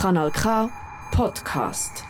Kanal 0.00 0.30
K 0.30 0.70
Podcast. 1.10 2.04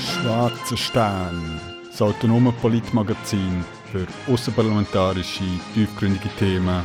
Schwarzer 0.00 0.76
Stern, 0.78 1.60
das 1.84 2.00
autonome 2.00 2.50
Politmagazin 2.52 3.62
für 3.92 4.06
außerparlamentarische, 4.32 5.44
tiefgründige 5.74 6.30
Themen. 6.38 6.82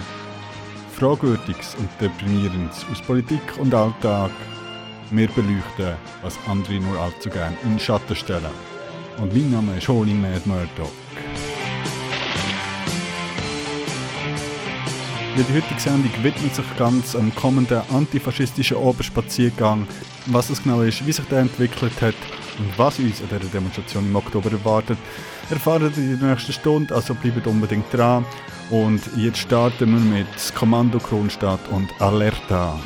Fragwürdiges 0.92 1.76
und 1.76 1.90
Deprimierendes 2.02 2.86
aus 2.92 3.02
Politik 3.02 3.42
und 3.60 3.74
Alltag. 3.74 4.32
Wir 5.10 5.30
beleuchten, 5.30 5.96
was 6.22 6.38
andere 6.50 6.82
nur 6.82 7.00
allzu 7.00 7.30
gern 7.30 7.56
in 7.64 7.70
den 7.70 7.80
Schatten 7.80 8.14
stellen. 8.18 8.71
Und 9.18 9.34
mein 9.34 9.52
Name 9.52 9.78
ist 9.78 9.88
Holy 9.88 10.14
Mad 10.14 10.42
Murdoch. 10.46 10.92
Ja, 15.38 15.44
die 15.44 15.54
heutige 15.54 15.80
Sendung 15.80 16.12
widmet 16.24 16.54
sich 16.54 16.78
ganz 16.78 17.16
am 17.16 17.34
kommenden 17.36 17.82
antifaschistischen 17.94 18.78
Oberspaziergang. 18.78 19.88
Was 20.26 20.50
es 20.50 20.62
genau 20.62 20.82
ist, 20.82 21.06
wie 21.06 21.12
sich 21.12 21.26
der 21.26 21.40
entwickelt 21.40 22.02
hat 22.02 22.16
und 22.60 22.78
was 22.78 23.00
uns 23.00 23.22
an 23.22 23.30
dieser 23.30 23.50
Demonstration 23.52 24.06
im 24.06 24.16
Oktober 24.16 24.52
erwartet, 24.52 24.98
erfahren 25.50 25.94
ihr 25.96 26.04
in 26.04 26.20
der 26.20 26.32
nächsten 26.32 26.52
Stunde, 26.52 26.94
also 26.94 27.16
bleibt 27.16 27.48
unbedingt 27.48 27.86
dran. 27.94 28.26
Und 28.70 29.02
jetzt 29.16 29.40
starten 29.40 29.92
wir 29.92 30.18
mit 30.18 30.56
Kommando 30.56 31.00
Kronstadt 31.00 31.62
und 31.70 31.90
Alerta. 32.02 32.80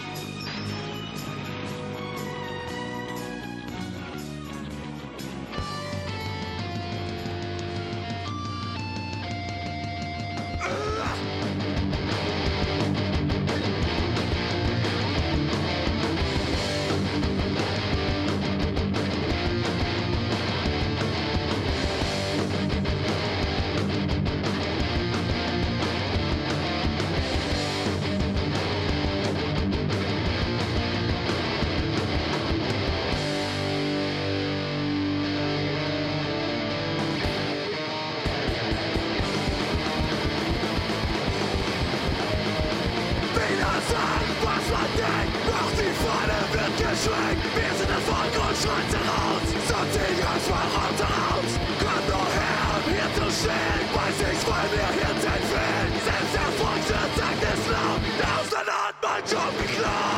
Don't 59.27 59.57
be 59.57 59.65
close! 59.65 60.15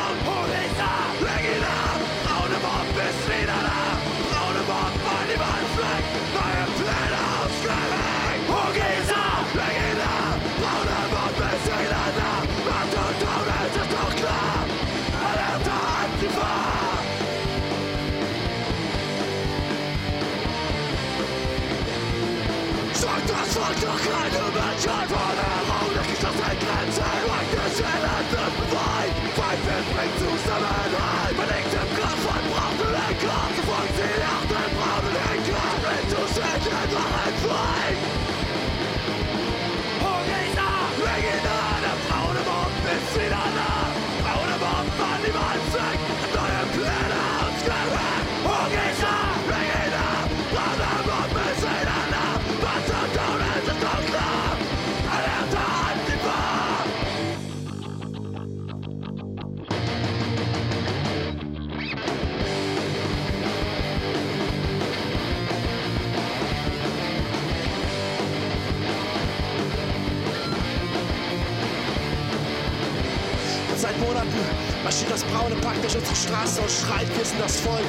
Straße 76.18 76.62
und 76.62 76.72
schreit 76.72 77.08
wissen 77.20 77.38
das 77.40 77.60
Volk. 77.60 77.88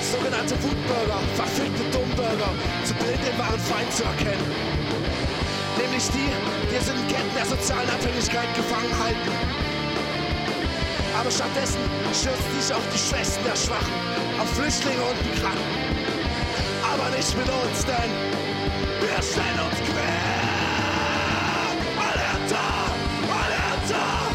Sogenannte 0.00 0.54
Wutbürger, 0.62 1.18
verfickte 1.34 1.82
Dummbürger, 1.90 2.50
zu 2.84 2.94
blind 2.94 3.18
den 3.24 3.38
wahren 3.38 3.58
Feind 3.58 3.90
zu 3.92 4.04
erkennen. 4.04 4.46
Nämlich 5.80 6.06
die, 6.12 6.30
die 6.70 6.76
es 6.76 6.88
in 6.88 7.00
Ketten 7.08 7.34
der 7.34 7.46
sozialen 7.46 7.88
Abhängigkeit 7.88 8.54
gefangen 8.54 8.92
halten. 9.02 9.32
Aber 11.18 11.30
stattdessen 11.30 11.80
stürzen 12.12 12.60
sich 12.60 12.74
auf 12.74 12.84
die 12.92 12.98
Schwächsten 12.98 13.42
der 13.44 13.56
Schwachen, 13.56 13.96
auf 14.40 14.48
Flüchtlinge 14.54 15.02
und 15.02 15.18
Migranten. 15.26 15.74
Aber 16.84 17.10
nicht 17.16 17.32
mit 17.36 17.48
uns, 17.48 17.84
denn 17.86 18.12
wir 19.00 19.22
stellen 19.22 19.60
uns 19.66 19.78
quer. 19.88 20.36
must 23.88 24.25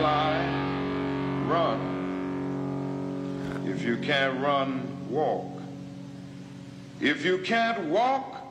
fly, 0.00 0.40
run. 1.46 1.80
If 3.66 3.84
you 3.84 3.98
can't 3.98 4.40
run, 4.40 4.80
walk. 5.10 5.60
If 7.00 7.24
you 7.24 7.38
can't 7.38 7.80
walk, 7.90 8.42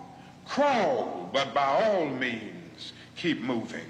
crawl, 0.45 1.29
but 1.33 1.53
by 1.55 1.83
all 1.83 2.05
means, 2.05 2.93
keep 3.15 3.41
moving. 3.41 3.89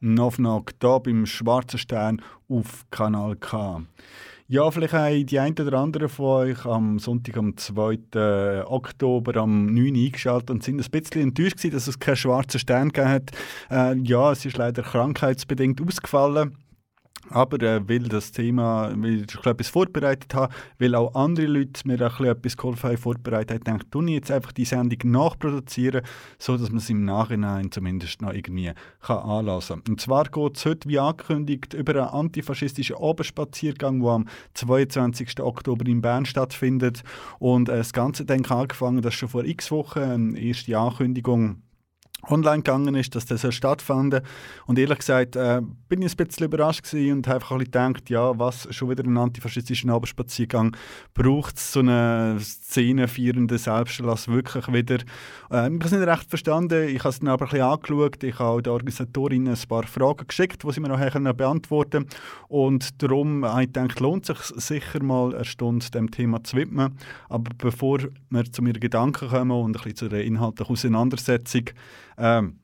Knock 0.00 0.38
Knock, 0.38 0.72
hier 0.80 1.00
beim 1.00 1.26
Schwarzen 1.26 1.78
Stern 1.78 2.22
auf 2.48 2.86
Kanal 2.90 3.36
K. 3.36 3.82
Ja, 4.52 4.70
vielleicht 4.70 4.92
haben 4.92 5.24
die 5.24 5.38
einen 5.38 5.58
oder 5.58 5.78
anderen 5.78 6.10
von 6.10 6.26
euch 6.26 6.66
am 6.66 6.98
Sonntag, 6.98 7.38
am 7.38 7.56
2. 7.56 8.66
Oktober, 8.66 9.40
am 9.40 9.64
9. 9.72 9.94
eingeschaltet 9.94 10.50
und 10.50 10.62
sind 10.62 10.78
ein 10.78 10.90
bisschen 10.90 11.22
enttäuscht 11.22 11.56
gewesen, 11.56 11.72
dass 11.72 11.88
es 11.88 11.98
keinen 11.98 12.16
schwarzen 12.16 12.60
Stern 12.60 12.92
gegeben 12.92 13.08
hat. 13.08 13.30
Äh, 13.70 13.96
ja, 14.02 14.30
es 14.30 14.44
ist 14.44 14.58
leider 14.58 14.82
krankheitsbedingt 14.82 15.80
ausgefallen. 15.80 16.58
Aber 17.30 17.60
äh, 17.62 17.88
weil 17.88 18.00
das 18.00 18.32
Thema, 18.32 18.92
weil 18.96 19.22
ich 19.22 19.46
etwas 19.46 19.68
vorbereitet 19.68 20.34
habe, 20.34 20.52
weil 20.78 20.94
auch 20.94 21.14
andere 21.14 21.46
Leute 21.46 21.86
mir 21.86 22.00
auch 22.06 22.20
etwas 22.20 22.56
geholfen 22.56 22.90
haben, 22.90 22.98
vorbereitet 22.98 23.50
haben, 23.50 23.64
denke 23.64 23.84
ich, 23.84 24.08
ich 24.08 24.14
jetzt 24.14 24.30
einfach 24.30 24.52
die 24.52 24.64
Sendung 24.64 25.10
nachproduzieren, 25.10 26.02
sodass 26.38 26.68
man 26.70 26.78
es 26.78 26.90
im 26.90 27.04
Nachhinein 27.04 27.70
zumindest 27.70 28.22
noch 28.22 28.32
irgendwie 28.32 28.72
kann 29.00 29.18
anlassen 29.18 29.82
kann. 29.82 29.92
Und 29.92 30.00
zwar 30.00 30.24
geht 30.24 30.56
es 30.56 30.64
heute, 30.64 30.88
wie 30.88 30.98
angekündigt, 30.98 31.74
über 31.74 31.92
einen 31.92 32.10
antifaschistischen 32.10 32.96
Oberspaziergang, 32.96 34.00
der 34.00 34.10
am 34.10 34.28
22. 34.54 35.40
Oktober 35.40 35.86
in 35.86 36.02
Bern 36.02 36.26
stattfindet. 36.26 37.02
Und 37.38 37.68
äh, 37.68 37.78
das 37.78 37.92
Ganze 37.92 38.24
ich 38.24 38.50
angefangen, 38.50 39.02
das 39.02 39.14
schon 39.14 39.28
vor 39.28 39.44
x 39.44 39.70
Wochen, 39.70 40.00
eine 40.00 40.38
erste 40.38 40.76
Ankündigung 40.78 41.62
online 42.28 42.58
gegangen 42.58 42.94
ist, 42.94 43.14
dass 43.14 43.26
das 43.26 43.54
stattfand. 43.54 44.22
Und 44.66 44.78
ehrlich 44.78 44.98
gesagt 44.98 45.36
äh, 45.36 45.60
bin 45.88 46.02
ich 46.02 46.18
ein 46.18 46.26
bisschen 46.26 46.46
überrascht 46.46 46.84
gewesen 46.84 47.18
und 47.18 47.26
habe 47.26 47.36
einfach 47.36 47.58
gedacht, 47.58 48.10
ja, 48.10 48.38
was, 48.38 48.68
schon 48.70 48.90
wieder 48.90 49.04
einen 49.04 49.18
antifaschistischen 49.18 49.90
Abendspaziergang, 49.90 50.76
braucht 51.14 51.56
es 51.56 51.72
so 51.72 51.80
eine 51.80 52.38
Szene 52.40 53.08
feierende 53.08 53.58
Selbstlass 53.58 54.28
wirklich 54.28 54.72
wieder? 54.72 54.96
Äh, 55.50 55.68
ich 55.68 55.84
habe 55.84 55.96
nicht 55.96 56.08
recht 56.08 56.28
verstanden, 56.28 56.88
ich 56.88 57.00
habe 57.00 57.10
es 57.10 57.20
dann 57.20 57.28
aber 57.28 57.46
ein 57.46 57.50
bisschen 57.50 57.66
angeschaut, 57.66 58.22
ich 58.22 58.38
habe 58.38 58.62
der 58.62 58.72
Organisatorin 58.72 59.48
ein 59.48 59.58
paar 59.68 59.84
Fragen 59.84 60.26
geschickt, 60.26 60.62
die 60.62 60.72
sie 60.72 60.80
mir 60.80 60.88
noch 60.88 61.32
beantworten 61.34 62.06
Und 62.48 63.02
darum 63.02 63.44
habe 63.44 63.62
ich 63.62 63.72
gedacht, 63.72 64.00
lohnt 64.00 64.28
es 64.28 64.48
sich 64.48 64.82
sicher 64.82 65.02
mal 65.02 65.34
eine 65.34 65.44
Stunde 65.44 65.90
dem 65.90 66.10
Thema 66.10 66.42
zu 66.44 66.56
widmen. 66.56 66.96
Aber 67.28 67.50
bevor 67.58 68.00
wir 68.30 68.44
zu 68.52 68.62
mir 68.62 68.74
Gedanken 68.74 69.28
kommen 69.28 69.50
und 69.50 69.70
ein 69.70 69.72
bisschen 69.72 69.96
zu 69.96 70.08
der 70.08 70.24
inhaltlichen 70.24 70.72
Auseinandersetzung, 70.72 71.64
ähm, 72.22 72.60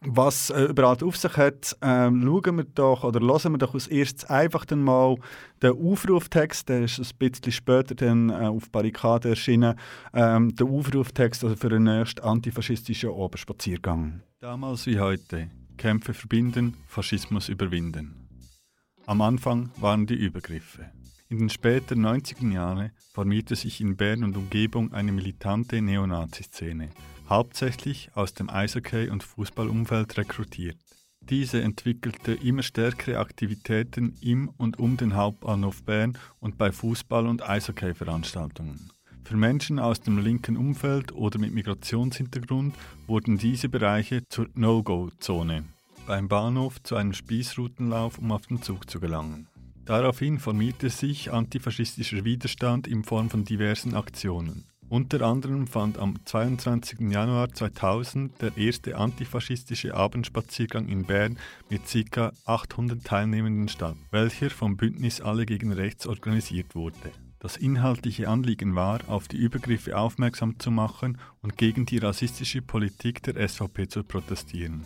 was 0.00 0.50
äh, 0.50 0.64
überall 0.64 0.96
auf 1.02 1.16
sich 1.16 1.36
hat, 1.36 1.76
ähm, 1.82 2.22
schauen 2.22 2.56
wir 2.56 2.64
doch 2.64 3.04
oder 3.04 3.20
hören 3.20 3.52
wir 3.52 3.58
doch 3.58 3.74
als 3.74 3.88
erstes 3.88 4.24
einfach 4.30 4.64
dann 4.64 4.82
mal 4.82 5.16
den 5.62 5.72
Aufruftext, 5.72 6.68
der 6.68 6.84
ist 6.84 6.98
ein 6.98 7.18
bisschen 7.18 7.52
später 7.52 7.94
dann 7.94 8.30
äh, 8.30 8.46
auf 8.46 8.70
Barrikade 8.70 9.30
erschienen, 9.30 9.78
ähm, 10.14 10.54
der 10.54 10.66
Aufruftext 10.66 11.44
also 11.44 11.56
für 11.56 11.70
den 11.70 11.84
nächsten 11.84 12.20
antifaschistischen 12.20 13.10
Oberspaziergang. 13.10 14.22
Damals 14.40 14.86
wie 14.86 15.00
heute, 15.00 15.50
Kämpfe 15.76 16.14
verbinden, 16.14 16.76
Faschismus 16.86 17.48
überwinden. 17.48 18.28
Am 19.06 19.20
Anfang 19.20 19.70
waren 19.78 20.06
die 20.06 20.14
Übergriffe. 20.14 20.90
In 21.28 21.38
den 21.38 21.50
späten 21.50 22.06
90er 22.06 22.52
Jahren 22.52 22.92
formierte 23.12 23.56
sich 23.56 23.80
in 23.80 23.96
Bern 23.96 24.22
und 24.22 24.36
Umgebung 24.36 24.92
eine 24.92 25.10
militante 25.10 25.82
Neonazi-Szene, 25.82 26.90
hauptsächlich 27.28 28.10
aus 28.14 28.34
dem 28.34 28.48
Eishockey- 28.48 29.10
und 29.10 29.22
Fußballumfeld 29.22 30.16
rekrutiert. 30.16 30.76
Diese 31.20 31.60
entwickelte 31.60 32.34
immer 32.34 32.62
stärkere 32.62 33.18
Aktivitäten 33.18 34.16
im 34.20 34.48
und 34.58 34.78
um 34.78 34.96
den 34.96 35.16
Hauptbahnhof 35.16 35.82
Bern 35.82 36.16
und 36.38 36.56
bei 36.56 36.68
Fußball- 36.68 37.26
und 37.26 37.42
Eishockey-Veranstaltungen. 37.42 38.90
Für 39.24 39.36
Menschen 39.36 39.80
aus 39.80 40.00
dem 40.00 40.18
linken 40.18 40.56
Umfeld 40.56 41.12
oder 41.12 41.40
mit 41.40 41.52
Migrationshintergrund 41.52 42.76
wurden 43.08 43.38
diese 43.38 43.68
Bereiche 43.68 44.22
zur 44.28 44.46
No-Go-Zone, 44.54 45.64
beim 46.06 46.28
Bahnhof 46.28 46.80
zu 46.84 46.94
einem 46.94 47.12
Spießrutenlauf, 47.12 48.18
um 48.18 48.30
auf 48.30 48.46
den 48.46 48.62
Zug 48.62 48.88
zu 48.88 49.00
gelangen. 49.00 49.48
Daraufhin 49.84 50.38
formierte 50.38 50.90
sich 50.90 51.32
antifaschistischer 51.32 52.24
Widerstand 52.24 52.86
in 52.86 53.02
Form 53.02 53.28
von 53.28 53.44
diversen 53.44 53.94
Aktionen. 53.94 54.64
Unter 54.88 55.22
anderem 55.22 55.66
fand 55.66 55.98
am 55.98 56.14
22. 56.24 57.10
Januar 57.10 57.52
2000 57.52 58.40
der 58.40 58.56
erste 58.56 58.96
antifaschistische 58.96 59.94
Abendspaziergang 59.94 60.86
in 60.88 61.04
Bern 61.04 61.38
mit 61.68 61.82
ca. 62.12 62.32
800 62.44 63.02
Teilnehmenden 63.02 63.68
statt, 63.68 63.96
welcher 64.12 64.48
vom 64.48 64.76
Bündnis 64.76 65.20
Alle 65.20 65.44
gegen 65.44 65.72
Rechts 65.72 66.06
organisiert 66.06 66.76
wurde. 66.76 67.10
Das 67.40 67.56
inhaltliche 67.56 68.28
Anliegen 68.28 68.76
war, 68.76 69.00
auf 69.08 69.26
die 69.26 69.38
Übergriffe 69.38 69.98
aufmerksam 69.98 70.58
zu 70.60 70.70
machen 70.70 71.18
und 71.42 71.56
gegen 71.56 71.84
die 71.84 71.98
rassistische 71.98 72.62
Politik 72.62 73.24
der 73.24 73.48
SVP 73.48 73.88
zu 73.88 74.04
protestieren. 74.04 74.84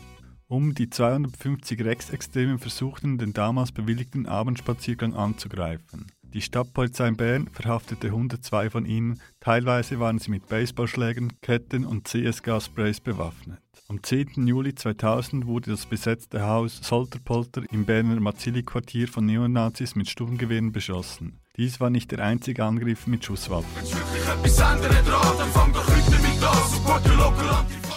Um 0.49 0.75
die 0.75 0.89
250 0.89 1.85
Rechtsextremen 1.85 2.59
versuchten 2.59 3.19
den 3.19 3.35
damals 3.35 3.71
bewilligten 3.71 4.27
Abendspaziergang 4.27 5.15
anzugreifen. 5.15 6.07
Die 6.33 6.43
Stadtpolizei 6.43 7.09
in 7.09 7.17
Bern 7.17 7.49
verhaftete 7.53 8.09
102 8.09 8.71
von 8.71 8.87
ihnen, 8.87 9.21
teilweise 9.41 9.99
waren 9.99 10.21
sie 10.21 10.31
mit 10.31 10.49
Baseballschlägen, 10.49 11.33
Ketten 11.41 11.85
und 11.85 12.07
CS-Gassprays 12.07 13.01
bewaffnet. 13.01 13.59
Am 13.89 14.01
10. 14.01 14.47
Juli 14.47 14.73
2000 14.73 15.47
wurde 15.47 15.73
das 15.73 15.87
besetzte 15.87 16.47
Haus 16.47 16.79
Solterpolter 16.83 17.63
im 17.73 17.85
Berner 17.85 18.21
Mazzilli-Quartier 18.21 19.09
von 19.09 19.27
Neonazis 19.27 19.97
mit 19.97 20.09
Sturmgewehren 20.09 20.71
beschossen. 20.71 21.41
Dies 21.57 21.81
war 21.81 21.91
nicht 21.91 22.13
der 22.13 22.21
einzige 22.21 22.65
Angriff 22.65 23.09
mit 23.09 23.25
Schusswaffen. 23.25 23.69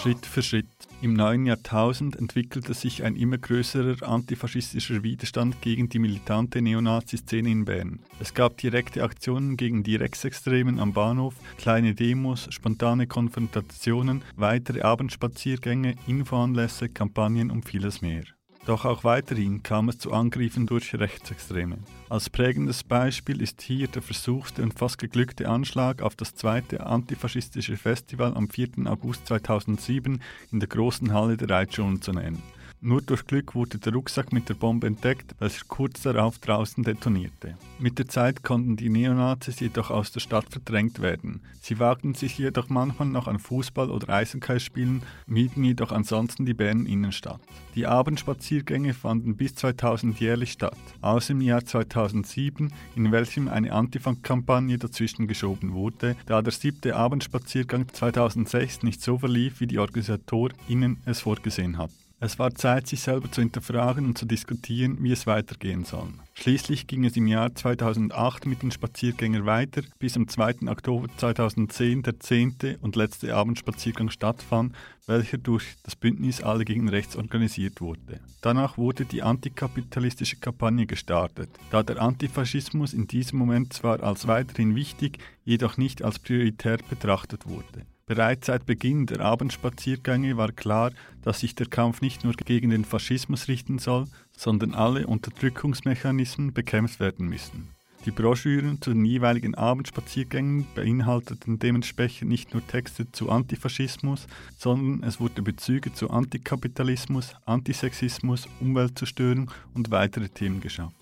Schritt 0.00 0.26
für 0.26 0.42
Schritt 0.42 0.66
im 1.04 1.12
neuen 1.12 1.44
Jahrtausend 1.44 2.16
entwickelte 2.16 2.72
sich 2.72 3.04
ein 3.04 3.14
immer 3.14 3.36
größerer 3.36 4.08
antifaschistischer 4.08 5.02
Widerstand 5.02 5.60
gegen 5.60 5.90
die 5.90 5.98
militante 5.98 6.62
Neonazi-Szene 6.62 7.50
in 7.50 7.64
Bern. 7.66 8.00
Es 8.20 8.32
gab 8.32 8.56
direkte 8.56 9.02
Aktionen 9.02 9.58
gegen 9.58 9.82
die 9.82 9.96
Rechtsextremen 9.96 10.80
am 10.80 10.94
Bahnhof, 10.94 11.34
kleine 11.58 11.94
Demos, 11.94 12.46
spontane 12.48 13.06
Konfrontationen, 13.06 14.22
weitere 14.36 14.80
Abendspaziergänge, 14.80 15.96
Infoanlässe, 16.06 16.88
Kampagnen 16.88 17.50
und 17.50 17.68
vieles 17.68 18.00
mehr. 18.00 18.24
Doch 18.66 18.86
auch 18.86 19.04
weiterhin 19.04 19.62
kam 19.62 19.90
es 19.90 19.98
zu 19.98 20.12
Angriffen 20.12 20.66
durch 20.66 20.94
Rechtsextreme. 20.94 21.76
Als 22.08 22.30
prägendes 22.30 22.82
Beispiel 22.82 23.42
ist 23.42 23.60
hier 23.60 23.88
der 23.88 24.00
versuchte 24.00 24.62
und 24.62 24.78
fast 24.78 24.96
geglückte 24.96 25.50
Anschlag 25.50 26.00
auf 26.00 26.16
das 26.16 26.34
zweite 26.34 26.86
antifaschistische 26.86 27.76
Festival 27.76 28.34
am 28.34 28.48
4. 28.48 28.86
August 28.86 29.26
2007 29.26 30.22
in 30.50 30.60
der 30.60 30.68
großen 30.68 31.12
Halle 31.12 31.36
der 31.36 31.50
Reitschulen 31.50 32.00
zu 32.00 32.12
nennen. 32.12 32.42
Nur 32.86 33.00
durch 33.00 33.26
Glück 33.26 33.54
wurde 33.54 33.78
der 33.78 33.94
Rucksack 33.94 34.30
mit 34.30 34.50
der 34.50 34.54
Bombe 34.54 34.86
entdeckt, 34.86 35.34
welcher 35.38 35.64
kurz 35.68 36.02
darauf 36.02 36.38
draußen 36.38 36.84
detonierte. 36.84 37.56
Mit 37.78 37.98
der 37.98 38.08
Zeit 38.08 38.42
konnten 38.42 38.76
die 38.76 38.90
Neonazis 38.90 39.60
jedoch 39.60 39.90
aus 39.90 40.12
der 40.12 40.20
Stadt 40.20 40.44
verdrängt 40.50 41.00
werden. 41.00 41.40
Sie 41.62 41.78
wagten 41.78 42.12
sich 42.12 42.36
jedoch 42.36 42.68
manchmal 42.68 43.08
noch 43.08 43.26
an 43.26 43.38
Fußball- 43.38 43.88
oder 43.88 44.10
Eisenkeilspielen, 44.10 45.02
mieden 45.26 45.64
jedoch 45.64 45.92
ansonsten 45.92 46.44
die 46.44 46.52
Bern 46.52 46.84
Innenstadt. 46.84 47.40
Die 47.74 47.86
Abendspaziergänge 47.86 48.92
fanden 48.92 49.34
bis 49.38 49.54
2000 49.54 50.20
jährlich 50.20 50.52
statt, 50.52 50.76
außer 51.00 51.30
im 51.30 51.40
Jahr 51.40 51.64
2007, 51.64 52.70
in 52.96 53.12
welchem 53.12 53.48
eine 53.48 53.72
Antifang-Kampagne 53.72 54.76
dazwischen 54.76 55.26
geschoben 55.26 55.72
wurde, 55.72 56.16
da 56.26 56.42
der 56.42 56.52
siebte 56.52 56.96
Abendspaziergang 56.96 57.88
2006 57.90 58.82
nicht 58.82 59.00
so 59.00 59.16
verlief, 59.16 59.60
wie 59.60 59.68
die 59.68 59.78
OrganisatorInnen 59.78 60.98
es 61.06 61.20
vorgesehen 61.20 61.78
hatten. 61.78 62.03
Es 62.24 62.38
war 62.38 62.54
Zeit, 62.54 62.86
sich 62.86 63.02
selber 63.02 63.30
zu 63.30 63.42
hinterfragen 63.42 64.06
und 64.06 64.16
zu 64.16 64.24
diskutieren, 64.24 64.96
wie 65.00 65.12
es 65.12 65.26
weitergehen 65.26 65.84
soll. 65.84 66.08
Schließlich 66.32 66.86
ging 66.86 67.04
es 67.04 67.18
im 67.18 67.26
Jahr 67.26 67.54
2008 67.54 68.46
mit 68.46 68.62
den 68.62 68.70
Spaziergängern 68.70 69.44
weiter, 69.44 69.82
bis 69.98 70.16
am 70.16 70.26
2. 70.26 70.66
Oktober 70.68 71.08
2010 71.18 72.02
der 72.02 72.18
zehnte 72.20 72.78
und 72.80 72.96
letzte 72.96 73.34
Abendspaziergang 73.34 74.08
stattfand, 74.08 74.74
welcher 75.06 75.36
durch 75.36 75.64
das 75.82 75.96
Bündnis 75.96 76.42
Alle 76.42 76.64
gegen 76.64 76.88
Rechts 76.88 77.14
organisiert 77.14 77.82
wurde. 77.82 78.20
Danach 78.40 78.78
wurde 78.78 79.04
die 79.04 79.22
antikapitalistische 79.22 80.36
Kampagne 80.36 80.86
gestartet, 80.86 81.50
da 81.70 81.82
der 81.82 82.00
Antifaschismus 82.00 82.94
in 82.94 83.06
diesem 83.06 83.38
Moment 83.38 83.74
zwar 83.74 84.02
als 84.02 84.26
weiterhin 84.26 84.74
wichtig, 84.74 85.18
jedoch 85.44 85.76
nicht 85.76 86.02
als 86.02 86.18
prioritär 86.18 86.78
betrachtet 86.88 87.46
wurde. 87.46 87.84
Bereits 88.06 88.48
seit 88.48 88.66
Beginn 88.66 89.06
der 89.06 89.20
Abendspaziergänge 89.20 90.36
war 90.36 90.52
klar, 90.52 90.92
dass 91.22 91.40
sich 91.40 91.54
der 91.54 91.66
Kampf 91.66 92.02
nicht 92.02 92.22
nur 92.22 92.34
gegen 92.34 92.68
den 92.68 92.84
Faschismus 92.84 93.48
richten 93.48 93.78
soll, 93.78 94.06
sondern 94.36 94.74
alle 94.74 95.06
Unterdrückungsmechanismen 95.06 96.52
bekämpft 96.52 97.00
werden 97.00 97.28
müssen. 97.28 97.70
Die 98.04 98.10
Broschüren 98.10 98.82
zu 98.82 98.92
den 98.92 99.06
jeweiligen 99.06 99.54
Abendspaziergängen 99.54 100.66
beinhalteten 100.74 101.58
dementsprechend 101.58 102.28
nicht 102.28 102.52
nur 102.52 102.66
Texte 102.66 103.10
zu 103.10 103.30
Antifaschismus, 103.30 104.26
sondern 104.58 105.08
es 105.08 105.20
wurden 105.20 105.42
Bezüge 105.42 105.94
zu 105.94 106.10
Antikapitalismus, 106.10 107.34
Antisexismus, 107.46 108.46
Umweltzerstörung 108.60 109.50
und 109.72 109.90
weitere 109.90 110.28
Themen 110.28 110.60
geschaffen. 110.60 110.94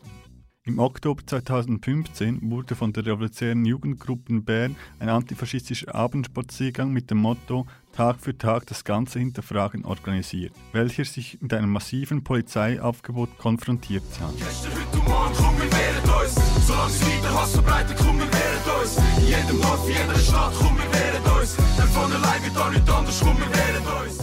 Im 0.64 0.78
Oktober 0.78 1.20
2015 1.26 2.48
wurde 2.48 2.76
von 2.76 2.92
der 2.92 3.04
Revolutionären 3.04 3.64
Jugendgruppe 3.64 4.40
Bern 4.42 4.76
ein 5.00 5.08
antifaschistischer 5.08 5.92
Abendspaziergang 5.92 6.92
mit 6.92 7.10
dem 7.10 7.18
Motto 7.18 7.66
Tag 7.92 8.20
für 8.20 8.38
Tag 8.38 8.66
das 8.68 8.84
Ganze 8.84 9.18
hinterfragen 9.18 9.84
organisiert, 9.84 10.52
welcher 10.70 11.04
sich 11.04 11.38
mit 11.40 11.52
einem 11.52 11.70
massiven 11.70 12.22
Polizeiaufgebot 12.22 13.38
konfrontiert 13.38 14.04
sah. 14.12 14.30
Gestern, 14.38 14.70
heute 14.70 14.98
und 14.98 15.08
morgen, 15.08 15.34
komm, 15.34 15.56
wir 15.56 15.72
wehren 15.72 16.22
uns. 16.22 16.66
Solange 16.68 16.90
es 16.92 17.06
weiter 17.06 17.34
Hass 17.34 17.52
verbreitet, 17.54 17.96
komm, 17.98 18.18
wir 18.20 18.32
wehren 18.32 18.80
uns. 18.80 18.98
In 19.18 19.26
jedem 19.26 19.60
Dorf, 19.60 19.88
in 19.88 19.94
jeder 19.96 20.18
Stadt, 20.20 20.52
komm, 20.56 20.76
wir 20.76 20.92
wehren 20.92 21.40
uns. 21.40 21.56
Denn 21.56 21.88
von 21.88 22.12
allein 22.12 22.44
wird 22.44 22.56
auch 22.56 22.70
nicht 22.70 22.88
anders, 22.88 23.20
komm, 23.20 23.36
wir 23.36 23.50
wehren 23.50 24.06
uns. 24.06 24.18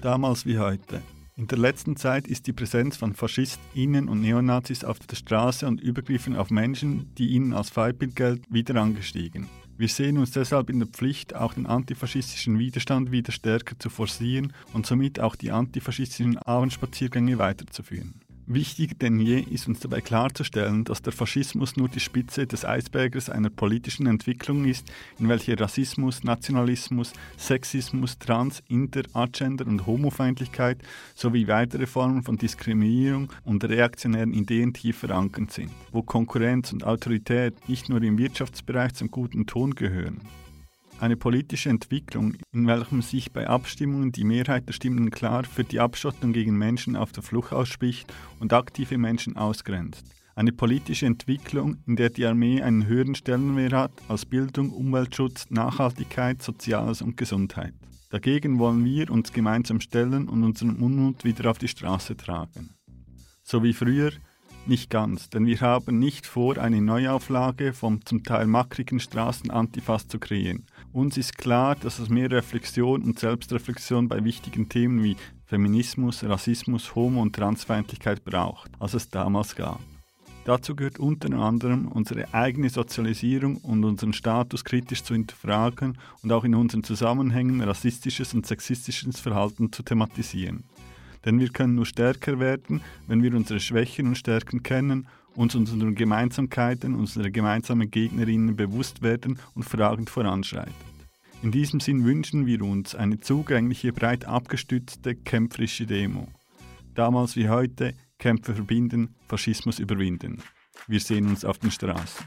Damals 0.00 0.46
wie 0.46 0.58
heute. 0.58 1.02
In 1.36 1.48
der 1.48 1.58
letzten 1.58 1.96
Zeit 1.96 2.28
ist 2.28 2.46
die 2.46 2.52
Präsenz 2.52 2.96
von 2.96 3.12
FaschistInnen 3.12 4.08
und 4.08 4.20
Neonazis 4.20 4.84
auf 4.84 5.00
der 5.00 5.16
Straße 5.16 5.66
und 5.66 5.80
Übergriffen 5.80 6.36
auf 6.36 6.50
Menschen, 6.50 7.12
die 7.18 7.30
ihnen 7.30 7.52
als 7.52 7.70
Feindbild 7.70 8.14
gelten, 8.14 8.54
wieder 8.54 8.80
angestiegen. 8.80 9.48
Wir 9.76 9.88
sehen 9.88 10.18
uns 10.18 10.30
deshalb 10.30 10.70
in 10.70 10.78
der 10.78 10.86
Pflicht, 10.86 11.34
auch 11.34 11.54
den 11.54 11.66
antifaschistischen 11.66 12.60
Widerstand 12.60 13.10
wieder 13.10 13.32
stärker 13.32 13.76
zu 13.76 13.90
forcieren 13.90 14.52
und 14.72 14.86
somit 14.86 15.18
auch 15.18 15.34
die 15.34 15.50
antifaschistischen 15.50 16.38
Abendspaziergänge 16.38 17.36
weiterzuführen. 17.36 18.20
Wichtiger 18.46 18.94
denn 18.94 19.20
je 19.20 19.40
ist 19.40 19.68
uns 19.68 19.80
dabei 19.80 20.02
klarzustellen, 20.02 20.84
dass 20.84 21.00
der 21.00 21.14
Faschismus 21.14 21.76
nur 21.76 21.88
die 21.88 22.00
Spitze 22.00 22.46
des 22.46 22.66
Eisberges 22.66 23.30
einer 23.30 23.48
politischen 23.48 24.06
Entwicklung 24.06 24.66
ist, 24.66 24.86
in 25.18 25.30
welcher 25.30 25.58
Rassismus, 25.58 26.24
Nationalismus, 26.24 27.14
Sexismus, 27.38 28.18
Trans-, 28.18 28.62
Inter-, 28.68 29.08
Agender- 29.14 29.66
und 29.66 29.86
Homofeindlichkeit 29.86 30.82
sowie 31.14 31.48
weitere 31.48 31.86
Formen 31.86 32.22
von 32.22 32.36
Diskriminierung 32.36 33.32
und 33.44 33.64
reaktionären 33.64 34.34
Ideen 34.34 34.74
tief 34.74 34.98
verankert 34.98 35.50
sind, 35.50 35.70
wo 35.90 36.02
Konkurrenz 36.02 36.70
und 36.70 36.84
Autorität 36.84 37.66
nicht 37.66 37.88
nur 37.88 38.02
im 38.02 38.18
Wirtschaftsbereich 38.18 38.92
zum 38.92 39.10
guten 39.10 39.46
Ton 39.46 39.74
gehören. 39.74 40.20
Eine 41.04 41.18
politische 41.18 41.68
Entwicklung, 41.68 42.38
in 42.52 42.66
welchem 42.66 43.02
sich 43.02 43.30
bei 43.30 43.46
Abstimmungen 43.46 44.10
die 44.10 44.24
Mehrheit 44.24 44.66
der 44.66 44.72
Stimmen 44.72 45.10
klar 45.10 45.44
für 45.44 45.62
die 45.62 45.78
Abschottung 45.78 46.32
gegen 46.32 46.56
Menschen 46.56 46.96
auf 46.96 47.12
der 47.12 47.22
Flucht 47.22 47.52
ausspricht 47.52 48.10
und 48.40 48.54
aktive 48.54 48.96
Menschen 48.96 49.36
ausgrenzt. 49.36 50.06
Eine 50.34 50.52
politische 50.52 51.04
Entwicklung, 51.04 51.76
in 51.86 51.96
der 51.96 52.08
die 52.08 52.24
Armee 52.24 52.62
einen 52.62 52.86
höheren 52.86 53.14
Stellenwert 53.14 53.74
hat 53.74 53.92
als 54.08 54.24
Bildung, 54.24 54.70
Umweltschutz, 54.70 55.50
Nachhaltigkeit, 55.50 56.40
Soziales 56.40 57.02
und 57.02 57.18
Gesundheit. 57.18 57.74
Dagegen 58.08 58.58
wollen 58.58 58.82
wir 58.82 59.10
uns 59.10 59.30
gemeinsam 59.30 59.80
stellen 59.80 60.26
und 60.26 60.42
unseren 60.42 60.76
Unmut 60.76 61.22
wieder 61.22 61.50
auf 61.50 61.58
die 61.58 61.68
Straße 61.68 62.16
tragen. 62.16 62.70
So 63.42 63.62
wie 63.62 63.74
früher 63.74 64.12
nicht 64.66 64.88
ganz, 64.88 65.28
denn 65.28 65.44
wir 65.44 65.60
haben 65.60 65.98
nicht 65.98 66.26
vor, 66.26 66.56
eine 66.56 66.80
Neuauflage 66.80 67.74
vom 67.74 68.04
zum 68.06 68.22
Teil 68.22 68.46
mackrigen 68.46 68.98
Straßen-Antifas 68.98 70.08
zu 70.08 70.18
kreieren. 70.18 70.64
Uns 70.94 71.16
ist 71.16 71.36
klar, 71.36 71.74
dass 71.74 71.98
es 71.98 72.08
mehr 72.08 72.30
Reflexion 72.30 73.02
und 73.02 73.18
Selbstreflexion 73.18 74.06
bei 74.06 74.22
wichtigen 74.22 74.68
Themen 74.68 75.02
wie 75.02 75.16
Feminismus, 75.44 76.22
Rassismus, 76.22 76.94
Homo- 76.94 77.20
und 77.20 77.34
Transfeindlichkeit 77.34 78.24
braucht, 78.24 78.70
als 78.78 78.94
es 78.94 79.08
damals 79.08 79.56
gab. 79.56 79.80
Dazu 80.44 80.76
gehört 80.76 81.00
unter 81.00 81.32
anderem 81.32 81.88
unsere 81.88 82.32
eigene 82.32 82.70
Sozialisierung 82.70 83.56
und 83.56 83.82
unseren 83.82 84.12
Status 84.12 84.64
kritisch 84.64 85.02
zu 85.02 85.14
hinterfragen 85.14 85.98
und 86.22 86.30
auch 86.30 86.44
in 86.44 86.54
unseren 86.54 86.84
Zusammenhängen 86.84 87.60
rassistisches 87.60 88.32
und 88.32 88.46
sexistisches 88.46 89.18
Verhalten 89.18 89.72
zu 89.72 89.82
thematisieren. 89.82 90.62
Denn 91.24 91.40
wir 91.40 91.48
können 91.48 91.74
nur 91.74 91.86
stärker 91.86 92.38
werden, 92.38 92.82
wenn 93.08 93.20
wir 93.20 93.34
unsere 93.34 93.58
Schwächen 93.58 94.06
und 94.06 94.16
Stärken 94.16 94.62
kennen 94.62 95.08
uns 95.36 95.54
unserer 95.54 95.92
Gemeinsamkeiten, 95.92 96.94
unserer 96.94 97.30
gemeinsamen 97.30 97.90
Gegnerinnen 97.90 98.56
bewusst 98.56 99.02
werden 99.02 99.38
und 99.54 99.64
fragend 99.64 100.10
voranschreiten. 100.10 100.74
In 101.42 101.50
diesem 101.50 101.80
Sinn 101.80 102.04
wünschen 102.04 102.46
wir 102.46 102.62
uns 102.62 102.94
eine 102.94 103.20
zugängliche, 103.20 103.92
breit 103.92 104.24
abgestützte, 104.24 105.14
kämpferische 105.14 105.86
Demo. 105.86 106.28
Damals 106.94 107.36
wie 107.36 107.48
heute 107.48 107.94
Kämpfe 108.18 108.54
verbinden, 108.54 109.14
Faschismus 109.28 109.78
überwinden. 109.78 110.42
Wir 110.86 111.00
sehen 111.00 111.26
uns 111.26 111.44
auf 111.44 111.58
den 111.58 111.70
Straßen. 111.70 112.24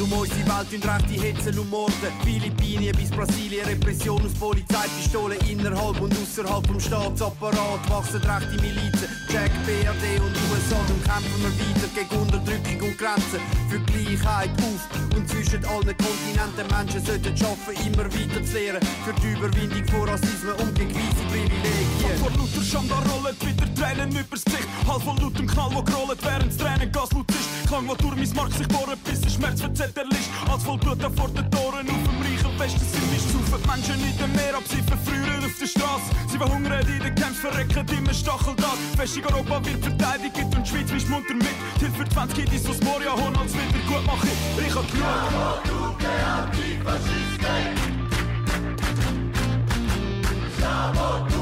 Um 0.00 0.12
unsere 0.12 0.46
Welt 0.46 0.72
in 0.72 0.82
rechte 0.82 1.14
Hetze 1.20 1.60
und 1.60 1.68
Morden. 1.70 2.12
Philippinen 2.24 2.92
bis 2.96 3.10
Brasilien, 3.10 3.66
Repression 3.66 4.22
aus 4.24 4.32
Polizeipistolen 4.34 5.38
innerhalb 5.48 6.00
und 6.00 6.12
außerhalb 6.12 6.66
vom 6.66 6.80
Staatsapparat. 6.80 7.88
Wachsen 7.88 8.22
rechte 8.22 8.56
Milizen, 8.62 9.08
Jack, 9.28 9.50
BRD 9.66 10.20
und 10.20 10.34
USA. 10.48 10.80
Dann 10.88 11.02
kämpfen 11.04 11.40
wir 11.42 11.52
weiter 11.60 11.88
gegen 11.94 12.22
Unterdrückung 12.22 12.88
und 12.88 12.98
Grenzen. 12.98 13.40
Für 13.68 13.80
Gleichheit 13.80 14.50
auf 14.62 15.16
und 15.16 15.28
zwischen 15.28 15.64
allen 15.64 15.96
Kontinenten. 15.96 16.66
Menschen 16.70 17.04
sollten 17.04 17.36
schaffen, 17.36 17.74
immer 17.86 18.04
weiter 18.04 18.44
zu 18.44 18.52
lehren. 18.52 18.80
Für 19.04 19.14
die 19.20 19.32
Überwindung 19.32 19.86
von 19.88 20.08
Rassismus 20.08 20.54
und 20.58 20.74
gegen 20.74 20.94
weisse 20.94 21.24
Privilegien. 21.28 22.16
Vor 22.20 22.30
lauter 22.30 22.64
Scham, 22.64 22.88
da 22.88 23.00
wieder 23.46 23.74
Tränen 23.74 24.10
übers 24.10 24.44
Gesicht. 24.44 24.68
Halb 24.86 25.02
von 25.02 25.16
lautem 25.18 25.46
Knall, 25.46 25.70
wo 25.72 25.82
gerollt, 25.82 26.18
während 26.22 26.46
das 26.48 26.56
Tränengas 26.56 27.12
laut 27.12 27.30
ist. 27.30 27.59
Klang, 27.70 27.86
wo 27.86 27.94
durch 27.94 28.16
mein 28.16 28.34
Mark 28.34 28.52
sich 28.52 28.66
bohrt, 28.66 28.98
bis 29.04 29.20
der 29.20 29.30
Schmerz 29.30 29.60
verzerrt 29.60 29.96
erlischt. 29.96 30.28
Als 30.50 30.64
voll 30.64 30.76
Blut 30.78 31.00
vor 31.16 31.28
den 31.28 31.48
Toren 31.52 31.88
auf 31.88 32.02
dem 32.02 32.18
reichen 32.20 32.58
Westen 32.58 32.80
sind 32.80 33.12
nicht 33.12 33.30
saufen 33.30 33.62
Menschen 33.64 33.96
nicht 34.04 34.18
mehr 34.18 34.56
ab, 34.56 34.64
sie 34.66 34.82
verfrieren 34.82 35.44
auf 35.44 35.56
der 35.56 35.66
Straße. 35.68 36.10
Sie 36.26 36.36
verhungern 36.36 36.84
in 36.88 36.98
den 36.98 37.14
Camps, 37.14 37.38
verrecken 37.38 37.86
immer 37.96 38.12
Stacheldraht. 38.12 38.76
Festung 38.96 39.24
Europa 39.26 39.64
wird 39.64 39.84
verteidigt 39.84 40.36
und 40.36 40.66
die 40.66 40.68
Schweiz 40.68 40.90
mischt 40.90 41.08
munter 41.08 41.34
mit. 41.34 41.54
Die 41.76 41.84
Hilfe 41.84 41.98
für 41.98 42.08
20 42.08 42.38
Kiddies 42.38 42.68
aus 42.68 42.80
Moria, 42.80 43.12
holen 43.14 43.36
als 43.36 43.54
wieder 43.54 43.84
gut 43.86 44.04
machen. 44.04 44.30
Ich 44.58 44.74
hab 44.74 44.90
genug. 44.90 45.70
Schulter 50.70 51.39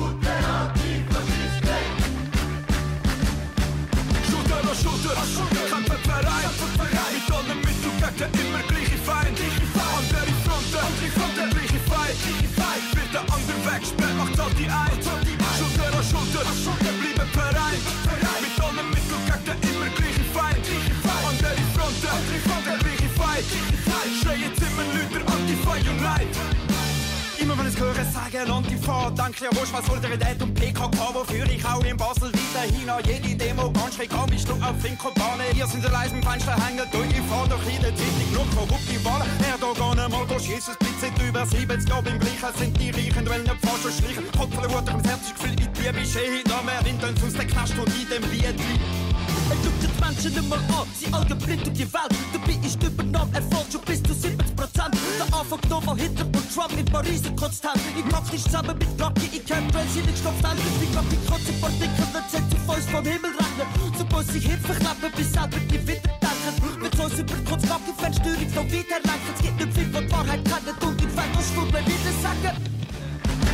denke 28.88 29.44
ich 29.44 29.48
an 29.48 29.56
Wosch, 29.56 29.72
was 29.72 29.84
Solidarität 29.86 30.40
und 30.42 30.54
PKK, 30.54 31.14
wofür 31.14 31.44
ich 31.44 31.64
auch 31.64 31.84
in 31.84 31.96
Basel 31.96 32.32
weiterhin 32.32 32.88
an 32.88 33.02
jede 33.04 33.36
Demo 33.36 33.70
ganz 33.70 33.96
schräg 33.96 34.12
an 34.14 34.30
mich 34.30 34.42
schlug 34.42 34.62
auf 34.62 34.80
Finkobahnen. 34.80 35.46
Ihr 35.54 35.66
sind 35.66 35.82
so 35.82 35.90
leise 35.90 36.14
im 36.14 36.22
Fenster 36.22 36.56
hängen, 36.64 36.86
durch 36.90 37.10
ich 37.10 37.26
fahr 37.28 37.46
doch 37.48 37.62
in 37.68 37.82
der 37.82 37.94
Zeitung 37.94 38.32
nur 38.32 38.46
korrupte 38.50 39.04
Wahlen. 39.04 39.28
Erdogan 39.50 39.98
einmal 39.98 40.26
durch 40.26 40.48
Jesus 40.48 40.76
Blitz 40.76 41.04
über 41.22 41.44
70 41.44 41.88
Jahre 41.88 42.08
im 42.08 42.18
Gleichen 42.18 42.58
sind 42.58 42.80
die 42.80 42.90
Reichen, 42.90 43.28
wollen 43.28 43.42
nicht 43.42 43.60
fast 43.60 43.82
schon 43.82 43.92
schleichen. 43.92 44.24
Voller 44.32 44.70
Wut, 44.72 44.88
im 44.88 45.04
Herz 45.04 45.32
Gefühl, 45.36 45.56
ich 45.60 45.68
dir 45.68 45.94
wie 45.94 46.06
schön, 46.06 46.42
noch 46.48 46.64
mehr 46.64 46.84
Wind 46.84 47.04
und 47.04 47.22
aus 47.22 47.32
der 47.34 47.46
Knast 47.46 47.78
und 47.78 47.88
in 47.88 48.08
dem 48.08 48.30
Lied. 48.30 49.07
Schaut 49.48 49.64
die 49.80 49.88
Menschen 50.04 50.32
nicht 50.34 50.48
mehr 50.48 50.58
an, 50.76 50.86
sie 50.92 51.12
alle 51.12 51.34
blind 51.34 51.66
um 51.66 51.72
die 51.72 51.92
Welt. 51.92 52.12
Dabei 52.32 52.66
ist 52.66 52.82
übernommen 52.82 53.34
Erfolg 53.34 53.66
schon 53.72 53.80
bis 53.82 54.02
zu 54.02 54.12
70 54.12 54.56
Prozent. 54.56 54.94
Der 55.18 55.38
Anfang 55.38 55.60
da 55.70 55.86
war 55.86 55.96
Hitler 55.96 56.26
und 56.26 56.54
Trump 56.54 56.72
in 56.76 56.84
Paris 56.84 57.22
und 57.26 57.36
konstant. 57.36 57.80
Ich 57.96 58.04
mach 58.12 58.28
dich 58.28 58.44
zusammen 58.44 58.76
mit 58.78 58.96
Glocke, 58.98 59.24
ich 59.32 59.44
kenn 59.46 59.66
Trails, 59.72 59.94
sie 59.94 60.02
nicht 60.02 60.18
stopft 60.18 60.44
alles. 60.44 60.68
Wie 60.80 60.86
Glocke, 60.92 61.16
kotze, 61.24 61.52
Partikel, 61.60 62.06
wird 62.12 62.30
zählt 62.30 62.50
zu 62.50 62.56
Fäust 62.66 62.90
vom 62.90 63.04
Himmel 63.04 63.32
rechnen. 63.40 63.68
So 63.96 64.04
muss 64.12 64.34
ich 64.34 64.44
Hilfe 64.44 64.74
klappen, 64.74 65.10
bis 65.16 65.32
selber 65.32 65.60
die 65.64 65.80
wieder 65.80 66.12
denken. 66.20 66.82
Mit 66.82 66.98
uns 67.00 67.18
über 67.18 67.38
kurz 67.48 67.62
Glocke, 67.64 67.92
Fernsteuerung 67.96 68.50
so 68.52 68.62
weiter 68.68 69.00
lenken. 69.00 69.32
Es 69.32 69.40
gibt 69.40 69.56
nicht 69.64 69.72
viel, 69.72 69.88
was 69.94 70.04
die 70.04 70.12
Wahrheit 70.12 70.44
kennen 70.44 70.76
und 70.76 71.00
in 71.00 71.08
Feld 71.08 71.32
aus 71.32 71.48
Schwur 71.48 71.66
bleibt 71.72 71.88
wieder 71.88 72.14
sagen. 72.20 72.52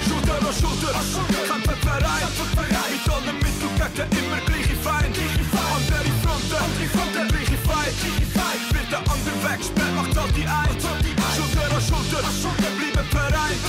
Schulter 0.02 0.36
an 0.42 0.54
Schulter, 0.58 0.90
kämpfen 1.46 1.78
Verein. 1.86 2.26
Mit 2.34 3.12
allen 3.14 3.36
Mitteln 3.38 3.72
gegen 3.78 3.94
den 3.94 4.18
immer 4.18 4.40
gleiche 4.42 4.76
Feind. 4.82 5.33
Fronten, 6.50 6.88
Fronten, 6.88 7.28
liggen 7.36 7.58
vijf, 7.66 8.72
Mit 8.72 8.90
der 8.90 8.98
ander 8.98 9.36
weg, 9.42 9.60
spelt 9.62 9.94
nog 9.94 10.08
tot 10.08 10.34
die 10.34 10.46
eind. 10.46 10.80
Schulter 11.36 11.74
aan 11.74 11.82
Schulter, 11.88 12.24
wir 12.58 12.72
blieben 12.78 13.06
bereit. 13.10 13.60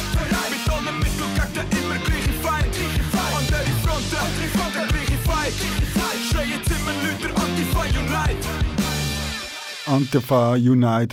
Mit 0.51 0.69
allen 0.69 0.97
Mitteln 0.99 1.33
kackt 1.37 1.57
er 1.57 1.67
immer 1.79 1.99
gleich 2.05 2.29
Feind. 2.43 2.75
Andere 3.37 3.71
Fronten, 3.83 4.49
Fronten, 4.55 4.87
liggen 4.95 5.19
vijf. 5.27 5.55
Schreien 6.29 6.61
Zimmer, 6.67 6.95
Lüter, 7.03 7.31
Antifa, 7.43 7.81
Unite 7.99 8.64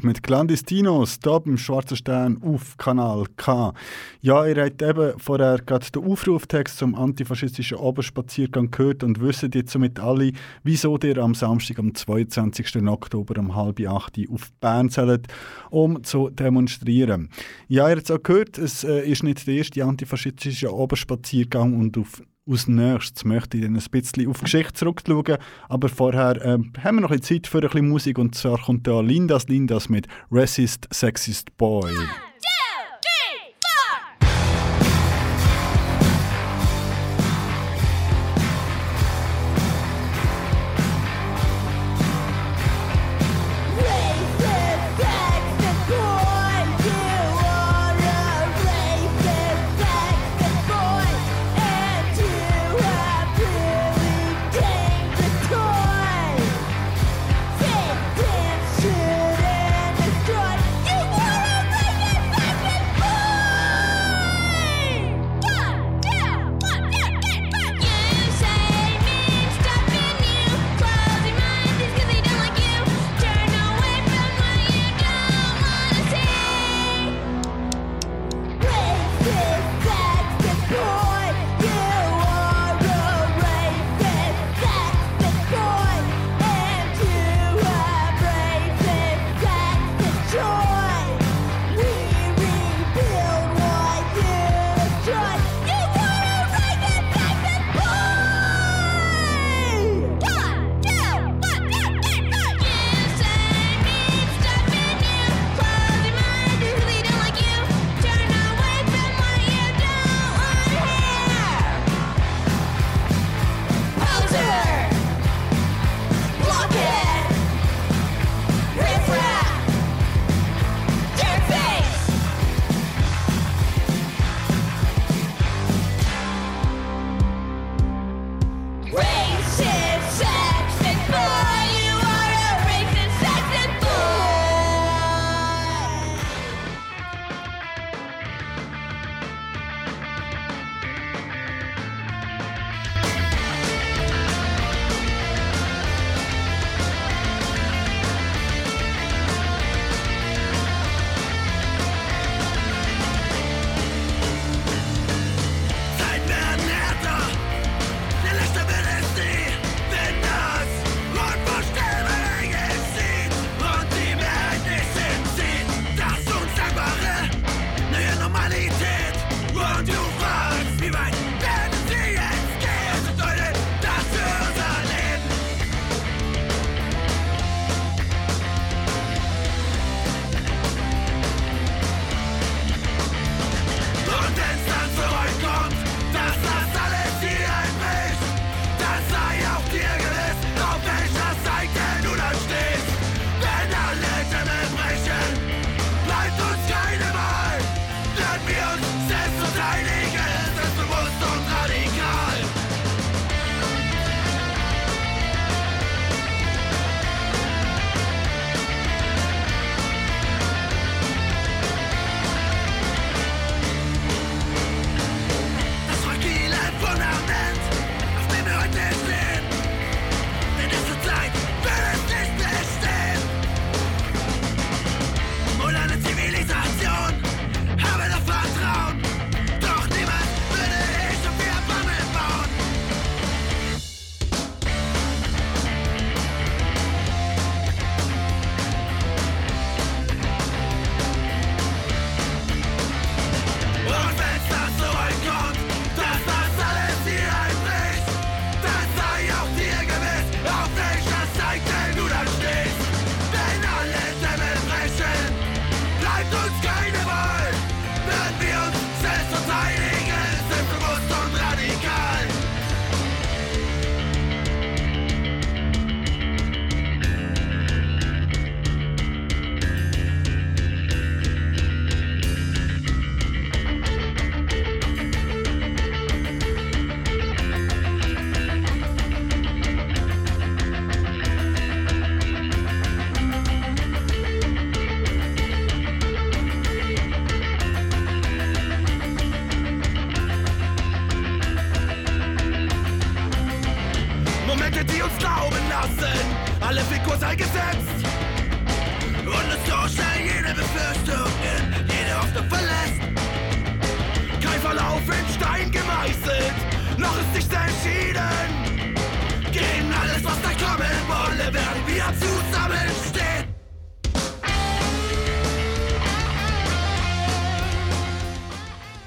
mit 0.03 0.23
Clandestinos, 0.23 1.21
hier 1.21 1.41
beim 1.41 1.59
Schwarzen 1.59 1.97
Stern 1.97 2.43
auf 2.43 2.79
Kanal 2.79 3.27
K. 3.37 3.75
Ja, 4.23 4.47
ihr 4.47 4.65
habt 4.65 4.81
eben 4.81 5.19
vorher 5.19 5.59
gerade 5.59 5.91
den 5.91 6.05
Aufruftext 6.05 6.79
zum 6.79 6.95
antifaschistischen 6.95 7.77
Oberspaziergang 7.77 8.71
gehört 8.71 9.05
und 9.05 9.21
wisst 9.21 9.55
jetzt 9.55 9.73
somit 9.73 10.01
alle, 10.01 10.33
wieso 10.63 10.97
ihr 10.97 11.19
am 11.19 11.35
Samstag, 11.35 11.79
am 11.81 11.95
22. 11.95 12.77
Oktober 12.89 13.39
um 13.39 13.55
halb 13.55 13.79
acht 13.87 14.19
auf 14.31 14.51
Bern 14.61 14.89
zählt, 14.89 15.27
um 15.71 16.03
zu 16.03 16.31
demonstrieren. 16.31 17.29
Ja, 17.69 17.89
ihr 17.91 17.97
habt 17.97 18.05
es 18.05 18.11
auch 18.11 18.23
gehört, 18.23 18.57
es 18.57 18.85
äh, 18.85 19.07
ist 19.07 19.23
nicht 19.23 19.47
der 19.47 19.55
erste 19.55 19.85
antifaschistische 19.85 20.75
Oberspaziergang 20.75 21.79
und 21.79 21.99
auf 21.99 22.23
als 22.49 22.67
nächstes 22.67 23.25
möchte 23.25 23.57
ich 23.57 23.65
dann 23.65 23.77
ein 23.77 23.85
bisschen 23.91 24.29
auf 24.29 24.41
Geschichte 24.41 24.73
zurückschauen, 24.73 25.39
aber 25.69 25.89
vorher 25.89 26.37
äh, 26.45 26.59
haben 26.83 26.97
wir 26.97 27.01
noch 27.03 27.11
ein 27.11 27.23
Zeit 27.23 27.47
für 27.47 27.59
ein 27.59 27.69
bisschen 27.69 27.89
Musik. 27.89 28.19
Und 28.19 28.35
zwar 28.35 28.59
kommt 28.59 28.87
da 28.87 29.01
Lindas 29.01 29.49
Lindas 29.49 29.89
mit 29.89 30.09
Racist 30.31 30.89
Sexist 30.93 31.57
Boy. 31.57 31.93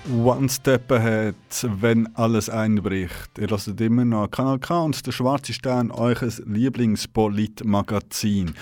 One 0.07 0.47
Step 0.49 0.91
Ahead, 0.91 1.35
wenn 1.63 2.15
alles 2.15 2.47
einbricht. 2.47 3.39
Ihr 3.39 3.49
hört 3.49 3.81
immer 3.81 4.05
noch 4.05 4.29
Kanal 4.29 4.59
K 4.59 4.83
und 4.83 5.07
der 5.07 5.11
Schwarze 5.11 5.51
Stern, 5.51 5.89
euch 5.89 6.21
Lieblingspolit-Magazin. 6.45 8.53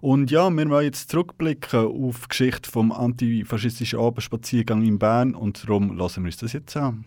Und 0.00 0.30
ja, 0.30 0.48
wir 0.48 0.70
wollen 0.70 0.84
jetzt 0.84 1.10
zurückblicken 1.10 1.86
auf 1.86 2.20
die 2.22 2.28
Geschichte 2.28 2.70
vom 2.70 2.92
antifaschistischen 2.92 3.98
Abendspaziergang 3.98 4.84
in 4.84 5.00
Bern 5.00 5.34
und 5.34 5.64
darum 5.64 5.96
lassen 5.96 6.22
wir 6.22 6.28
uns 6.28 6.36
das 6.36 6.52
jetzt 6.52 6.76
an. 6.76 7.04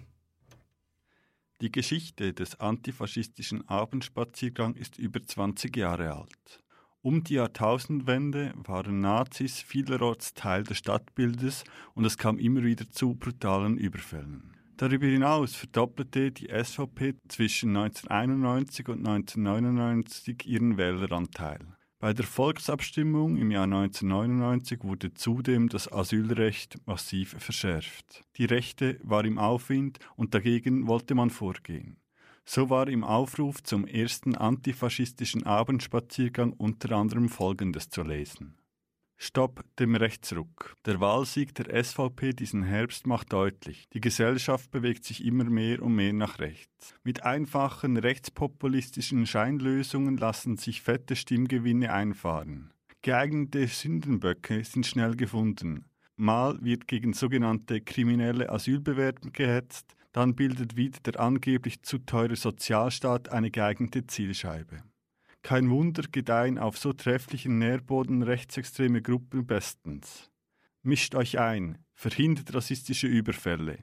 Die 1.62 1.72
Geschichte 1.72 2.34
des 2.34 2.60
antifaschistischen 2.60 3.66
Abendspaziergangs 3.70 4.78
ist 4.78 5.00
über 5.00 5.24
20 5.24 5.78
Jahre 5.78 6.14
alt. 6.14 6.65
Um 7.06 7.24
die 7.24 7.36
Jahrtausendwende 7.36 8.52
waren 8.56 9.00
Nazis 9.00 9.62
vielerorts 9.62 10.34
Teil 10.34 10.64
des 10.64 10.80
Stadtbildes 10.80 11.64
und 11.94 12.04
es 12.04 12.18
kam 12.18 12.40
immer 12.40 12.64
wieder 12.64 12.90
zu 12.90 13.14
brutalen 13.14 13.78
Überfällen. 13.78 14.56
Darüber 14.78 15.06
hinaus 15.06 15.54
verdoppelte 15.54 16.32
die 16.32 16.48
SVP 16.48 17.14
zwischen 17.28 17.78
1991 17.78 18.90
und 18.90 19.08
1999 19.08 20.48
ihren 20.48 20.78
Wähleranteil. 20.78 21.60
Bei 22.00 22.12
der 22.12 22.26
Volksabstimmung 22.26 23.38
im 23.38 23.52
Jahr 23.52 23.66
1999 23.66 24.84
wurde 24.84 25.14
zudem 25.14 25.70
das 25.70 25.92
Asylrecht 25.94 26.80
massiv 26.88 27.36
verschärft. 27.38 28.24
Die 28.38 28.46
Rechte 28.46 29.00
war 29.04 29.26
im 29.26 29.38
Aufwind 29.38 30.00
und 30.16 30.34
dagegen 30.34 30.88
wollte 30.88 31.14
man 31.14 31.30
vorgehen. 31.30 31.98
So 32.48 32.70
war 32.70 32.88
im 32.88 33.04
Aufruf 33.04 33.64
zum 33.64 33.88
ersten 33.88 34.36
antifaschistischen 34.36 35.44
Abendspaziergang 35.44 36.54
unter 36.54 36.96
anderem 36.96 37.28
Folgendes 37.28 37.90
zu 37.90 38.04
lesen. 38.04 38.56
Stopp 39.18 39.64
dem 39.80 39.96
Rechtsruck. 39.96 40.76
Der 40.86 41.00
Wahlsieg 41.00 41.56
der 41.56 41.84
SVP 41.84 42.34
diesen 42.34 42.64
Herbst 42.64 43.08
macht 43.08 43.32
deutlich, 43.32 43.88
die 43.94 44.02
Gesellschaft 44.02 44.70
bewegt 44.72 45.06
sich 45.06 45.26
immer 45.26 45.46
mehr 45.46 45.82
und 45.82 45.96
mehr 45.96 46.14
nach 46.14 46.40
rechts. 46.40 46.94
Mit 47.04 47.24
einfachen 47.24 47.98
rechtspopulistischen 47.98 49.26
Scheinlösungen 49.26 50.18
lassen 50.18 50.58
sich 50.58 50.82
fette 50.82 51.16
Stimmgewinne 51.16 51.94
einfahren. 51.94 52.72
Geeignete 53.02 53.68
Sündenböcke 53.68 54.64
sind 54.64 54.86
schnell 54.86 55.16
gefunden. 55.16 55.86
Mal 56.18 56.62
wird 56.62 56.88
gegen 56.88 57.14
sogenannte 57.14 57.82
kriminelle 57.82 58.50
Asylbewerber 58.50 59.30
gehetzt, 59.32 59.95
dann 60.16 60.34
bildet 60.34 60.78
wieder 60.78 60.98
der 61.02 61.20
angeblich 61.20 61.84
zu 61.84 61.98
teure 61.98 62.38
Sozialstaat 62.38 63.34
eine 63.34 63.52
geeignete 63.52 64.08
Zielscheibe. 64.08 64.82
Kein 65.42 65.70
Wunder 65.70 66.04
gedeihen 66.10 66.58
auf 66.58 66.78
so 66.78 66.94
trefflichen 66.94 67.58
Nährboden 67.60 68.24
rechtsextreme 68.24 69.02
Gruppen 69.02 69.46
bestens. 69.46 70.32
Mischt 70.84 71.16
euch 71.16 71.38
ein, 71.38 71.80
verhindert 71.94 72.54
rassistische 72.54 73.08
Überfälle, 73.08 73.80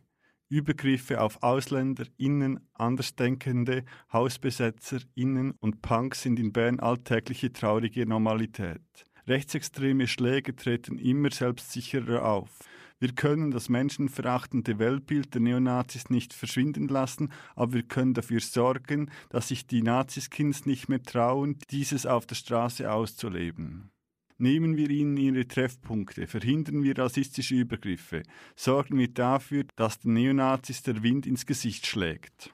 Übergriffe 0.49 1.21
auf 1.21 1.43
Ausländer, 1.43 2.07
Innen, 2.17 2.67
Andersdenkende, 2.73 3.85
Hausbesetzer, 4.11 5.01
Innen 5.15 5.51
und 5.61 5.83
Punks 5.83 6.23
sind 6.23 6.39
in 6.39 6.51
Bern 6.51 6.81
alltägliche 6.81 7.53
traurige 7.53 8.07
Normalität. 8.07 8.81
Rechtsextreme 9.27 10.07
Schläge 10.07 10.57
treten 10.57 10.99
immer 10.99 11.31
selbstsicherer 11.31 12.25
auf. 12.25 12.59
Wir 13.03 13.17
können 13.17 13.51
das 13.51 13.69
menschenverachtende 13.69 14.79
Weltbild 14.79 15.35
der 15.35 15.41
Neonazis 15.41 16.09
nicht 16.09 16.33
verschwinden 16.33 16.87
lassen, 16.87 17.33
aber 17.57 17.73
wir 17.73 17.83
können 17.83 18.15
dafür 18.15 18.39
sorgen, 18.39 19.11
dass 19.29 19.49
sich 19.49 19.67
die 19.67 19.83
Naziskins 19.83 20.67
nicht 20.67 20.89
mehr 20.89 21.03
trauen, 21.03 21.59
dieses 21.73 22.07
auf 22.07 22.27
der 22.27 22.37
Straße 22.37 22.89
auszuleben. 22.89 23.91
Nehmen 24.39 24.77
wir 24.77 24.89
ihnen 24.89 25.17
ihre 25.17 25.49
Treffpunkte, 25.49 26.29
verhindern 26.29 26.85
wir 26.85 26.97
rassistische 26.97 27.57
Übergriffe, 27.57 28.23
sorgen 28.55 28.97
wir 28.97 29.09
dafür, 29.09 29.65
dass 29.75 29.99
den 29.99 30.13
Neonazis 30.13 30.85
der 30.85 31.03
Wind 31.03 31.27
ins 31.27 31.45
Gesicht 31.45 31.89
schlägt. 31.89 32.53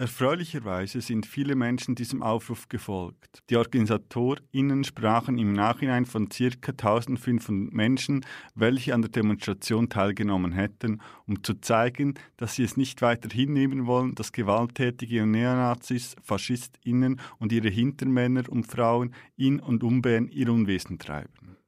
Erfreulicherweise 0.00 1.02
sind 1.02 1.26
viele 1.26 1.54
Menschen 1.54 1.94
diesem 1.94 2.22
Aufruf 2.22 2.70
gefolgt. 2.70 3.42
Die 3.50 3.56
OrganisatorInnen 3.58 4.82
sprachen 4.82 5.36
im 5.36 5.52
Nachhinein 5.52 6.06
von 6.06 6.30
ca. 6.30 6.70
1500 6.70 7.70
Menschen, 7.70 8.24
welche 8.54 8.94
an 8.94 9.02
der 9.02 9.10
Demonstration 9.10 9.90
teilgenommen 9.90 10.52
hätten, 10.52 11.02
um 11.26 11.44
zu 11.44 11.52
zeigen, 11.52 12.14
dass 12.38 12.54
sie 12.54 12.62
es 12.62 12.78
nicht 12.78 13.02
weiter 13.02 13.28
hinnehmen 13.28 13.84
wollen, 13.84 14.14
dass 14.14 14.32
gewalttätige 14.32 15.26
Neonazis, 15.26 16.16
FaschistInnen 16.22 17.20
und 17.38 17.52
ihre 17.52 17.68
Hintermänner 17.68 18.44
und 18.48 18.68
Frauen 18.68 19.14
in 19.36 19.60
und 19.60 19.82
um 19.84 20.00
Bern 20.00 20.28
ihr 20.28 20.50
Unwesen 20.50 20.98
treiben. 20.98 21.58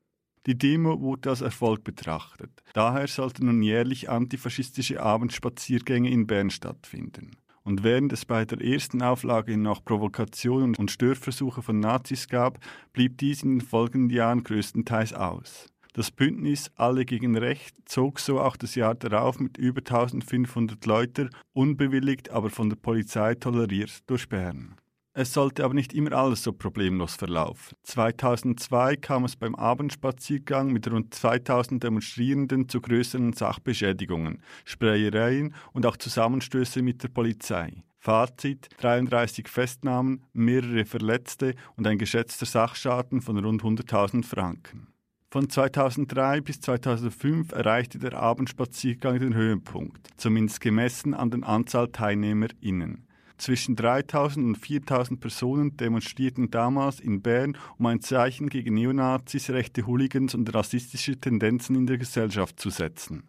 Die 0.46 0.56
Demo 0.56 1.02
wurde 1.02 1.28
als 1.28 1.42
Erfolg 1.42 1.84
betrachtet. 1.84 2.62
Daher 2.72 3.08
sollten 3.08 3.44
nun 3.44 3.62
jährlich 3.62 4.08
antifaschistische 4.08 5.02
Abendspaziergänge 5.02 6.10
in 6.10 6.26
Bern 6.26 6.48
stattfinden. 6.48 7.36
Und 7.64 7.84
während 7.84 8.12
es 8.12 8.24
bei 8.24 8.44
der 8.44 8.60
ersten 8.60 9.02
Auflage 9.02 9.56
noch 9.56 9.84
Provokationen 9.84 10.74
und 10.76 10.90
Störversuche 10.90 11.62
von 11.62 11.78
Nazis 11.78 12.28
gab, 12.28 12.58
blieb 12.92 13.18
dies 13.18 13.42
in 13.42 13.58
den 13.58 13.60
folgenden 13.60 14.10
Jahren 14.10 14.42
größtenteils 14.42 15.12
aus. 15.12 15.68
Das 15.94 16.10
Bündnis 16.10 16.70
Alle 16.74 17.04
gegen 17.04 17.36
Recht 17.36 17.76
zog 17.84 18.18
so 18.18 18.40
auch 18.40 18.56
das 18.56 18.74
Jahr 18.74 18.94
darauf 18.94 19.38
mit 19.38 19.58
über 19.58 19.80
1500 19.80 20.84
Leuten, 20.86 21.30
unbewilligt, 21.52 22.30
aber 22.30 22.48
von 22.48 22.70
der 22.70 22.76
Polizei 22.76 23.34
toleriert, 23.34 24.00
durch 24.06 24.28
Bern. 24.28 24.74
Es 25.14 25.34
sollte 25.34 25.62
aber 25.62 25.74
nicht 25.74 25.92
immer 25.92 26.12
alles 26.12 26.42
so 26.42 26.54
problemlos 26.54 27.16
verlaufen. 27.16 27.76
2002 27.82 28.96
kam 28.96 29.24
es 29.24 29.36
beim 29.36 29.54
Abendspaziergang 29.54 30.72
mit 30.72 30.90
rund 30.90 31.12
2000 31.12 31.82
Demonstrierenden 31.84 32.66
zu 32.70 32.80
größeren 32.80 33.34
Sachbeschädigungen, 33.34 34.42
Sprayereien 34.64 35.54
und 35.74 35.84
auch 35.84 35.98
Zusammenstöße 35.98 36.80
mit 36.80 37.02
der 37.02 37.08
Polizei. 37.08 37.84
Fazit: 37.98 38.70
33 38.78 39.48
Festnahmen, 39.48 40.24
mehrere 40.32 40.86
Verletzte 40.86 41.56
und 41.76 41.86
ein 41.86 41.98
geschätzter 41.98 42.46
Sachschaden 42.46 43.20
von 43.20 43.36
rund 43.36 43.62
100.000 43.62 44.24
Franken. 44.24 44.88
Von 45.30 45.50
2003 45.50 46.40
bis 46.40 46.60
2005 46.60 47.52
erreichte 47.52 47.98
der 47.98 48.14
Abendspaziergang 48.14 49.18
den 49.18 49.34
Höhepunkt, 49.34 50.08
zumindest 50.16 50.62
gemessen 50.62 51.12
an 51.12 51.30
der 51.30 51.46
Anzahl 51.46 51.88
TeilnehmerInnen. 51.88 53.06
Zwischen 53.42 53.74
3000 53.74 54.46
und 54.46 54.54
4000 54.54 55.18
Personen 55.18 55.76
demonstrierten 55.76 56.52
damals 56.52 57.00
in 57.00 57.22
Bern, 57.22 57.56
um 57.76 57.86
ein 57.86 58.00
Zeichen 58.00 58.48
gegen 58.48 58.74
Neonazis, 58.74 59.50
rechte 59.50 59.84
Hooligans 59.84 60.36
und 60.36 60.54
rassistische 60.54 61.20
Tendenzen 61.20 61.74
in 61.74 61.88
der 61.88 61.98
Gesellschaft 61.98 62.60
zu 62.60 62.70
setzen. 62.70 63.24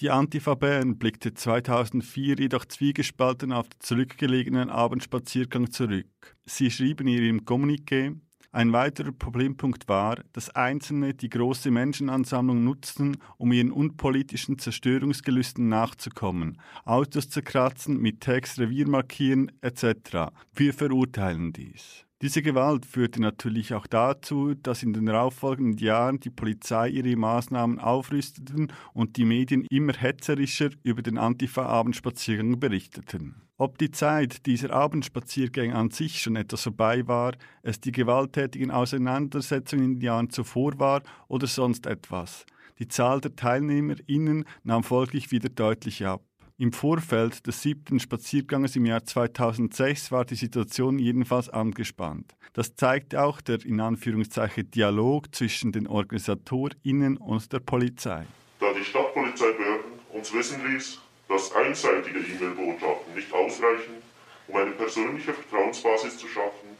Die 0.00 0.10
Antifa 0.10 0.56
Bern 0.56 0.98
blickte 0.98 1.32
2004 1.32 2.40
jedoch 2.40 2.64
zwiegespalten 2.64 3.52
auf 3.52 3.68
den 3.68 3.78
zurückgelegenen 3.78 4.68
Abendspaziergang 4.68 5.70
zurück. 5.70 6.08
Sie 6.44 6.68
schrieben 6.68 7.06
in 7.06 7.22
ihrem 7.22 7.40
Kommuniqué, 7.44 8.16
ein 8.52 8.72
weiterer 8.72 9.12
Problempunkt 9.12 9.88
war, 9.88 10.18
dass 10.34 10.50
Einzelne 10.50 11.14
die 11.14 11.30
große 11.30 11.70
Menschenansammlung 11.70 12.62
nutzten, 12.62 13.16
um 13.38 13.50
ihren 13.50 13.72
unpolitischen 13.72 14.58
Zerstörungsgelüsten 14.58 15.68
nachzukommen, 15.68 16.60
Autos 16.84 17.30
zu 17.30 17.42
kratzen, 17.42 17.98
mit 17.98 18.20
Text 18.20 18.58
Revier 18.58 18.86
markieren 18.88 19.50
etc. 19.62 20.32
Wir 20.54 20.74
verurteilen 20.74 21.52
dies. 21.52 22.04
Diese 22.22 22.40
Gewalt 22.40 22.86
führte 22.86 23.20
natürlich 23.20 23.74
auch 23.74 23.88
dazu, 23.88 24.54
dass 24.54 24.84
in 24.84 24.92
den 24.92 25.06
darauffolgenden 25.06 25.78
Jahren 25.78 26.20
die 26.20 26.30
Polizei 26.30 26.88
ihre 26.88 27.16
Maßnahmen 27.16 27.80
aufrüsteten 27.80 28.70
und 28.92 29.16
die 29.16 29.24
Medien 29.24 29.64
immer 29.64 29.94
hetzerischer 29.94 30.70
über 30.84 31.02
den 31.02 31.18
Antifa-Abendspaziergang 31.18 32.60
berichteten. 32.60 33.42
Ob 33.62 33.78
die 33.78 33.92
Zeit 33.92 34.44
dieser 34.46 34.72
Abendspaziergänge 34.72 35.76
an 35.76 35.92
sich 35.92 36.20
schon 36.20 36.34
etwas 36.34 36.64
vorbei 36.64 37.06
war, 37.06 37.34
es 37.62 37.80
die 37.80 37.92
gewalttätigen 37.92 38.72
Auseinandersetzungen 38.72 39.84
in 39.84 39.94
den 39.94 40.00
Jahren 40.00 40.30
zuvor 40.30 40.80
war 40.80 41.04
oder 41.28 41.46
sonst 41.46 41.86
etwas. 41.86 42.44
Die 42.80 42.88
Zahl 42.88 43.20
der 43.20 43.36
TeilnehmerInnen 43.36 44.46
nahm 44.64 44.82
folglich 44.82 45.30
wieder 45.30 45.48
deutlich 45.48 46.04
ab. 46.04 46.24
Im 46.58 46.72
Vorfeld 46.72 47.46
des 47.46 47.62
siebten 47.62 48.00
Spazierganges 48.00 48.74
im 48.74 48.84
Jahr 48.84 49.04
2006 49.04 50.10
war 50.10 50.24
die 50.24 50.34
Situation 50.34 50.98
jedenfalls 50.98 51.48
angespannt. 51.48 52.34
Das 52.54 52.74
zeigte 52.74 53.22
auch 53.22 53.40
der 53.40 53.64
in 53.64 53.78
Anführungszeichen 53.78 54.72
Dialog 54.72 55.32
zwischen 55.32 55.70
den 55.70 55.86
OrganisatorInnen 55.86 57.16
und 57.16 57.52
der 57.52 57.60
Polizei. 57.60 58.26
Da 58.58 58.72
die 58.76 58.84
Stadtpolizeibehörden 58.84 59.92
uns 60.12 60.34
wissen 60.34 60.66
ließ, 60.66 60.98
dass 61.32 61.50
einseitige 61.54 62.18
E-Mail-Botschaften 62.18 63.14
nicht 63.14 63.32
ausreichen, 63.32 64.02
um 64.48 64.56
eine 64.56 64.72
persönliche 64.72 65.32
Vertrauensbasis 65.32 66.18
zu 66.18 66.28
schaffen, 66.28 66.76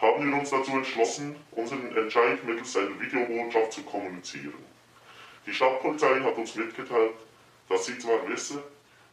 haben 0.00 0.28
wir 0.28 0.38
uns 0.40 0.50
dazu 0.50 0.72
entschlossen, 0.72 1.36
unseren 1.52 1.96
Entscheid 1.96 2.42
mittels 2.42 2.76
einer 2.76 3.00
Videobotschaft 3.00 3.74
zu 3.74 3.82
kommunizieren. 3.84 4.64
Die 5.46 5.54
Stadtpolizei 5.54 6.20
hat 6.20 6.36
uns 6.36 6.56
mitgeteilt, 6.56 7.14
dass 7.68 7.86
sie 7.86 7.96
zwar 7.96 8.28
wisse, 8.28 8.64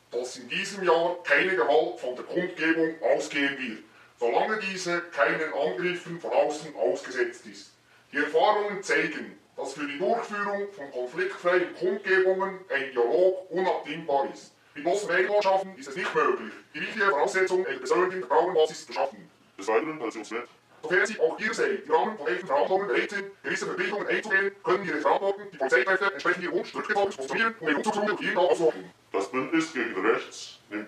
dass 0.10 0.38
in 0.38 0.49
diesem 0.49 0.84
Jahr 0.84 1.17
keine 1.23 1.56
Gewalt 1.56 1.99
von 1.99 2.15
der 2.15 2.25
Kundgebung 2.25 2.95
ausgehen 3.04 3.60
wird, 3.60 3.84
solange 4.19 4.60
diese 4.60 5.02
keinen 5.12 5.54
Angriffen 5.54 6.19
von 6.19 6.32
außen 6.32 6.75
ausgesetzt 6.75 7.45
ist. 7.45 7.73
Die 8.12 8.17
Erfahrungen 8.17 8.82
zeigen, 8.82 9.38
dass 9.56 9.73
für 9.73 9.86
die 9.86 9.99
Durchführung 9.99 10.67
von 10.71 10.89
konfliktfreien 10.91 11.75
Kundgebungen 11.75 12.62
ein 12.69 12.91
Dialog 12.91 13.52
unabdingbar 13.52 14.28
ist. 14.34 14.54
In 14.80 14.86
großen 14.86 15.10
Medienlandschaften 15.10 15.76
ist 15.76 15.89
es 15.89 15.96
nicht 15.98 16.15
möglich, 16.15 16.54
die 16.74 16.80
wichtige 16.80 17.06
Voraussetzung 17.08 17.65
einer 17.65 17.80
persönlichen 17.80 18.20
Vertrauensbasis 18.22 18.86
zu 18.86 18.94
schaffen. 18.94 19.30
Des 19.58 19.68
Weiteren, 19.68 20.02
als 20.02 20.15
uns 20.15 20.32
nett 20.32 20.48
Sofern 20.82 21.06
Sie 21.06 21.20
auch 21.20 21.38
ihrerseits 21.38 21.84
im 21.86 21.92
Rahmen 21.92 22.18
von 22.18 22.28
echten 22.28 22.48
Verhandlungen 22.48 22.88
bereit 22.88 23.10
sind, 23.10 23.44
gewisse 23.44 23.65
Verpflichtungen 23.65 24.08
einzugehen, 24.08 24.52
können 24.63 24.86
Ihre 24.86 25.02
Verantwortung 25.02 25.44
die 25.52 25.58
Polizeikräfte 25.58 26.13
entsprechend 26.13 26.44
Ihrem 26.46 26.54
Wunsch 26.54 26.72
zurückgezogen 26.72 27.12
zu 27.12 27.18
konstruieren, 27.18 27.56
um 27.60 27.68
den 27.68 27.76
Umzugsruhe 27.76 28.06
durch 28.06 28.22
jeden 28.22 28.38
auszuhalten. 28.38 28.92
Das 29.12 29.32
Bündnis 29.32 29.74
gegen 29.74 30.06
Rechts 30.06 30.60
nimmt 30.70 30.88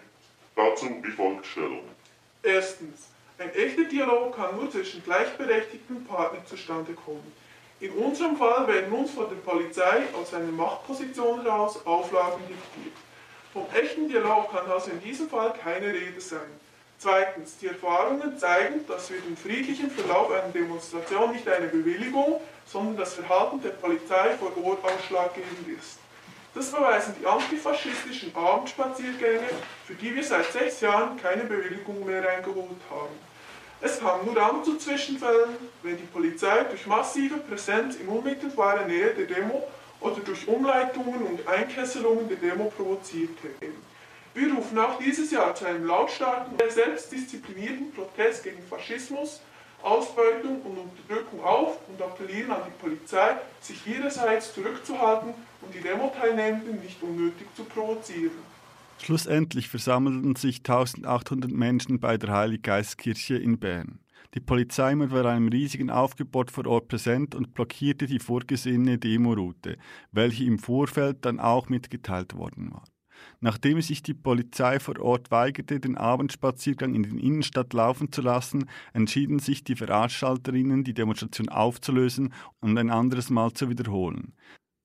dazu 0.56 0.86
wie 1.04 1.12
folgt 1.12 1.46
Stellung. 1.46 1.84
Erstens. 2.44 3.10
Ein 3.40 3.54
echter 3.54 3.84
Dialog 3.84 4.34
kann 4.34 4.56
nur 4.56 4.72
zwischen 4.72 5.04
gleichberechtigten 5.04 6.06
Partnern 6.06 6.46
zustande 6.46 6.94
kommen. 6.94 7.30
In 7.82 7.92
unserem 7.92 8.38
Fall 8.38 8.66
werden 8.70 8.94
uns 8.94 9.12
von 9.12 9.28
der 9.28 9.36
Polizei 9.36 10.04
aus 10.14 10.34
einer 10.34 10.46
Machtposition 10.46 11.42
heraus 11.42 11.86
Auflagen 11.86 12.40
diktiert. 12.48 12.96
Vom 13.54 13.66
echten 13.74 14.08
Dialog 14.08 14.50
kann 14.52 14.72
also 14.72 14.92
in 14.92 15.02
diesem 15.02 15.28
Fall 15.30 15.54
keine 15.54 15.88
Rede 15.88 16.22
sein. 16.22 16.40
Zweitens, 16.98 17.58
die 17.58 17.68
Erfahrungen 17.68 18.38
zeigen, 18.38 18.88
dass 18.88 19.08
für 19.08 19.20
den 19.20 19.36
friedlichen 19.36 19.92
Verlauf 19.92 20.32
einer 20.32 20.54
Demonstration 20.54 21.34
nicht 21.34 21.48
eine 21.50 21.68
Bewilligung, 21.68 22.40
sondern 22.66 22.96
das 22.96 23.16
Verhalten 23.16 23.62
der 23.62 23.72
Polizei 23.72 24.38
vor 24.40 24.54
Ort 24.64 24.86
ausschlaggebend 24.86 25.68
ist. 25.78 25.98
Das 26.54 26.72
beweisen 26.72 27.16
die 27.20 27.26
antifaschistischen 27.26 28.34
Abendspaziergänge, 28.36 29.50
für 29.86 29.96
die 29.96 30.16
wir 30.16 30.24
seit 30.24 30.52
sechs 30.52 30.80
Jahren 30.80 31.18
keine 31.22 31.44
Bewilligung 31.44 32.06
mehr 32.06 32.30
eingeholt 32.30 32.82
haben. 32.90 33.20
Es 33.82 34.00
kam 34.00 34.26
nur 34.26 34.36
dann 34.36 34.64
zu 34.64 34.78
Zwischenfällen, 34.78 35.58
wenn 35.82 35.98
die 35.98 36.04
Polizei 36.04 36.64
durch 36.66 36.86
massive 36.86 37.38
Präsenz 37.38 37.96
in 37.96 38.08
unmittelbarer 38.08 38.86
Nähe 38.86 39.14
der 39.14 39.26
Demo 39.26 39.68
oder 40.02 40.20
durch 40.22 40.48
Umleitungen 40.48 41.22
und 41.24 41.48
Einkesselungen 41.48 42.28
der 42.28 42.38
Demo 42.38 42.66
provozierte. 42.76 43.50
Wir 44.34 44.54
rufen 44.54 44.78
auch 44.80 44.98
dieses 45.00 45.32
Jahr 45.32 45.54
zu 45.56 45.66
einem 45.66 45.86
lautstarken, 45.86 46.58
selbstdisziplinierten 46.70 47.92
Protest 47.92 48.44
gegen 48.44 48.62
Faschismus, 48.64 49.42
Ausbeutung 49.84 50.62
und 50.62 50.78
Unterdrückung 50.78 51.44
auf 51.44 51.78
und 51.88 52.02
appellieren 52.02 52.52
an 52.52 52.62
die 52.66 52.86
Polizei, 52.86 53.36
sich 53.62 53.86
ihrerseits 53.88 54.54
zurückzuhalten 54.54 55.34
und 55.62 55.74
die 55.74 55.82
Demo-Teilnehmenden 55.82 56.82
nicht 56.82 57.02
unnötig 57.02 57.48
zu 57.56 57.64
provozieren. 57.64 58.52
Schlussendlich 59.00 59.68
versammelten 59.68 60.36
sich 60.36 60.60
1800 60.60 61.52
Menschen 61.52 62.00
bei 62.00 62.18
der 62.18 62.32
Heiliggeistkirche 62.32 63.36
in 63.36 63.58
Bern. 63.58 64.01
Die 64.34 64.40
Polizei 64.40 64.98
war 64.98 65.08
bei 65.08 65.30
einem 65.30 65.50
riesigen 65.50 65.90
Aufgebot 65.90 66.52
vor 66.52 66.66
Ort 66.66 66.88
präsent 66.88 67.36
und 67.36 67.54
blockierte 67.54 68.08
die 68.08 68.20
vorgesehene 68.20 68.98
Demoroute, 68.98 69.78
welche 70.12 70.46
im 70.46 70.58
Vorfeld 70.58 71.26
dann 71.26 71.40
auch 71.40 71.68
mitgeteilt 71.68 72.36
worden 72.36 72.72
war. 72.72 72.86
Nachdem 73.40 73.82
sich 73.82 74.04
die 74.04 74.14
Polizei 74.14 74.80
vor 74.80 75.00
Ort 75.00 75.32
weigerte, 75.32 75.80
den 75.80 75.98
Abendspaziergang 75.98 76.96
in 76.96 77.04
die 77.04 77.26
Innenstadt 77.26 77.74
laufen 77.74 78.12
zu 78.12 78.22
lassen, 78.22 78.70
entschieden 78.94 79.40
sich 79.40 79.64
die 79.64 79.76
Veranstalterinnen, 79.76 80.84
die 80.84 80.94
Demonstration 80.94 81.50
aufzulösen 81.50 82.34
und 82.62 82.78
ein 82.78 82.90
anderes 82.90 83.30
Mal 83.30 83.52
zu 83.54 83.70
wiederholen. 83.70 84.34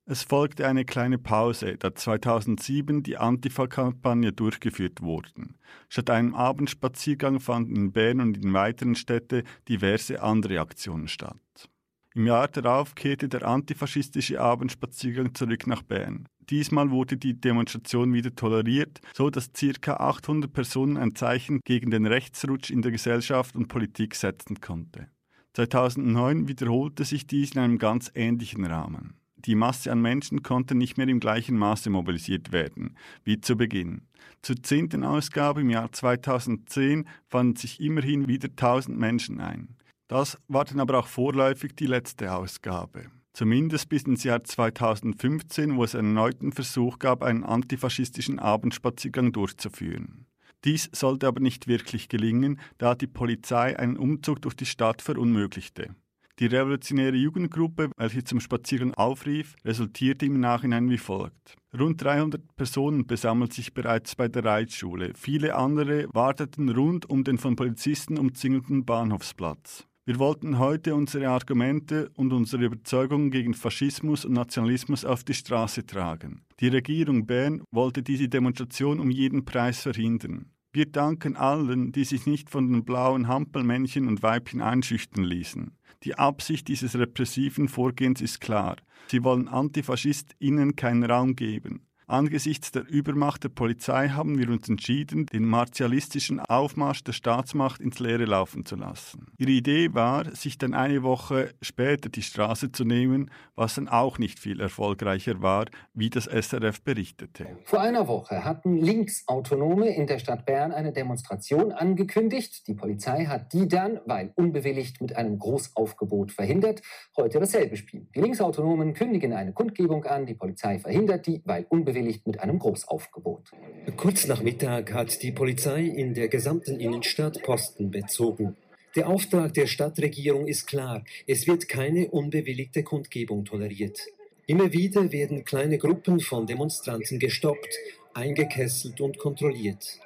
Es 0.09 0.23
folgte 0.23 0.69
eine 0.69 0.85
kleine 0.85 1.19
Pause, 1.19 1.79
da 1.79 1.93
2007 1.93 3.03
die 3.03 3.17
Antifa-Kampagne 3.17 4.33
durchgeführt 4.33 5.03
wurde. 5.03 5.49
Statt 5.89 6.11
einem 6.11 6.33
Abendspaziergang 6.33 7.41
fanden 7.41 7.75
in 7.75 7.93
Bern 7.93 8.21
und 8.21 8.37
in 8.37 8.53
weiteren 8.53 8.95
Städten 8.95 9.43
diverse 9.69 10.23
andere 10.23 10.61
Aktionen 10.61 11.09
statt. 11.09 11.69
Im 12.15 12.29
Jahr 12.29 12.47
darauf 12.47 12.95
kehrte 12.95 13.29
der 13.29 13.49
antifaschistische 13.49 14.41
Abendspaziergang 14.41 15.35
zurück 15.35 15.67
nach 15.67 15.83
Bern. 15.83 16.29
Diesmal 16.51 16.93
wurde 16.93 17.17
die 17.17 17.41
Demonstration 17.41 18.15
wieder 18.15 18.33
toleriert, 18.33 19.01
so 19.13 19.29
dass 19.29 19.51
ca. 19.53 19.95
800 19.95 20.53
Personen 20.53 20.99
ein 20.99 21.17
Zeichen 21.17 21.61
gegen 21.65 21.91
den 21.91 22.07
Rechtsrutsch 22.07 22.71
in 22.71 22.81
der 22.81 22.93
Gesellschaft 22.93 23.57
und 23.57 23.67
Politik 23.67 24.15
setzen 24.15 24.61
konnte. 24.61 25.09
2009 25.55 26.47
wiederholte 26.47 27.05
sich 27.05 27.27
dies 27.27 27.57
in 27.57 27.61
einem 27.61 27.79
ganz 27.79 28.13
ähnlichen 28.15 28.65
Rahmen. 28.65 29.15
Die 29.47 29.55
Masse 29.55 29.93
an 29.93 30.03
Menschen 30.03 30.43
konnte 30.43 30.75
nicht 30.75 30.99
mehr 30.99 31.07
im 31.07 31.21
gleichen 31.21 31.57
Maße 31.57 31.89
mobilisiert 31.89 32.51
werden 32.53 32.97
wie 33.25 33.41
zu 33.41 33.57
Beginn. 33.57 34.03
Zur 34.43 34.63
zehnten 34.63 35.05
Ausgabe 35.05 35.61
im 35.61 35.71
Jahr 35.71 35.93
2010 35.93 37.07
fanden 37.29 37.57
sich 37.57 37.81
immerhin 37.81 38.27
wieder 38.27 38.49
1000 38.49 38.99
Menschen 38.99 39.41
ein. 39.41 39.77
Das 40.09 40.39
war 40.49 40.65
dann 40.65 40.81
aber 40.81 40.99
auch 40.99 41.07
vorläufig 41.07 41.77
die 41.77 41.87
letzte 41.87 42.33
Ausgabe. 42.33 43.07
Zumindest 43.33 43.89
bis 43.89 44.03
ins 44.05 44.25
Jahr 44.25 44.43
2015, 44.43 45.77
wo 45.77 45.85
es 45.85 45.95
einen 45.95 46.17
erneuten 46.17 46.53
Versuch 46.53 46.99
gab, 46.99 47.23
einen 47.23 47.45
antifaschistischen 47.45 48.39
Abendspaziergang 48.39 49.33
durchzuführen. 49.33 50.27
Dies 50.65 50.89
sollte 50.93 51.29
aber 51.29 51.41
nicht 51.41 51.69
wirklich 51.69 52.09
gelingen, 52.09 52.59
da 52.79 52.95
die 52.95 53.07
Polizei 53.07 53.79
einen 53.79 53.97
Umzug 53.97 54.43
durch 54.43 54.57
die 54.57 54.67
Stadt 54.67 55.03
verunmöglichte. 55.03 55.95
Die 56.39 56.47
revolutionäre 56.47 57.17
Jugendgruppe, 57.17 57.91
welche 57.97 58.23
zum 58.23 58.41
Spaziergang 58.41 58.93
aufrief, 58.93 59.57
resultierte 59.65 60.27
im 60.27 60.39
Nachhinein 60.39 60.91
wie 60.91 60.99
folgt. 60.99 61.57
Rund 61.79 62.03
300 62.03 62.57
Personen 62.57 63.07
besammelten 63.07 63.55
sich 63.55 63.73
bereits 63.73 64.15
bei 64.15 64.29
der 64.29 64.45
Reitschule. 64.45 65.13
Viele 65.15 65.55
andere 65.55 66.09
warteten 66.13 66.69
rund 66.69 67.09
um 67.09 67.25
den 67.25 67.39
von 67.39 67.57
Polizisten 67.57 68.19
umzingelten 68.19 68.85
Bahnhofsplatz. 68.85 69.87
Wir 70.05 70.19
wollten 70.19 70.59
heute 70.59 70.95
unsere 70.95 71.31
Argumente 71.31 72.11
und 72.17 72.35
unsere 72.35 72.67
Überzeugungen 72.67 73.31
gegen 73.31 73.55
Faschismus 73.55 74.27
und 74.27 74.35
Nationalismus 74.35 75.07
auf 75.07 75.25
die 75.25 75.35
Straße 75.35 75.87
tragen. 75.87 76.43
Die 76.61 76.69
Regierung 76.69 77.27
Bern 77.27 77.63
wollte 77.71 78.03
diese 78.03 78.29
Demonstration 78.29 79.01
um 79.01 79.11
jeden 79.11 79.47
Preis 79.47 79.81
verhindern. 79.81 80.53
Wir 80.77 80.85
danken 80.85 81.37
allen, 81.37 81.91
die 81.91 82.05
sich 82.05 82.27
nicht 82.27 82.51
von 82.51 82.71
den 82.71 82.85
blauen 82.85 83.29
Hampelmännchen 83.29 84.07
und 84.09 84.23
Weibchen 84.23 84.61
einschüchtern 84.61 85.25
ließen. 85.25 85.75
Die 86.03 86.17
Absicht 86.17 86.69
dieses 86.69 86.99
repressiven 86.99 87.69
Vorgehens 87.71 88.21
ist 88.21 88.43
klar. 88.43 88.77
Sie 89.07 89.25
wollen 89.25 89.49
AntifaschistInnen 89.49 90.77
keinen 90.77 91.05
Raum 91.05 91.35
geben. 91.35 91.86
Angesichts 92.09 92.71
der 92.71 92.89
Übermacht 92.89 93.43
der 93.43 93.49
Polizei 93.49 94.11
haben 94.11 94.39
wir 94.39 94.49
uns 94.49 94.69
entschieden, 94.69 95.27
den 95.27 95.45
martialistischen 95.45 96.39
Aufmarsch 96.39 97.03
der 97.03 97.13
Staatsmacht 97.13 97.81
ins 97.81 97.99
Leere 97.99 98.27
laufen 98.27 98.65
zu 98.65 98.77
lassen. 98.77 99.27
Ihre 99.39 99.51
Idee 99.51 99.93
war, 99.93 100.33
sich 100.33 100.57
dann 100.57 100.73
eine 100.73 101.03
Woche 101.03 101.53
später 101.61 102.09
die 102.09 102.23
Straße 102.23 102.71
zu 102.71 102.85
nehmen, 102.85 103.29
was 103.57 103.75
dann 103.75 103.89
auch 103.89 104.21
nicht 104.21 104.39
viel 104.39 104.61
erfolgreicher 104.61 105.43
war, 105.43 105.65
wie 105.95 106.09
das 106.09 106.27
SRF 106.27 106.81
berichtete. 106.83 107.49
Vor 107.65 107.81
einer 107.81 108.07
Woche 108.07 108.45
hatten 108.45 108.77
Linksautonome 108.77 109.89
in 109.89 110.07
der 110.07 110.21
Stadt 110.21 110.47
Bern 110.47 110.71
eine 110.71 110.93
Demonstration 110.93 111.73
angekündigt. 111.73 112.69
Die 112.69 112.75
Polizei 112.75 113.25
hat 113.25 113.53
die 113.53 113.67
dann, 113.67 113.99
weil 114.07 114.31
unbewilligt, 114.37 115.01
mit 115.01 115.17
einem 115.17 115.41
Großaufgebot 115.41 116.31
verhindert. 116.31 116.83
Heute 117.17 117.41
dasselbe 117.41 117.77
Spiel. 117.77 118.07
Die 118.15 118.21
Linksautonomen 118.21 118.95
kündigen 118.95 119.33
eine 119.33 119.53
Kundgebung 119.53 120.05
an, 120.05 120.25
die 120.25 120.35
Polizei 120.35 120.79
verhindert 120.79 121.27
die, 121.27 121.43
weil 121.45 121.67
unbewilligt 121.69 121.96
bewilligt 121.97 122.27
mit 122.27 122.41
einem 122.41 122.59
Großaufgebot. 122.59 123.51
Kurz 123.97 124.27
nach 124.27 124.43
Mittag 124.43 124.93
hat 124.93 125.23
die 125.23 125.33
Polizei 125.33 125.85
in 125.85 126.15
der 126.15 126.29
gesamten 126.29 126.79
Innenstadt 126.79 127.43
Posten 127.43 127.91
bezogen. 127.91 128.57
Der 128.95 129.09
Auftrag 129.09 129.55
der 129.55 129.67
Stadtregierung 129.67 130.47
ist 130.47 130.67
klar. 130.67 131.05
Es 131.27 131.47
wird 131.47 131.69
keine 131.69 132.09
unbewilligte 132.09 132.83
Kundgebung 132.83 133.45
toleriert. 133.45 134.01
Immer 134.47 134.73
wieder 134.73 135.11
werden 135.13 135.45
kleine 135.45 135.79
Gruppen 135.79 136.21
von 136.21 136.47
Demonstranten 136.47 137.19
gestoppt, 137.19 137.75
eingekesselt 138.15 139.01
und 139.01 139.19
kontrolliert. 139.19 139.99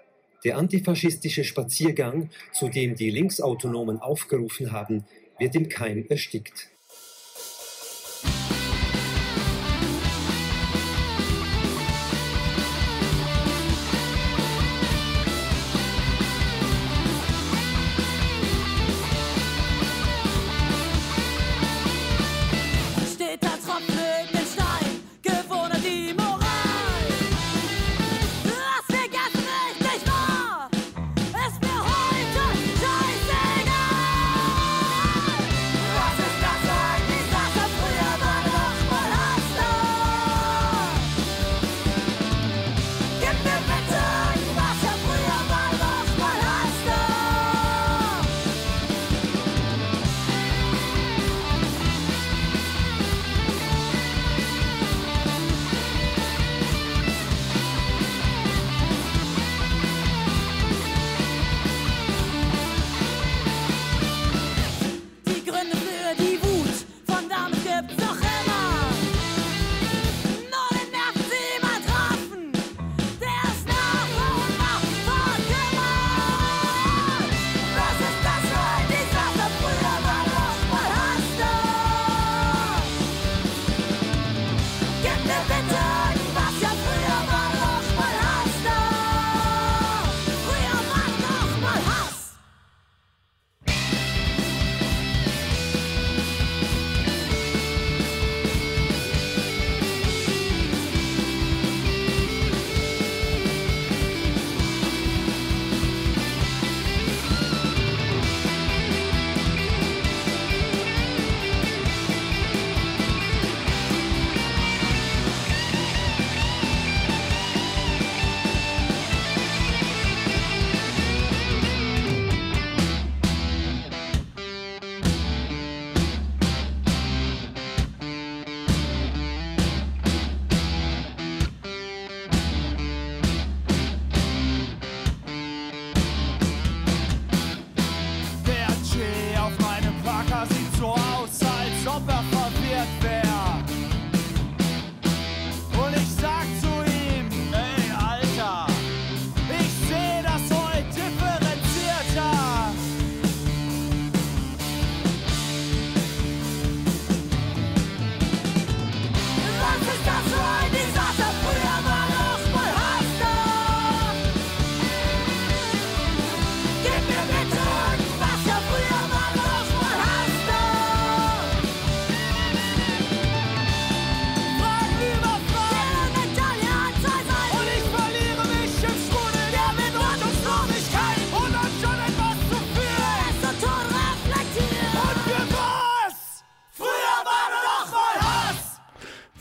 Der 0.44 0.56
antifaschistische 0.56 1.44
Spaziergang, 1.44 2.30
zu 2.52 2.68
dem 2.68 2.94
die 2.94 3.10
Linksautonomen 3.10 3.98
aufgerufen 3.98 4.72
haben, 4.72 5.04
wird 5.38 5.54
im 5.54 5.68
Keim 5.68 6.06
erstickt. 6.08 6.70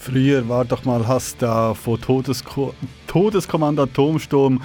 Früher 0.10 0.50
war 0.50 0.66
doch 0.66 0.86
mal 0.86 1.08
Hasta 1.08 1.76
von 1.76 2.02
Todesko 2.02 2.74
Todeskommando 3.06 3.84
Atomsturm 3.84 4.60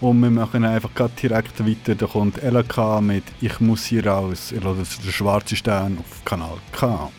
und 0.00 0.20
wir 0.20 0.30
machen 0.30 0.64
einfach 0.64 0.92
gerade 0.92 1.12
direkt 1.22 1.60
weiter. 1.60 1.94
Da 1.94 2.06
kommt 2.06 2.42
LK 2.42 3.00
mit 3.00 3.22
Ich 3.40 3.60
muss 3.60 3.84
hier 3.84 4.04
raus. 4.04 4.50
Ihr 4.50 4.60
hört 4.60 4.78
den 4.78 5.12
schwarzen 5.12 5.56
Stern 5.56 5.98
auf 5.98 6.24
Kanal 6.24 6.58
K. 6.72 7.10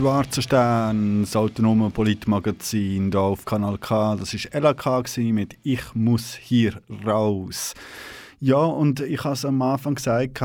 Schwarzer 0.00 0.40
Stern, 0.40 1.20
das 1.24 1.36
autonome 1.36 1.90
Politmagazin 1.90 3.10
hier 3.10 3.20
auf 3.20 3.44
Kanal 3.44 3.76
K. 3.76 4.16
Das 4.16 4.32
war 4.32 4.60
LAK 4.62 5.18
mit 5.18 5.58
Ich 5.62 5.94
muss 5.94 6.36
hier 6.36 6.80
raus. 7.04 7.74
Ja, 8.40 8.56
und 8.56 9.00
ich 9.00 9.22
habe 9.24 9.34
es 9.34 9.44
am 9.44 9.60
Anfang 9.60 9.96
gesagt, 9.96 10.40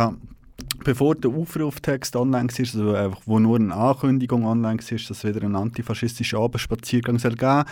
bevor 0.84 1.16
der 1.16 1.32
Aufruftext 1.32 2.18
online 2.18 2.50
ist, 2.50 2.76
also 2.76 2.96
einfach, 2.96 3.22
wo 3.26 3.40
nur 3.40 3.56
eine 3.56 3.74
Ankündigung 3.74 4.46
online 4.46 4.82
ist, 4.82 5.10
dass 5.10 5.20
es 5.20 5.24
wieder 5.24 5.42
einen 5.42 5.56
antifaschistischen 5.56 6.38
Abendspaziergang 6.38 7.18
soll 7.18 7.36
geben 7.36 7.64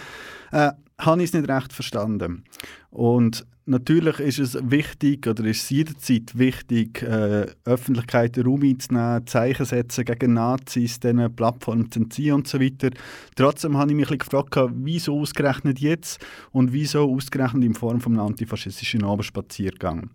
äh, 0.54 0.72
habe 1.06 1.22
ich 1.22 1.30
es 1.30 1.34
nicht 1.34 1.50
recht 1.50 1.74
verstanden. 1.74 2.44
Und 2.90 3.46
natürlich 3.66 4.20
ist 4.20 4.40
es 4.40 4.58
wichtig 4.62 5.26
oder 5.28 5.46
ist 5.46 5.64
es 5.64 5.70
jederzeit 5.70 6.38
wichtig, 6.38 7.02
äh, 7.02 7.48
Öffentlichkeit 7.66 8.38
Raum 8.38 8.62
einzunehmen, 8.64 9.26
Zeichen 9.26 9.66
setzen 9.66 10.06
gegen 10.06 10.34
Nazis, 10.34 11.00
diesen 11.00 11.34
Plattformen 11.36 11.90
zu 11.90 12.02
entziehen 12.02 12.36
und 12.36 12.48
so 12.48 12.60
weiter. 12.60 12.90
Trotzdem 13.36 13.78
habe 13.78 13.92
ich 13.92 13.96
mich 13.96 14.20
gefragt, 14.20 14.56
wieso 14.76 15.20
ausgerechnet 15.20 15.80
jetzt 15.80 16.24
und 16.52 16.74
wieso 16.74 17.10
ausgerechnet 17.10 17.64
in 17.64 17.74
Form 17.74 18.02
von 18.02 18.14
einem 18.14 18.28
antifaschistischen 18.28 19.04
Abendspaziergang. 19.04 20.10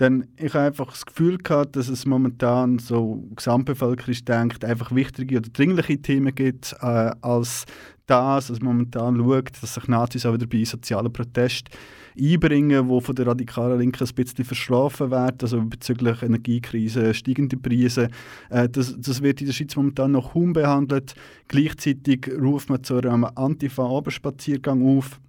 Denn 0.00 0.26
ich 0.36 0.54
habe 0.54 0.66
einfach 0.66 0.90
das 0.90 1.06
Gefühl 1.06 1.38
gehabt, 1.38 1.76
dass 1.76 1.88
es 1.88 2.06
momentan 2.06 2.78
so 2.78 3.24
gesamtbevölkerlich 3.34 4.24
denkt, 4.24 4.64
einfach 4.64 4.92
wichtige 4.94 5.38
oder 5.38 5.48
dringliche 5.50 6.00
Themen 6.02 6.34
gibt, 6.34 6.74
äh, 6.80 7.12
als 7.20 7.64
das, 8.08 8.50
man 8.60 8.76
momentan 8.76 9.16
schaut, 9.16 9.62
dass 9.62 9.74
sich 9.74 9.86
Nazis 9.86 10.26
auch 10.26 10.34
wieder 10.34 10.46
bei 10.46 10.64
sozialen 10.64 11.12
Protesten 11.12 11.70
einbringen, 12.18 12.88
die 12.88 13.00
von 13.00 13.14
der 13.14 13.26
radikalen 13.26 13.78
Linken 13.78 14.06
ein 14.06 14.14
bisschen 14.14 14.44
verschlafen 14.44 15.10
werden, 15.10 15.38
also 15.42 15.62
bezüglich 15.62 16.22
Energiekrise, 16.22 17.14
steigende 17.14 17.56
Preise. 17.56 18.08
Äh, 18.50 18.68
das, 18.68 18.96
das 18.98 19.22
wird 19.22 19.40
in 19.40 19.46
der 19.46 19.54
Schweiz 19.54 19.76
momentan 19.76 20.12
noch 20.12 20.32
kaum 20.32 20.52
behandelt. 20.52 21.14
Gleichzeitig 21.48 22.28
ruft 22.40 22.70
man 22.70 22.82
zu 22.82 22.96
einem 22.96 23.24
Antifa-Abendspaziergang 23.24 24.98
auf, 24.98 25.20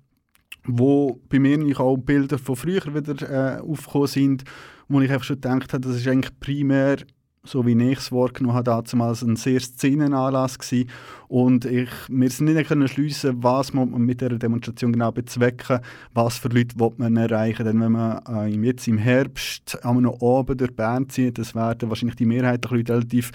wo 0.65 1.19
bei 1.29 1.39
mir 1.39 1.79
auch 1.79 1.97
Bilder 1.97 2.37
von 2.37 2.55
früher 2.55 2.93
wieder 2.93 3.57
äh, 3.57 3.59
aufgekommen 3.59 4.07
sind, 4.07 4.43
wo 4.87 5.01
ich 5.01 5.11
einfach 5.11 5.25
schon 5.25 5.35
gedacht 5.37 5.73
habe, 5.73 5.87
das 5.87 5.97
ist 5.97 6.07
eigentlich 6.07 6.37
primär 6.39 6.97
so 7.43 7.65
wie 7.65 7.91
ich 7.91 7.99
es 7.99 8.11
wahrgenommen 8.11 8.55
habe, 8.55 8.83
damals 8.83 9.21
ein 9.21 9.35
sehr 9.35 9.59
Szenenanlass 9.59 10.59
gewesen. 10.59 10.89
Und 11.27 11.65
ich, 11.65 11.89
wir 12.09 12.29
sind 12.29 12.53
nicht 12.53 12.67
können 12.67 12.87
schliessen, 12.87 13.41
was 13.43 13.73
man 13.73 13.89
mit 13.91 14.21
dieser 14.21 14.37
Demonstration 14.37 14.93
genau 14.93 15.11
bezwecken, 15.11 15.79
was 16.13 16.37
für 16.37 16.49
Leute 16.49 16.75
man 16.97 17.15
erreichen 17.17 17.65
Denn 17.65 17.79
wenn 17.79 17.91
man 17.91 18.21
äh, 18.27 18.47
jetzt 18.47 18.87
im 18.87 18.97
Herbst 18.97 19.77
noch 19.83 20.21
oben 20.21 20.57
durch 20.57 20.75
Bern 20.75 21.07
zieht, 21.09 21.37
das 21.37 21.55
werden 21.55 21.89
wahrscheinlich 21.89 22.15
die 22.15 22.25
mehrheitlichen 22.25 22.77
Leute 22.77 22.93
relativ 22.93 23.31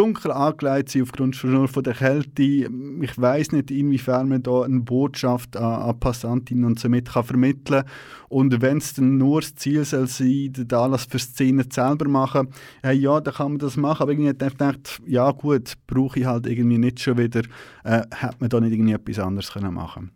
dunkel 0.00 0.32
angelegt 0.32 0.88
sind 0.88 1.02
aufgrund 1.02 1.36
von 1.36 1.82
der 1.82 1.92
Kälte. 1.92 2.42
Ich 2.42 3.18
weiß 3.18 3.52
nicht, 3.52 3.70
inwiefern 3.70 4.30
man 4.30 4.42
da 4.42 4.62
eine 4.62 4.80
Botschaft 4.80 5.58
an, 5.58 5.90
an 5.90 6.00
Passantinnen 6.00 6.64
und 6.64 6.80
so 6.80 6.88
mit 6.88 7.10
kann 7.12 7.24
vermitteln 7.24 7.84
Und 8.30 8.62
wenn 8.62 8.78
es 8.78 8.94
dann 8.94 9.18
nur 9.18 9.42
das 9.42 9.54
Ziel 9.56 9.84
soll 9.84 10.06
sein, 10.06 10.54
den 10.54 10.72
Anlass 10.72 11.04
für 11.04 11.18
Szenen 11.18 11.70
selber 11.70 12.08
machen, 12.08 12.48
hey, 12.82 12.96
ja, 12.96 13.20
dann 13.20 13.34
kann 13.34 13.52
man 13.52 13.58
das 13.58 13.76
machen. 13.76 14.04
Aber 14.04 14.12
irgendwie 14.12 14.30
ich 14.30 14.38
gedacht, 14.38 15.02
ja 15.06 15.30
gut, 15.32 15.74
brauche 15.86 16.20
ich 16.20 16.24
halt 16.24 16.46
irgendwie 16.46 16.78
nicht 16.78 17.00
schon 17.00 17.18
wieder, 17.18 17.42
äh, 17.84 18.00
hätte 18.10 18.36
man 18.38 18.48
da 18.48 18.58
nicht 18.58 18.72
irgendwie 18.72 18.94
etwas 18.94 19.18
anderes 19.18 19.52
können 19.52 19.74
machen 19.74 20.12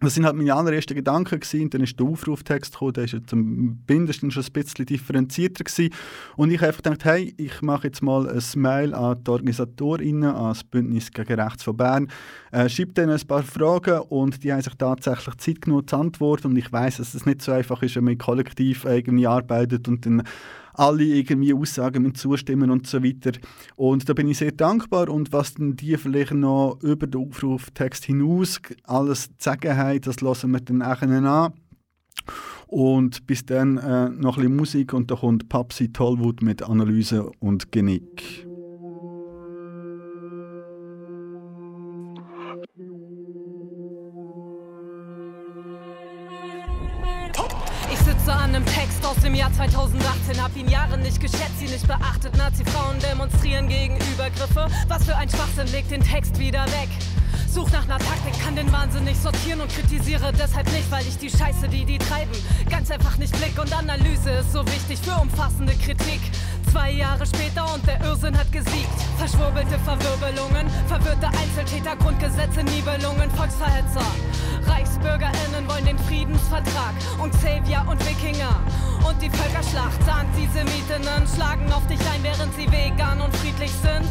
das 0.00 0.14
sind 0.14 0.26
halt 0.26 0.36
meine 0.36 0.54
allerersten 0.54 0.94
Gedanken 0.94 1.40
gewesen. 1.40 1.70
Dann 1.70 1.80
ist 1.80 1.98
der 1.98 2.06
Aufruftext 2.06 2.72
gekommen, 2.72 2.92
der 2.92 3.04
ist 3.04 3.12
jetzt 3.12 3.34
mindestens 3.34 4.34
schon 4.34 4.44
ein 4.44 4.52
bisschen 4.52 4.84
differenzierter 4.84 5.64
gewesen. 5.64 5.94
Und 6.36 6.50
ich 6.50 6.58
habe 6.58 6.68
einfach 6.68 6.82
gedacht, 6.82 7.04
hey, 7.06 7.34
ich 7.38 7.62
mache 7.62 7.86
jetzt 7.86 8.02
mal 8.02 8.28
ein 8.28 8.60
Mail 8.60 8.94
an 8.94 9.22
die 9.24 9.30
Organisatorinnen, 9.30 10.30
an 10.30 10.48
das 10.48 10.64
Bündnis 10.64 11.10
gegen 11.10 11.40
Rechts 11.40 11.62
von 11.62 11.76
Bern, 11.76 12.08
äh, 12.52 12.68
schreibe 12.68 12.92
denen 12.92 13.18
ein 13.18 13.26
paar 13.26 13.42
Fragen 13.42 14.00
und 14.00 14.44
die 14.44 14.52
haben 14.52 14.60
sich 14.60 14.74
tatsächlich 14.74 15.36
Zeit 15.38 15.62
genommen 15.62 15.86
zu 15.88 15.96
antworten. 15.96 16.48
Und 16.48 16.56
ich 16.56 16.70
weiß, 16.70 16.98
dass 16.98 17.14
es 17.14 17.24
nicht 17.24 17.40
so 17.40 17.52
einfach 17.52 17.82
ist, 17.82 17.96
wenn 17.96 18.04
man 18.04 18.18
kollektiv 18.18 18.84
irgendwie 18.84 19.26
arbeitet 19.26 19.88
und 19.88 20.04
dann 20.04 20.24
alle 20.78 21.04
irgendwie 21.04 21.54
Aussagen 21.54 22.02
mit 22.02 22.16
zustimmen 22.16 22.70
und 22.70 22.86
so 22.86 23.02
weiter. 23.02 23.32
Und 23.76 24.08
da 24.08 24.14
bin 24.14 24.28
ich 24.28 24.38
sehr 24.38 24.52
dankbar 24.52 25.08
und 25.08 25.32
was 25.32 25.54
dann 25.54 25.76
die 25.76 25.96
vielleicht 25.96 26.34
noch 26.34 26.78
über 26.82 27.06
den 27.06 27.28
Aufruftext 27.28 28.04
hinaus 28.04 28.60
alles 28.84 29.28
zu 29.28 29.34
sagen 29.38 29.76
haben, 29.76 30.00
das 30.00 30.20
lassen 30.20 30.50
wir 30.52 30.60
dann 30.60 30.78
nachher 30.78 31.08
an. 31.08 31.52
Und 32.66 33.26
bis 33.26 33.46
dann 33.46 33.78
äh, 33.78 34.08
noch 34.08 34.36
ein 34.36 34.42
bisschen 34.42 34.56
Musik 34.56 34.92
und 34.92 35.10
da 35.10 35.16
kommt 35.16 35.48
Papsi 35.48 35.92
Tollwood 35.92 36.42
mit 36.42 36.62
Analyse 36.62 37.30
und 37.38 37.70
Genick. 37.70 38.46
Aus 49.06 49.16
dem 49.22 49.34
Jahr 49.34 49.52
2018, 49.52 50.42
hab 50.42 50.56
ihn 50.56 50.68
Jahre 50.68 50.98
nicht 50.98 51.20
geschätzt, 51.20 51.58
sie 51.58 51.66
nicht 51.66 51.86
beachtet. 51.86 52.36
Nazi-Frauen 52.36 52.98
demonstrieren 52.98 53.68
gegen 53.68 53.96
Übergriffe. 54.12 54.66
Was 54.88 55.04
für 55.04 55.14
ein 55.16 55.28
Schwachsinn, 55.28 55.68
legt 55.68 55.92
den 55.92 56.02
Text 56.02 56.38
wieder 56.38 56.64
weg. 56.66 56.88
Such 57.48 57.70
nach 57.70 57.84
einer 57.84 57.98
Taktik, 57.98 58.34
kann 58.44 58.56
den 58.56 58.70
Wahnsinn 58.72 59.04
nicht 59.04 59.22
sortieren 59.22 59.60
und 59.60 59.70
kritisiere 59.70 60.32
deshalb 60.32 60.70
nicht, 60.72 60.90
weil 60.90 61.06
ich 61.06 61.16
die 61.18 61.30
Scheiße, 61.30 61.68
die 61.68 61.84
die 61.84 61.98
treiben, 61.98 62.32
ganz 62.68 62.90
einfach 62.90 63.16
nicht 63.16 63.32
blick. 63.38 63.58
Und 63.58 63.72
Analyse 63.72 64.30
ist 64.30 64.52
so 64.52 64.66
wichtig 64.66 64.98
für 64.98 65.18
umfassende 65.20 65.74
Kritik. 65.74 66.20
Zwei 66.70 66.90
Jahre 66.90 67.24
später 67.24 67.72
und 67.72 67.86
der 67.86 68.00
Irrsinn 68.04 68.36
hat 68.36 68.50
gesiegt. 68.52 69.00
Verschwurbelte 69.18 69.78
Verwirbelungen, 69.78 70.68
verwirrte 70.88 71.28
Einzeltäter, 71.28 71.96
Grundgesetze, 71.96 72.62
Nibelungen, 72.64 73.30
Volksverhetzer. 73.30 74.04
ReichsbürgerInnen 74.66 75.68
wollen 75.68 75.86
den 75.86 75.98
Friedensvertrag 76.00 76.94
und 77.22 77.32
Xavier 77.32 77.86
und 77.88 78.04
Wikinger. 78.04 78.60
Und 79.06 79.22
die 79.22 79.30
Völkerschlacht, 79.30 80.02
Antisemitinnen 80.02 81.22
schlagen 81.32 81.70
auf 81.72 81.86
dich 81.86 82.00
ein, 82.10 82.22
während 82.22 82.52
sie 82.56 82.66
vegan 82.66 83.20
und 83.20 83.34
friedlich 83.36 83.70
sind. 83.70 84.10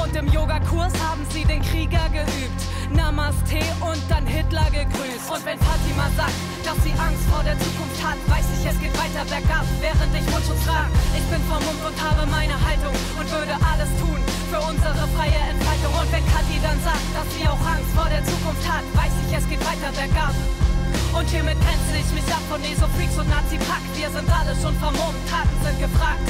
Und 0.00 0.16
im 0.16 0.26
Yogakurs 0.32 0.92
haben 1.04 1.20
sie 1.28 1.44
den 1.44 1.60
Krieger 1.60 2.08
geübt. 2.08 2.60
Namaste 2.96 3.60
und 3.84 4.00
dann 4.08 4.24
Hitler 4.26 4.64
gegrüßt. 4.72 5.28
Und 5.28 5.44
wenn 5.44 5.58
Fatima 5.60 6.08
sagt, 6.16 6.32
dass 6.64 6.80
sie 6.82 6.96
Angst 6.96 7.28
vor 7.28 7.44
der 7.44 7.58
Zukunft 7.60 8.00
hat, 8.00 8.16
weiß 8.32 8.48
ich, 8.56 8.64
es 8.64 8.80
geht 8.80 8.96
weiter 8.96 9.28
bergab, 9.28 9.68
während 9.84 10.10
ich 10.16 10.24
Mundschutz 10.32 10.64
trage. 10.64 10.88
Ich 11.12 11.26
bin 11.28 11.42
vermummt 11.44 11.84
und 11.84 11.96
habe 12.00 12.24
meine 12.32 12.56
Haltung 12.56 12.96
und 13.20 13.28
würde 13.28 13.52
alles 13.68 13.92
tun 14.00 14.16
für 14.48 14.60
unsere 14.64 15.04
freie 15.12 15.40
Entfaltung. 15.52 15.92
Und 15.92 16.08
wenn 16.08 16.24
Kathi 16.32 16.56
dann 16.64 16.80
sagt, 16.80 17.04
dass 17.12 17.28
sie 17.36 17.44
auch 17.44 17.60
Angst 17.68 17.92
vor 17.92 18.08
der 18.08 18.24
Zukunft 18.24 18.64
hat, 18.64 18.84
weiß 18.96 19.12
ich, 19.28 19.36
es 19.36 19.44
geht 19.44 19.60
weiter 19.60 19.92
bergab. 19.92 20.32
Und 21.12 21.28
hiermit 21.28 21.58
grenze 21.60 21.98
ich 21.98 22.14
mich 22.14 22.32
ab 22.32 22.42
von 22.48 22.62
Esofreaks 22.62 23.18
und 23.18 23.28
Nazi-Pack. 23.28 23.82
Wir 23.94 24.10
sind 24.10 24.30
alle 24.30 24.54
schon 24.62 24.74
vermummt, 24.76 25.18
Taten 25.28 25.58
sind 25.64 25.78
gefragt. 25.80 26.20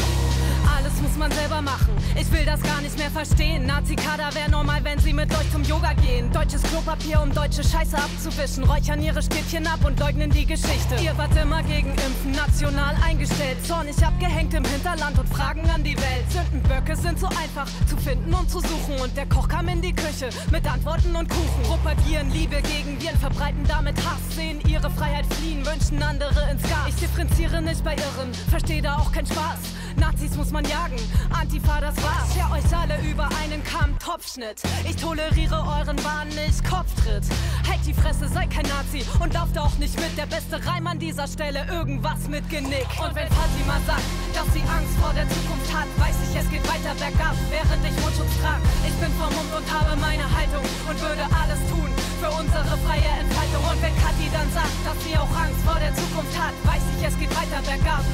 Alles 0.80 1.02
muss 1.02 1.16
man 1.18 1.30
selber 1.32 1.60
machen. 1.60 1.92
Ich 2.18 2.30
will 2.32 2.44
das 2.46 2.62
gar 2.62 2.80
nicht 2.80 2.96
mehr 2.96 3.10
verstehen. 3.10 3.66
Nazi-Kader 3.66 4.34
wäre 4.34 4.50
normal, 4.50 4.82
wenn 4.82 4.98
sie 4.98 5.12
mit 5.12 5.30
euch 5.32 5.50
zum 5.52 5.62
Yoga 5.62 5.92
gehen. 5.92 6.32
Deutsches 6.32 6.62
Klopapier, 6.62 7.20
um 7.20 7.34
deutsche 7.34 7.62
Scheiße 7.62 7.98
abzuwischen. 7.98 8.64
Räuchern 8.64 9.02
ihre 9.02 9.22
Stäbchen 9.22 9.66
ab 9.66 9.80
und 9.84 10.00
leugnen 10.00 10.30
die 10.30 10.46
Geschichte. 10.46 10.94
Ihr 11.02 11.16
wart 11.18 11.36
immer 11.36 11.62
gegen 11.64 11.90
Impfen, 11.90 12.32
national 12.32 12.94
eingestellt. 13.04 13.58
Zornig 13.66 14.02
abgehängt 14.02 14.54
im 14.54 14.64
Hinterland 14.64 15.18
und 15.18 15.28
Fragen 15.28 15.68
an 15.68 15.84
die 15.84 15.96
Welt. 15.98 16.24
Sündenböcke 16.30 16.96
sind 16.96 17.18
so 17.18 17.26
einfach 17.26 17.66
zu 17.86 17.98
finden 17.98 18.32
und 18.32 18.50
zu 18.50 18.60
suchen. 18.60 19.00
Und 19.02 19.14
der 19.18 19.26
Koch 19.26 19.48
kam 19.48 19.68
in 19.68 19.82
die 19.82 19.94
Küche 19.94 20.30
mit 20.50 20.66
Antworten 20.66 21.14
und 21.14 21.28
Kuchen. 21.28 21.62
Propagieren 21.64 22.32
Liebe 22.32 22.56
gegen 22.62 22.98
Viren, 23.02 23.18
verbreiten 23.18 23.64
damit 23.68 23.98
Hass. 23.98 24.34
Sehen 24.34 24.60
ihre 24.66 24.90
Freiheit 24.90 25.26
fliehen, 25.34 25.66
wünschen 25.66 26.02
andere 26.02 26.50
ins 26.50 26.62
Gas. 26.62 26.88
Ich 26.88 26.94
differenziere 26.94 27.60
nicht 27.60 27.84
bei 27.84 27.96
Irren, 27.96 28.32
verstehe 28.48 28.80
da 28.80 28.96
auch 28.96 29.12
keinen 29.12 29.26
Spaß. 29.26 29.58
Nazis 29.96 30.36
muss 30.36 30.50
man 30.50 30.64
jagen, 30.64 30.98
Antifa, 31.30 31.80
das 31.80 31.96
war's. 32.02 32.36
Ja, 32.36 32.50
euch 32.52 32.76
alle 32.76 32.98
über 33.02 33.28
einen 33.42 33.62
Kamm, 33.64 33.98
Topfschnitt. 33.98 34.62
Ich 34.88 34.96
toleriere 34.96 35.56
euren 35.56 36.02
Wahn 36.04 36.28
nicht, 36.28 36.64
Kopftritt. 36.64 37.24
Halt 37.68 37.80
die 37.86 37.94
Fresse, 37.94 38.28
sei 38.28 38.46
kein 38.46 38.66
Nazi 38.66 39.04
und 39.20 39.34
lauft 39.34 39.58
auch 39.58 39.76
nicht 39.78 39.98
mit. 40.00 40.16
Der 40.16 40.26
beste 40.26 40.64
Reim 40.66 40.86
an 40.86 40.98
dieser 40.98 41.26
Stelle, 41.26 41.66
irgendwas 41.70 42.28
mit 42.28 42.48
Genick. 42.50 42.88
Und 43.02 43.14
wenn 43.14 43.28
Fatima 43.28 43.80
sagt, 43.86 44.04
dass 44.34 44.46
sie 44.54 44.62
Angst 44.70 44.94
vor 45.00 45.12
der 45.14 45.28
Zukunft 45.28 45.68
hat, 45.74 45.88
weiß 45.98 46.16
ich, 46.28 46.36
es 46.36 46.48
geht 46.50 46.66
weiter 46.68 46.94
bergab, 46.98 47.36
während 47.50 47.82
ich 47.84 47.96
Mundschutz 48.02 48.32
trage. 48.40 48.62
Ich 48.86 48.94
bin 49.00 49.12
vermummt 49.18 49.52
und 49.56 49.66
habe 49.70 49.96
meine 49.96 50.24
Haltung 50.24 50.64
und 50.88 50.96
würde 51.00 51.24
alles 51.34 51.60
tun 51.70 51.90
für 52.20 52.30
unsere 52.30 52.76
freie 52.84 53.10
Entfaltung. 53.20 53.62
Und 53.64 53.80
wenn 53.82 53.96
Kathi 53.98 54.28
dann 54.32 54.50
sagt, 54.52 54.76
dass 54.84 54.98
sie 55.04 55.16
auch 55.16 55.30
Angst 55.34 55.60
vor 55.64 55.78
der 55.80 55.94
Zukunft 55.94 56.34
hat, 56.38 56.54
weiß 56.64 56.82
ich, 56.96 57.06
es 57.06 57.18
geht 57.18 57.32
weiter 57.34 57.62
bergab. 57.62 58.04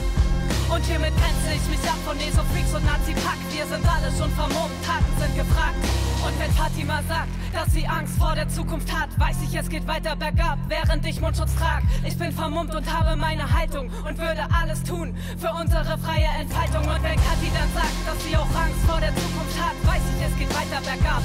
Und 0.69 0.85
hiermit 0.85 1.15
grenze 1.17 1.55
ich 1.55 1.67
mich 1.71 1.89
ab 1.89 1.99
von 2.05 2.19
Esofreaks 2.19 2.75
und 2.75 2.85
Nazi-Pack. 2.85 3.39
Wir 3.55 3.67
sind 3.67 3.87
alle 3.87 4.11
schon 4.19 4.31
vermummt, 4.35 4.75
Taten 4.85 5.15
sind 5.19 5.35
gefragt. 5.37 5.79
Und 6.27 6.35
wenn 6.41 6.51
Fatima 6.53 7.01
sagt, 7.07 7.31
dass 7.55 7.73
sie 7.73 7.87
Angst 7.87 8.19
vor 8.19 8.35
der 8.35 8.49
Zukunft 8.49 8.91
hat, 8.93 9.09
weiß 9.19 9.37
ich, 9.47 9.55
es 9.55 9.69
geht 9.69 9.87
weiter 9.87 10.17
bergab, 10.17 10.59
während 10.67 11.07
ich 11.07 11.21
Mundschutz 11.21 11.55
trag. 11.55 11.85
Ich 12.05 12.19
bin 12.19 12.33
vermummt 12.33 12.75
und 12.75 12.85
habe 12.93 13.15
meine 13.15 13.47
Haltung 13.47 13.91
und 14.09 14.19
würde 14.19 14.43
alles 14.51 14.83
tun 14.83 15.17
für 15.39 15.53
unsere 15.55 15.97
freie 15.99 16.29
Entfaltung. 16.41 16.83
Und 16.83 17.03
wenn 17.03 17.15
Kathi 17.15 17.49
dann 17.55 17.71
sagt, 17.73 17.97
dass 18.05 18.19
sie 18.27 18.37
auch 18.37 18.51
Angst 18.59 18.83
vor 18.87 18.99
der 18.99 19.15
Zukunft 19.15 19.57
hat, 19.63 19.77
weiß 19.87 20.03
ich, 20.03 20.27
es 20.27 20.35
geht 20.37 20.51
weiter 20.51 20.83
bergab. 20.83 21.23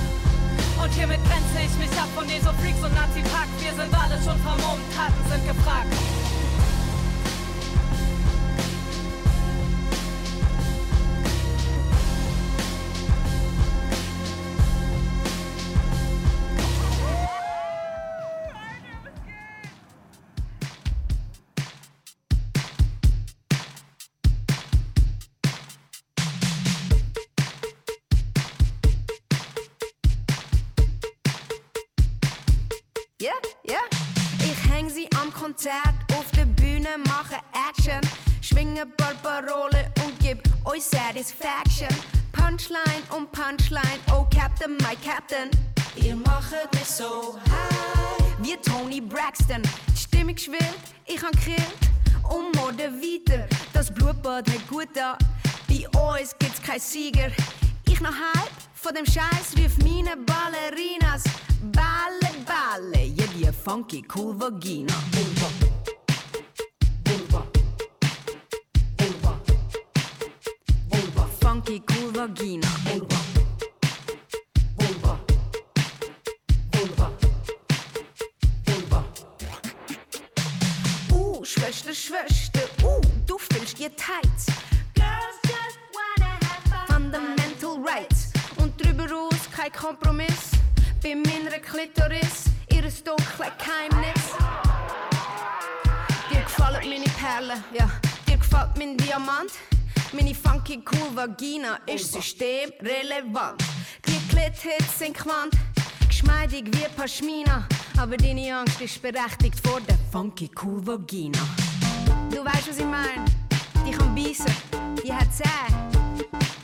Und 0.84 0.94
hiermit 0.94 1.20
grenze 1.26 1.66
ich 1.66 1.74
mich 1.82 1.94
ab 1.98 2.10
von 2.14 2.30
Esofreaks 2.30 2.82
und 2.86 2.94
Nazi-Pack. 2.94 3.50
Wir 3.58 3.74
sind 3.74 3.90
alle 3.90 4.22
schon 4.22 4.38
vermummt, 4.46 4.86
Taten 4.94 5.24
sind 5.34 5.44
gefragt. 5.50 6.21
Satisfaction. 41.22 41.96
Punchline 42.32 43.04
um 43.16 43.28
Punchline, 43.28 44.00
oh 44.12 44.26
Captain, 44.32 44.76
my 44.78 44.96
Captain. 45.04 45.52
Ihr 45.96 46.16
macht 46.16 46.74
mich 46.74 46.86
so 46.86 47.38
high. 47.46 48.36
Wie 48.40 48.58
Tony 48.58 49.00
Braxton, 49.00 49.62
stimmig 49.96 50.40
schwillt, 50.40 50.80
ich 51.06 51.22
han 51.22 51.32
grillt. 51.34 51.78
Und 52.28 52.56
Morde 52.56 52.92
weiter, 52.92 53.48
das 53.72 53.94
Blutbad 53.94 54.50
hat 54.50 54.68
gut 54.68 54.90
da. 54.96 55.16
Bei 55.68 55.88
uns 56.18 56.36
gibt's 56.40 56.62
kein 56.62 56.80
Sieger. 56.80 57.30
Ich 57.88 58.02
noch 58.02 58.10
halb 58.10 58.52
von 58.74 58.96
dem 58.96 59.06
Scheiß 59.06 59.56
rief 59.58 59.78
meine 59.78 60.18
Ballerinas. 60.18 61.24
Balle, 61.72 62.34
Balle, 62.48 63.06
ja 63.06 63.26
die 63.36 63.48
funky 63.64 64.04
cool 64.16 64.40
Vagina. 64.40 64.94
Funky 71.64 71.84
cool 71.92 72.12
Vagina. 72.12 72.68
Vulva. 72.86 73.20
Vulva. 74.80 75.20
Vulva. 76.72 77.12
Vulva. 78.66 79.04
Uh, 81.14 81.44
Schwester, 81.44 81.94
Schwester, 81.94 82.68
uh, 82.84 83.02
du 83.28 83.38
fühlst 83.38 83.78
dir 83.78 83.96
tight. 83.96 84.26
Girls 84.96 85.38
just 85.44 85.78
wanna 85.94 86.32
have 86.46 86.64
fun. 86.68 86.88
Fundamental 86.88 87.78
rights 87.80 88.32
kein 89.56 89.72
Kompromiss. 89.72 90.52
Bei 91.04 91.14
meiner 91.14 91.60
Klitoris, 91.60 92.46
ihres 92.72 93.04
dunklen 93.04 93.52
Geheimnis. 93.60 94.24
Dir 96.32 96.42
gefallen 96.42 96.90
meine 96.90 97.10
Perlen, 97.20 97.64
ja. 97.72 97.88
Dir 98.28 98.38
gefällt 98.38 98.78
mein 98.78 98.98
Diamant. 98.98 99.52
Meine 100.14 100.36
funky 100.36 100.84
cool 100.92 101.16
Vagina 101.16 101.80
ist 101.86 102.12
systemrelevant. 102.12 103.64
Klithits 104.02 105.00
sind 105.00 105.18
Quant, 105.18 105.54
geschmeidig 106.06 106.66
wie 106.66 106.86
Pashmina. 106.98 107.66
Aber 107.98 108.18
deine 108.18 108.58
Angst 108.58 108.82
ist 108.82 109.02
berechtigt 109.02 109.66
vor 109.66 109.80
der 109.80 109.98
funky 110.12 110.52
cool 110.62 110.86
Vagina. 110.86 111.40
Du 112.30 112.44
weißt, 112.44 112.70
was 112.70 112.78
ich 112.78 112.86
meine? 112.86 113.24
Die 113.88 113.92
kann 113.92 114.14
beißen, 114.14 114.54
die 115.02 115.14
hat 115.14 115.28
Zähne. 115.34 115.90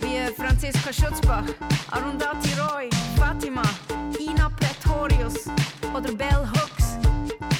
Wie 0.01 0.33
Franziska 0.33 0.91
Schutzbach, 0.91 1.45
Arundhati 1.91 2.49
Roy, 2.59 2.89
Fatima, 3.17 3.63
Ina 4.19 4.49
Pretorius 4.49 5.47
oder 5.93 6.11
Bell 6.11 6.49
Hooks 6.53 6.97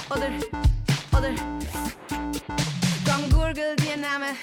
oder, 0.10 0.32
oder 1.18 1.34
Gang 3.06 3.30
Gurgel 3.32 3.76
die 3.78 4.00
Namen, 4.00 4.36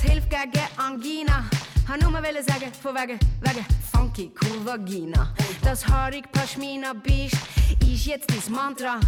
das 0.00 0.10
hilft 0.10 0.30
gegen 0.30 0.66
Angina. 0.76 1.44
Han 1.88 2.00
nur 2.00 2.10
mal 2.10 2.22
sagen, 2.22 2.72
von 2.80 2.94
wegen, 2.94 3.18
wegen 3.40 3.66
funky 3.92 4.32
cool 4.42 4.64
Vagina. 4.64 5.34
Das 5.62 5.86
haarig 5.86 6.30
Pashmina 6.32 6.92
Biest 6.92 7.36
ist 7.82 8.06
jetzt 8.06 8.30
dein 8.30 8.54
Mantra. 8.54 9.00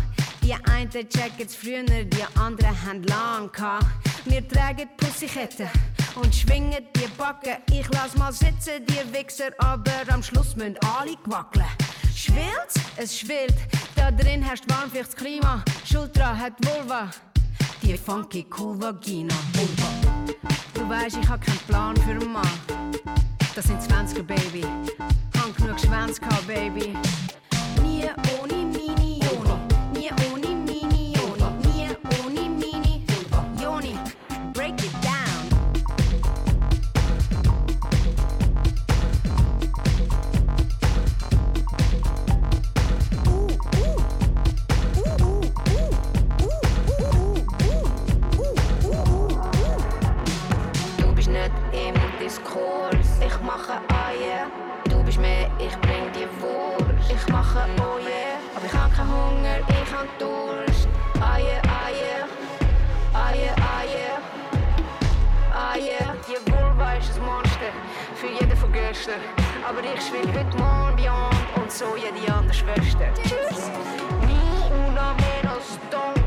Die 0.43 0.55
einen 0.55 0.90
checken's 0.90 1.55
früher, 1.55 1.84
die 1.84 2.38
anderen 2.38 2.76
haben 2.84 3.03
lang 3.05 3.51
gehabt. 3.53 3.86
Wir 4.24 4.47
tragen 4.47 4.88
Pussyketten 4.97 5.68
und 6.16 6.34
schwingen 6.34 6.84
die 6.97 7.09
Backen. 7.16 7.57
Ich 7.70 7.88
lass 7.93 8.16
mal 8.16 8.32
sitzen, 8.32 8.84
die 8.86 9.12
Wichser, 9.12 9.51
aber 9.59 10.03
am 10.09 10.22
Schluss 10.22 10.57
müssen 10.57 10.76
alle 10.97 11.16
wackeln. 11.26 11.66
Schwillt? 12.14 12.74
Es 12.97 13.18
schwillt. 13.18 13.57
Da 13.95 14.11
drin 14.11 14.43
herrscht 14.43 14.64
warmfeuchtes 14.68 15.16
Klima. 15.16 15.62
Schultra 15.84 16.36
hat 16.36 16.55
Vulva. 16.64 17.11
Die 17.82 17.97
funky 17.97 18.47
cool 18.59 18.80
Vagina. 18.80 19.34
Vulva. 19.53 20.22
Weißt, 20.93 21.16
ich 21.16 21.26
hab 21.26 21.40
keinen 21.40 21.59
Plan 21.61 21.97
für 21.97 22.11
einen 22.11 22.30
Mann. 22.30 22.47
Das 23.55 23.64
sind 23.64 23.80
20er, 23.80 24.22
Baby. 24.22 24.62
Hab 25.38 25.57
genug 25.57 25.80
Schwänze 25.80 26.20
gehabt, 26.20 26.47
Baby. 26.47 26.95
Nie 27.82 28.11
ohne 28.38 28.62
von 69.13 69.21
gestern. 69.21 69.65
Aber 69.69 69.81
ich 69.83 70.01
schwing 70.01 70.29
heute 70.35 70.57
morgen 70.57 70.97
Beyond 70.97 71.57
und 71.57 71.71
so 71.71 71.97
jede 71.97 72.33
andere 72.33 72.55
Schwester. 72.55 73.07
Tschüss. 73.23 73.71
Nie 74.27 74.89
una 74.89 75.15
menos, 75.15 75.79
don't 75.91 76.22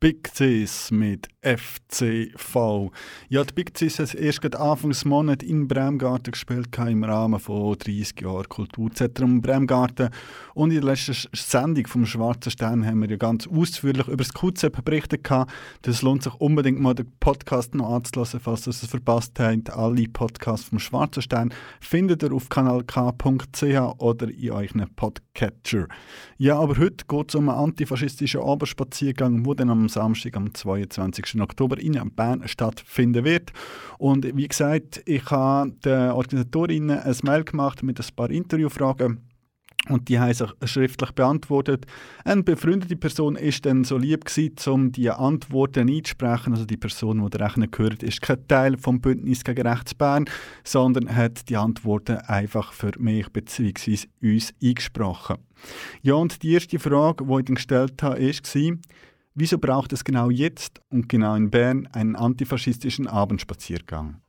Big 0.00 0.30
Cis 0.34 0.90
mit 0.90 1.28
FCV. 1.42 2.90
Ja, 3.28 3.44
die 3.44 3.52
Big 3.52 3.76
Cis 3.76 3.98
hat 3.98 4.14
erst 4.14 4.40
gerade 4.40 4.58
Anfangsmonat 4.58 5.42
in 5.42 5.68
Bremgarten 5.68 6.32
gespielt 6.32 6.68
im 6.78 7.04
Rahmen 7.04 7.38
von 7.38 7.76
30 7.76 8.18
Jahren 8.22 8.48
Kulturzentrum 8.48 9.42
Bremgarten. 9.42 10.08
Und 10.54 10.70
in 10.70 10.80
der 10.80 10.84
letzten 10.84 11.28
Sendung 11.36 11.86
vom 11.86 12.06
Schwarzen 12.06 12.50
Stern 12.50 12.86
haben 12.86 13.02
wir 13.02 13.10
ja 13.10 13.16
ganz 13.16 13.46
ausführlich 13.46 14.08
über 14.08 14.24
das 14.24 14.32
QZEP 14.32 14.82
berichtet. 14.82 15.28
Das 15.82 16.00
lohnt 16.00 16.22
sich 16.22 16.32
unbedingt 16.32 16.80
mal 16.80 16.94
den 16.94 17.12
Podcast 17.20 17.74
noch 17.74 17.92
anzulassen, 17.92 18.40
falls 18.40 18.66
ihr 18.66 18.70
es 18.70 18.86
verpasst 18.86 19.38
habt. 19.38 19.68
Alle 19.68 20.08
Podcasts 20.08 20.70
vom 20.70 20.78
Schwarzen 20.78 21.20
Stern 21.20 21.52
findet 21.78 22.22
ihr 22.22 22.32
auf 22.32 22.48
kanalk.ch 22.48 23.62
oder 23.98 24.30
in 24.30 24.50
euren 24.50 24.86
Podcatcher. 25.40 25.88
Ja, 26.36 26.58
aber 26.58 26.76
heute 26.76 27.04
geht 27.08 27.28
es 27.30 27.34
um 27.34 27.48
einen 27.48 27.58
antifaschistischen 27.58 28.42
Abendspaziergang, 28.42 29.42
der 29.42 29.54
dann 29.54 29.70
am 29.70 29.88
Samstag, 29.88 30.36
am 30.36 30.52
22. 30.52 31.40
Oktober 31.40 31.78
in 31.78 31.98
Bern 32.14 32.46
stattfinden 32.46 33.24
wird. 33.24 33.52
Und 33.98 34.36
wie 34.36 34.48
gesagt, 34.48 35.02
ich 35.06 35.30
habe 35.30 35.72
den 35.84 36.10
Organisatorinnen 36.10 36.98
ein 36.98 37.16
Mail 37.22 37.44
gemacht 37.44 37.82
mit 37.82 37.98
ein 37.98 38.06
paar 38.14 38.30
Interviewfragen. 38.30 39.29
Und 39.88 40.08
die 40.08 40.18
haben 40.18 40.34
sich 40.34 40.50
schriftlich 40.64 41.12
beantwortet. 41.12 41.86
Eine 42.24 42.42
befreundete 42.42 42.96
Person 42.96 43.34
ist 43.34 43.64
dann 43.64 43.84
so 43.84 43.96
lieb 43.96 44.26
gewesen, 44.26 44.54
um 44.70 44.92
die 44.92 45.10
Antworten 45.10 45.88
einzusprechen. 45.88 46.52
Also 46.52 46.66
die 46.66 46.76
Person, 46.76 47.22
die 47.24 47.30
der 47.30 47.46
Rechner 47.46 47.66
gehört, 47.66 48.02
ist 48.02 48.20
kein 48.20 48.46
Teil 48.46 48.76
vom 48.76 49.00
Bündnis 49.00 49.42
gegen 49.42 49.66
Rechts 49.66 49.94
Bern, 49.94 50.26
sondern 50.64 51.14
hat 51.14 51.48
die 51.48 51.56
Antworten 51.56 52.18
einfach 52.18 52.72
für 52.72 52.92
mich 52.98 53.30
bzw. 53.30 54.06
uns 54.22 54.52
eingesprochen. 54.62 55.38
Ja, 56.02 56.14
und 56.14 56.42
die 56.42 56.52
erste 56.52 56.78
Frage, 56.78 57.24
die 57.24 57.38
ich 57.38 57.44
dann 57.46 57.54
gestellt 57.54 58.02
habe, 58.02 58.20
war, 58.20 58.76
wieso 59.34 59.58
braucht 59.58 59.92
es 59.92 60.04
genau 60.04 60.30
jetzt 60.30 60.80
und 60.90 61.08
genau 61.08 61.34
in 61.34 61.50
Bern 61.50 61.86
einen 61.92 62.16
antifaschistischen 62.16 63.06
Abendspaziergang? 63.06 64.20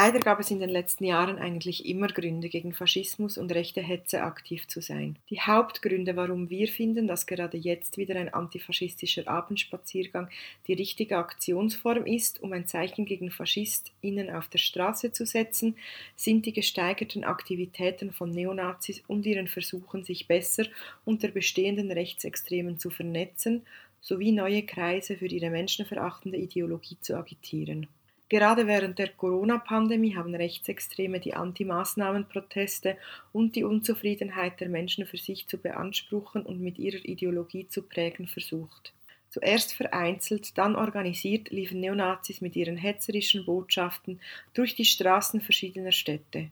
Leider 0.00 0.20
gab 0.20 0.38
es 0.38 0.52
in 0.52 0.60
den 0.60 0.70
letzten 0.70 1.02
Jahren 1.02 1.38
eigentlich 1.38 1.84
immer 1.84 2.06
Gründe, 2.06 2.48
gegen 2.48 2.72
Faschismus 2.72 3.36
und 3.36 3.50
rechte 3.50 3.82
Hetze 3.82 4.22
aktiv 4.22 4.68
zu 4.68 4.80
sein. 4.80 5.16
Die 5.28 5.40
Hauptgründe, 5.40 6.14
warum 6.14 6.50
wir 6.50 6.68
finden, 6.68 7.08
dass 7.08 7.26
gerade 7.26 7.56
jetzt 7.56 7.96
wieder 7.96 8.14
ein 8.14 8.32
antifaschistischer 8.32 9.26
Abendspaziergang 9.26 10.28
die 10.68 10.74
richtige 10.74 11.18
Aktionsform 11.18 12.06
ist, 12.06 12.40
um 12.40 12.52
ein 12.52 12.68
Zeichen 12.68 13.06
gegen 13.06 13.32
FaschistInnen 13.32 14.30
auf 14.30 14.46
der 14.46 14.58
Straße 14.58 15.10
zu 15.10 15.26
setzen, 15.26 15.74
sind 16.14 16.46
die 16.46 16.52
gesteigerten 16.52 17.24
Aktivitäten 17.24 18.12
von 18.12 18.30
Neonazis 18.30 19.02
und 19.08 19.26
ihren 19.26 19.48
Versuchen, 19.48 20.04
sich 20.04 20.28
besser 20.28 20.66
unter 21.06 21.26
bestehenden 21.26 21.90
Rechtsextremen 21.90 22.78
zu 22.78 22.90
vernetzen, 22.90 23.66
sowie 24.00 24.30
neue 24.30 24.62
Kreise 24.62 25.16
für 25.16 25.26
ihre 25.26 25.50
menschenverachtende 25.50 26.38
Ideologie 26.38 26.98
zu 27.00 27.16
agitieren. 27.16 27.88
Gerade 28.28 28.66
während 28.66 28.98
der 28.98 29.08
Corona-Pandemie 29.08 30.14
haben 30.14 30.34
Rechtsextreme 30.34 31.18
die 31.18 31.34
Anti-Maßnahmen-Proteste 31.34 32.98
und 33.32 33.56
die 33.56 33.64
Unzufriedenheit 33.64 34.60
der 34.60 34.68
Menschen 34.68 35.06
für 35.06 35.16
sich 35.16 35.46
zu 35.48 35.56
beanspruchen 35.56 36.42
und 36.42 36.60
mit 36.60 36.78
ihrer 36.78 37.02
Ideologie 37.04 37.68
zu 37.68 37.82
prägen 37.82 38.26
versucht. 38.26 38.92
Zuerst 39.30 39.74
vereinzelt, 39.74 40.56
dann 40.58 40.76
organisiert 40.76 41.50
liefen 41.50 41.80
Neonazis 41.80 42.40
mit 42.40 42.56
ihren 42.56 42.76
hetzerischen 42.76 43.46
Botschaften 43.46 44.20
durch 44.52 44.74
die 44.74 44.84
Straßen 44.84 45.40
verschiedener 45.40 45.92
Städte. 45.92 46.50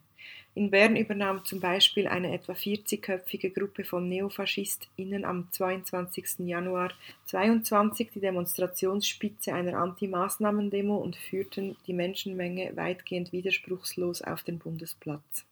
In 0.56 0.70
Bern 0.70 0.96
übernahm 0.96 1.44
zum 1.44 1.60
Beispiel 1.60 2.06
eine 2.06 2.32
etwa 2.32 2.52
40-köpfige 2.52 3.52
Gruppe 3.52 3.84
von 3.84 4.08
NeofaschistInnen 4.08 5.26
am 5.26 5.52
22. 5.52 6.46
Januar 6.46 6.92
22 7.26 8.10
die 8.14 8.20
Demonstrationsspitze 8.20 9.52
einer 9.52 9.76
Anti-Maßnahmen-Demo 9.76 10.96
und 10.96 11.16
führten 11.16 11.76
die 11.86 11.92
Menschenmenge 11.92 12.74
weitgehend 12.74 13.32
widerspruchslos 13.32 14.22
auf 14.22 14.44
den 14.44 14.58
Bundesplatz. 14.58 15.44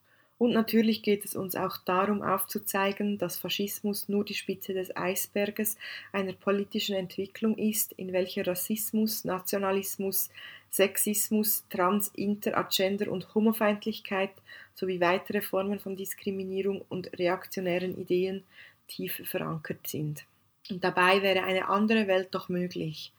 Und 0.45 0.53
natürlich 0.53 1.03
geht 1.03 1.25
es 1.25 1.37
uns 1.37 1.57
auch 1.57 1.79
darum 1.79 2.21
aufzuzeigen, 2.21 3.17
dass 3.17 3.39
Faschismus 3.39 4.11
nur 4.11 4.27
die 4.27 4.35
Spitze 4.35 4.75
des 4.75 4.95
Eisberges 4.95 5.79
einer 6.13 6.35
politischen 6.35 6.95
Entwicklung 6.97 7.57
ist, 7.57 7.93
in 7.93 8.13
welcher 8.13 8.47
Rassismus, 8.47 9.25
Nationalismus, 9.25 10.29
Sexismus, 10.71 11.65
Trans-, 11.71 12.13
Inter-, 12.15 12.59
Agender- 12.59 13.11
und 13.11 13.35
Homofeindlichkeit 13.35 14.33
sowie 14.75 15.01
weitere 15.01 15.41
Formen 15.41 15.79
von 15.81 15.97
Diskriminierung 15.97 16.85
und 16.91 17.19
reaktionären 17.19 17.99
Ideen 17.99 18.43
tief 18.87 19.23
verankert 19.27 19.87
sind. 19.87 20.27
Und 20.71 20.85
dabei 20.85 21.23
wäre 21.23 21.45
eine 21.45 21.71
andere 21.71 22.07
Welt 22.07 22.29
doch 22.33 22.51
möglich. 22.51 23.15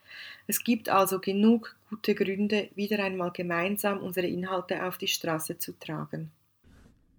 Es 0.46 0.62
gibt 0.62 0.88
also 0.88 1.18
genug 1.18 1.74
gute 1.90 2.14
Gründe, 2.14 2.68
wieder 2.76 3.02
einmal 3.02 3.32
gemeinsam 3.32 3.98
unsere 3.98 4.28
Inhalte 4.28 4.84
auf 4.84 4.96
die 4.96 5.08
Straße 5.08 5.58
zu 5.58 5.76
tragen. 5.76 6.30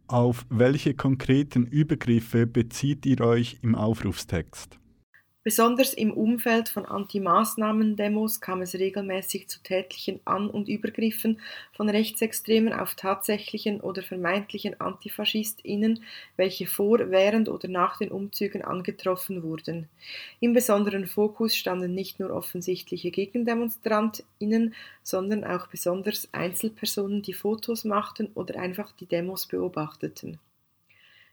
Auf 0.10 0.46
welche 0.50 0.94
konkreten 0.94 1.66
Übergriffe 1.66 2.48
bezieht 2.48 3.06
ihr 3.06 3.20
euch 3.20 3.60
im 3.62 3.76
Aufrufstext? 3.76 4.80
Besonders 5.48 5.94
im 5.94 6.12
Umfeld 6.12 6.68
von 6.68 6.86
Anti-Maßnahmen-Demos 6.86 8.42
kam 8.42 8.62
es 8.62 8.74
regelmäßig 8.76 9.48
zu 9.48 9.64
tätlichen 9.64 10.20
An- 10.26 10.50
und 10.50 10.68
Übergriffen 10.68 11.40
von 11.72 11.88
Rechtsextremen 11.90 12.74
auf 12.74 12.96
tatsächlichen 12.96 13.80
oder 13.80 14.04
vermeintlichen 14.04 14.82
AntifaschistInnen, 14.82 16.04
welche 16.36 16.68
vor, 16.68 17.12
während 17.12 17.48
oder 17.48 17.70
nach 17.70 17.98
den 17.98 18.12
Umzügen 18.12 18.62
angetroffen 18.62 19.42
wurden. 19.42 19.88
Im 20.42 20.52
besonderen 20.52 21.08
Fokus 21.08 21.56
standen 21.56 21.96
nicht 21.96 22.20
nur 22.20 22.32
offensichtliche 22.32 23.10
GegendemonstrantInnen, 23.10 24.76
sondern 25.02 25.46
auch 25.46 25.68
besonders 25.68 26.28
Einzelpersonen, 26.34 27.22
die 27.22 27.32
Fotos 27.32 27.86
machten 27.86 28.32
oder 28.36 28.60
einfach 28.60 28.92
die 28.92 29.06
Demos 29.06 29.46
beobachteten. 29.46 30.40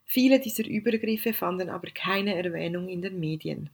Viele 0.04 0.38
dieser 0.38 0.68
Übergriffe 0.68 1.32
fanden 1.32 1.68
aber 1.68 1.88
keine 1.90 2.36
Erwähnung 2.36 2.88
in 2.88 3.02
den 3.02 3.18
Medien. 3.18 3.70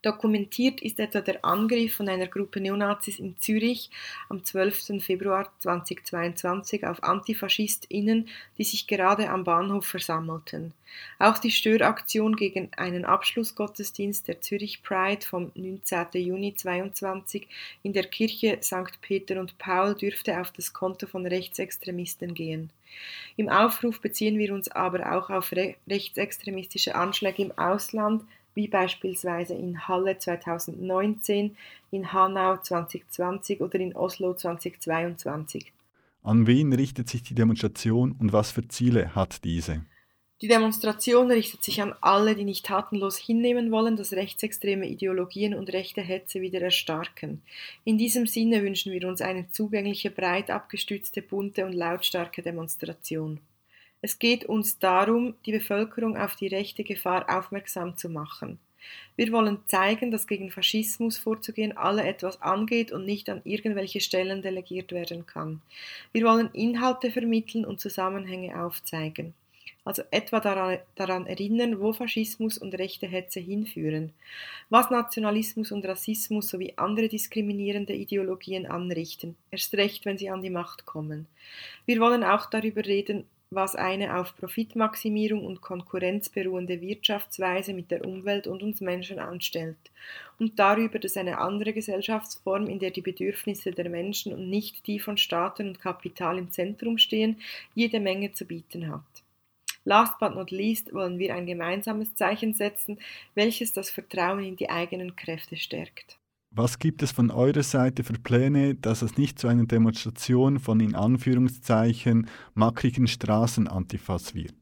Dokumentiert 0.00 0.80
ist 0.80 1.00
etwa 1.00 1.20
der 1.20 1.44
Angriff 1.44 1.96
von 1.96 2.08
einer 2.08 2.28
Gruppe 2.28 2.60
Neonazis 2.60 3.18
in 3.18 3.36
Zürich 3.40 3.90
am 4.28 4.44
12. 4.44 5.02
Februar 5.02 5.52
2022 5.58 6.86
auf 6.86 7.02
AntifaschistInnen, 7.02 8.28
die 8.58 8.64
sich 8.64 8.86
gerade 8.86 9.28
am 9.28 9.42
Bahnhof 9.42 9.86
versammelten. 9.86 10.72
Auch 11.18 11.38
die 11.38 11.50
Störaktion 11.50 12.36
gegen 12.36 12.70
einen 12.76 13.04
Abschlussgottesdienst 13.04 14.28
der 14.28 14.40
Zürich 14.40 14.84
Pride 14.84 15.26
vom 15.26 15.50
19. 15.56 16.06
Juni 16.12 16.54
2022 16.54 17.48
in 17.82 17.92
der 17.92 18.04
Kirche 18.04 18.60
St. 18.62 19.00
Peter 19.00 19.40
und 19.40 19.58
Paul 19.58 19.96
dürfte 19.96 20.40
auf 20.40 20.52
das 20.52 20.72
Konto 20.72 21.08
von 21.08 21.26
Rechtsextremisten 21.26 22.34
gehen. 22.34 22.70
Im 23.36 23.48
Aufruf 23.48 24.00
beziehen 24.00 24.38
wir 24.38 24.54
uns 24.54 24.68
aber 24.68 25.12
auch 25.12 25.28
auf 25.28 25.52
re 25.52 25.74
rechtsextremistische 25.88 26.94
Anschläge 26.94 27.42
im 27.42 27.58
Ausland, 27.58 28.22
wie 28.58 28.66
beispielsweise 28.66 29.54
in 29.54 29.86
Halle 29.86 30.18
2019, 30.18 31.56
in 31.92 32.12
Hanau 32.12 32.56
2020 32.56 33.60
oder 33.60 33.78
in 33.78 33.94
Oslo 33.94 34.34
2022. 34.34 35.72
An 36.24 36.48
wen 36.48 36.72
richtet 36.72 37.08
sich 37.08 37.22
die 37.22 37.36
Demonstration 37.36 38.16
und 38.18 38.32
was 38.32 38.50
für 38.50 38.66
Ziele 38.66 39.14
hat 39.14 39.44
diese? 39.44 39.82
Die 40.40 40.48
Demonstration 40.48 41.30
richtet 41.30 41.62
sich 41.62 41.80
an 41.80 41.94
alle, 42.00 42.34
die 42.34 42.44
nicht 42.44 42.66
tatenlos 42.66 43.16
hinnehmen 43.16 43.70
wollen, 43.70 43.96
dass 43.96 44.12
rechtsextreme 44.12 44.88
Ideologien 44.88 45.54
und 45.54 45.72
rechte 45.72 46.00
Hetze 46.00 46.40
wieder 46.40 46.60
erstarken. 46.60 47.42
In 47.84 47.96
diesem 47.96 48.26
Sinne 48.26 48.64
wünschen 48.64 48.92
wir 48.92 49.06
uns 49.06 49.20
eine 49.20 49.48
zugängliche, 49.52 50.10
breit 50.10 50.50
abgestützte, 50.50 51.22
bunte 51.22 51.64
und 51.64 51.74
lautstarke 51.74 52.42
Demonstration. 52.42 53.38
Es 54.00 54.18
geht 54.18 54.44
uns 54.44 54.78
darum, 54.78 55.34
die 55.44 55.52
Bevölkerung 55.52 56.16
auf 56.16 56.36
die 56.36 56.46
rechte 56.46 56.84
Gefahr 56.84 57.26
aufmerksam 57.28 57.96
zu 57.96 58.08
machen. 58.08 58.58
Wir 59.16 59.32
wollen 59.32 59.58
zeigen, 59.66 60.10
dass 60.10 60.26
gegen 60.26 60.50
Faschismus 60.50 61.18
vorzugehen 61.18 61.76
alle 61.76 62.04
etwas 62.04 62.40
angeht 62.40 62.92
und 62.92 63.04
nicht 63.04 63.28
an 63.28 63.40
irgendwelche 63.44 64.00
Stellen 64.00 64.40
delegiert 64.42 64.92
werden 64.92 65.26
kann. 65.26 65.60
Wir 66.12 66.24
wollen 66.24 66.50
Inhalte 66.52 67.10
vermitteln 67.10 67.64
und 67.64 67.80
Zusammenhänge 67.80 68.62
aufzeigen. 68.62 69.34
Also 69.84 70.02
etwa 70.10 70.38
daran, 70.38 70.78
daran, 70.96 71.26
erinnern, 71.26 71.80
wo 71.80 71.94
Faschismus 71.94 72.58
und 72.58 72.74
rechte 72.74 73.06
Hetze 73.06 73.40
hinführen, 73.40 74.12
was 74.68 74.90
Nationalismus 74.90 75.72
und 75.72 75.86
Rassismus 75.86 76.50
sowie 76.50 76.74
andere 76.76 77.08
diskriminierende 77.08 77.94
Ideologien 77.94 78.66
anrichten, 78.66 79.34
erst 79.50 79.72
recht, 79.74 80.04
wenn 80.04 80.18
sie 80.18 80.28
an 80.28 80.42
die 80.42 80.50
Macht 80.50 80.84
kommen. 80.84 81.26
Wir 81.86 82.00
wollen 82.00 82.22
auch 82.22 82.50
darüber 82.50 82.84
reden, 82.84 83.24
was 83.50 83.74
eine 83.74 84.18
auf 84.18 84.36
Profitmaximierung 84.36 85.44
und 85.44 85.60
Konkurrenz 85.60 86.28
beruhende 86.28 86.80
Wirtschaftsweise 86.80 87.72
mit 87.72 87.90
der 87.90 88.04
Umwelt 88.04 88.46
und 88.46 88.62
uns 88.62 88.80
Menschen 88.80 89.18
anstellt, 89.18 89.78
und 90.38 90.58
darüber, 90.58 90.98
dass 90.98 91.16
eine 91.16 91.38
andere 91.38 91.72
Gesellschaftsform, 91.72 92.66
in 92.66 92.78
der 92.78 92.90
die 92.90 93.00
Bedürfnisse 93.00 93.72
der 93.72 93.88
Menschen 93.88 94.32
und 94.32 94.48
nicht 94.48 94.86
die 94.86 95.00
von 95.00 95.16
Staaten 95.16 95.68
und 95.68 95.80
Kapital 95.80 96.38
im 96.38 96.50
Zentrum 96.50 96.98
stehen, 96.98 97.40
jede 97.74 98.00
Menge 98.00 98.32
zu 98.32 98.44
bieten 98.44 98.92
hat. 98.92 99.02
Last 99.84 100.18
but 100.18 100.34
not 100.34 100.50
least 100.50 100.92
wollen 100.92 101.18
wir 101.18 101.34
ein 101.34 101.46
gemeinsames 101.46 102.14
Zeichen 102.14 102.52
setzen, 102.52 102.98
welches 103.34 103.72
das 103.72 103.90
Vertrauen 103.90 104.44
in 104.44 104.56
die 104.56 104.68
eigenen 104.68 105.16
Kräfte 105.16 105.56
stärkt. 105.56 106.18
Was 106.50 106.78
gibt 106.78 107.02
es 107.02 107.12
von 107.12 107.30
eurer 107.30 107.62
Seite 107.62 108.04
für 108.04 108.14
Pläne, 108.14 108.74
dass 108.74 109.02
es 109.02 109.18
nicht 109.18 109.38
zu 109.38 109.48
einer 109.48 109.66
Demonstration 109.66 110.58
von 110.58 110.80
in 110.80 110.94
Anführungszeichen 110.94 112.26
mackrigen 112.54 113.06
Straßenantifas 113.06 114.34
wird? 114.34 114.54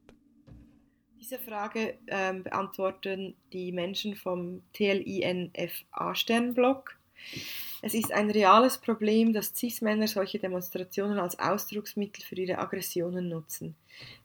Diese 1.18 1.39
Frage 1.39 1.97
ähm, 2.09 2.43
beantworten 2.43 3.37
die 3.53 3.70
Menschen 3.72 4.14
vom 4.14 4.62
TLINFA-Sternblock. 4.74 6.99
Es 7.82 7.95
ist 7.95 8.12
ein 8.12 8.30
reales 8.30 8.78
Problem, 8.78 9.32
dass 9.32 9.55
CIS-Männer 9.55 10.07
solche 10.07 10.39
Demonstrationen 10.39 11.18
als 11.18 11.39
Ausdrucksmittel 11.39 12.24
für 12.24 12.37
ihre 12.37 12.59
Aggressionen 12.59 13.28
nutzen. 13.28 13.74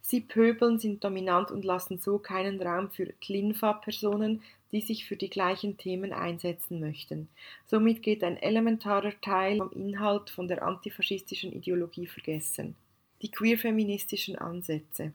Sie 0.02 0.22
pöbeln, 0.22 0.80
sind 0.80 1.04
dominant 1.04 1.52
und 1.52 1.66
lassen 1.66 1.98
so 1.98 2.20
keinen 2.20 2.62
Raum 2.62 2.92
für 2.92 3.08
Klinfa-Personen, 3.22 4.42
die 4.72 4.82
sich 4.82 5.06
für 5.06 5.16
die 5.16 5.30
gleichen 5.30 5.78
Themen 5.78 6.14
einsetzen 6.14 6.80
möchten. 6.80 7.30
Somit 7.66 8.02
geht 8.04 8.24
ein 8.24 8.38
elementarer 8.38 9.20
Teil 9.22 9.58
vom 9.58 9.72
Inhalt 9.72 10.30
von 10.30 10.48
der 10.48 10.64
antifaschistischen 10.64 11.52
Ideologie 11.52 12.08
vergessen. 12.08 12.76
Die 13.22 13.32
queerfeministischen 13.32 14.36
Ansätze. 14.38 15.14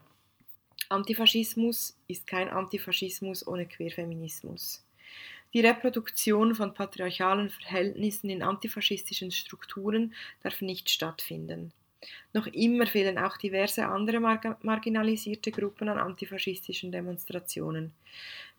Antifaschismus 0.89 1.97
ist 2.07 2.27
kein 2.27 2.49
Antifaschismus 2.49 3.45
ohne 3.45 3.65
Queerfeminismus. 3.65 4.85
Die 5.53 5.61
Reproduktion 5.61 6.55
von 6.55 6.73
patriarchalen 6.73 7.49
Verhältnissen 7.49 8.29
in 8.29 8.43
antifaschistischen 8.43 9.31
Strukturen 9.31 10.13
darf 10.43 10.61
nicht 10.61 10.89
stattfinden. 10.89 11.73
Noch 12.33 12.47
immer 12.47 12.85
fehlen 12.85 13.17
auch 13.17 13.37
diverse 13.37 13.87
andere 13.87 14.19
marginalisierte 14.19 15.51
Gruppen 15.51 15.89
an 15.89 15.97
antifaschistischen 15.97 16.91
Demonstrationen. 16.91 17.93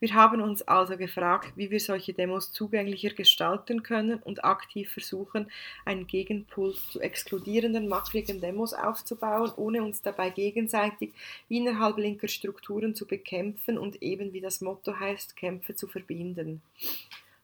Wir 0.01 0.15
haben 0.15 0.41
uns 0.41 0.63
also 0.63 0.97
gefragt, 0.97 1.53
wie 1.57 1.71
wir 1.71 1.81
solche 1.81 2.13
Demos 2.13 2.53
zugänglicher 2.53 3.11
gestalten 3.11 3.83
können 3.83 4.23
und 4.23 4.45
aktiv 4.45 4.93
versuchen, 4.93 5.51
einen 5.85 6.07
Gegenpol 6.07 6.75
zu 6.75 7.01
exkludierenden, 7.01 7.89
mackrigen 7.89 8.41
Demos 8.41 8.75
aufzubauen, 8.75 9.51
ohne 9.57 9.83
uns 9.83 10.01
dabei 10.01 10.31
gegenseitig 10.31 11.13
innerhalb 11.49 11.99
linker 11.99 12.29
Strukturen 12.29 12.95
zu 12.95 13.07
bekämpfen 13.07 13.77
und 13.77 14.01
eben 14.01 14.33
wie 14.33 14.41
das 14.41 14.61
Motto 14.61 14.99
heißt, 15.01 15.37
Kämpfe 15.37 15.75
zu 15.75 15.89
verbinden. 15.89 16.63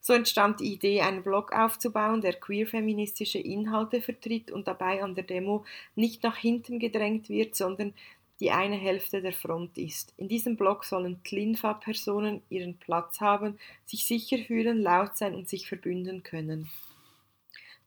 So 0.07 0.13
entstand 0.13 0.59
die 0.59 0.71
Idee, 0.71 1.01
einen 1.01 1.23
Blog 1.23 1.51
aufzubauen, 1.51 2.21
der 2.21 2.33
queer-feministische 2.33 3.39
Inhalte 3.39 4.03
vertritt 4.03 4.51
und 4.51 4.67
dabei 4.67 5.01
an 5.01 5.15
der 5.15 5.23
Demo 5.23 5.65
nicht 5.95 6.21
nach 6.21 6.37
hinten 6.37 6.77
gedrängt 6.77 7.27
wird, 7.27 7.55
sondern 7.55 7.91
die 8.39 8.51
eine 8.51 8.75
Hälfte 8.75 9.23
der 9.23 9.33
Front 9.33 9.79
ist. 9.79 10.13
In 10.17 10.27
diesem 10.27 10.57
Blog 10.57 10.85
sollen 10.85 11.23
Tlinfa-Personen 11.23 12.43
ihren 12.51 12.77
Platz 12.77 13.19
haben, 13.19 13.57
sich 13.87 14.05
sicher 14.05 14.37
fühlen, 14.37 14.79
laut 14.79 15.17
sein 15.17 15.33
und 15.33 15.49
sich 15.49 15.67
verbünden 15.67 16.21
können. 16.21 16.69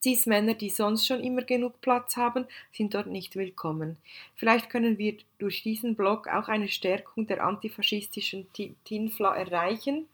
Cis-Männer, 0.03 0.55
die 0.55 0.71
sonst 0.71 1.07
schon 1.07 1.23
immer 1.23 1.43
genug 1.43 1.81
Platz 1.81 2.17
haben, 2.17 2.47
sind 2.73 2.95
dort 2.95 3.07
nicht 3.07 3.37
willkommen. 3.37 3.97
Vielleicht 4.35 4.71
können 4.71 4.99
wir 4.99 5.19
durch 5.39 5.63
diesen 5.63 5.95
Blog 5.95 6.27
auch 6.27 6.49
eine 6.49 6.69
Stärkung 6.69 7.29
der 7.29 7.45
antifaschistischen 7.45 8.49
Tinfla 8.83 9.37
erreichen 9.37 10.09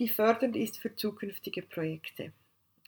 die 0.00 0.08
fördernd 0.08 0.56
ist 0.56 0.78
für 0.78 0.96
zukünftige 0.96 1.62
Projekte. 1.62 2.32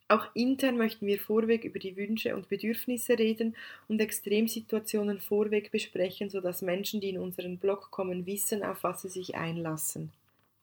Auch 0.09 0.27
intern 0.35 0.77
möchten 0.77 1.07
wir 1.07 1.19
vorweg 1.19 1.65
über 1.65 1.79
die 1.79 1.97
Wünsche 1.97 2.35
und 2.35 2.49
Bedürfnisse 2.49 3.19
reden 3.19 3.57
und 3.89 4.01
Extremsituationen 4.01 5.21
vorweg 5.21 5.71
besprechen, 5.71 6.29
sodass 6.29 6.61
Menschen, 6.61 7.01
die 7.01 7.11
in 7.11 7.19
unseren 7.19 7.59
Blog 7.59 7.91
kommen, 7.91 8.27
wissen, 8.27 8.63
auf 8.63 8.83
was 8.83 9.03
sie 9.03 9.09
sich 9.09 9.37
einlassen. 9.37 10.11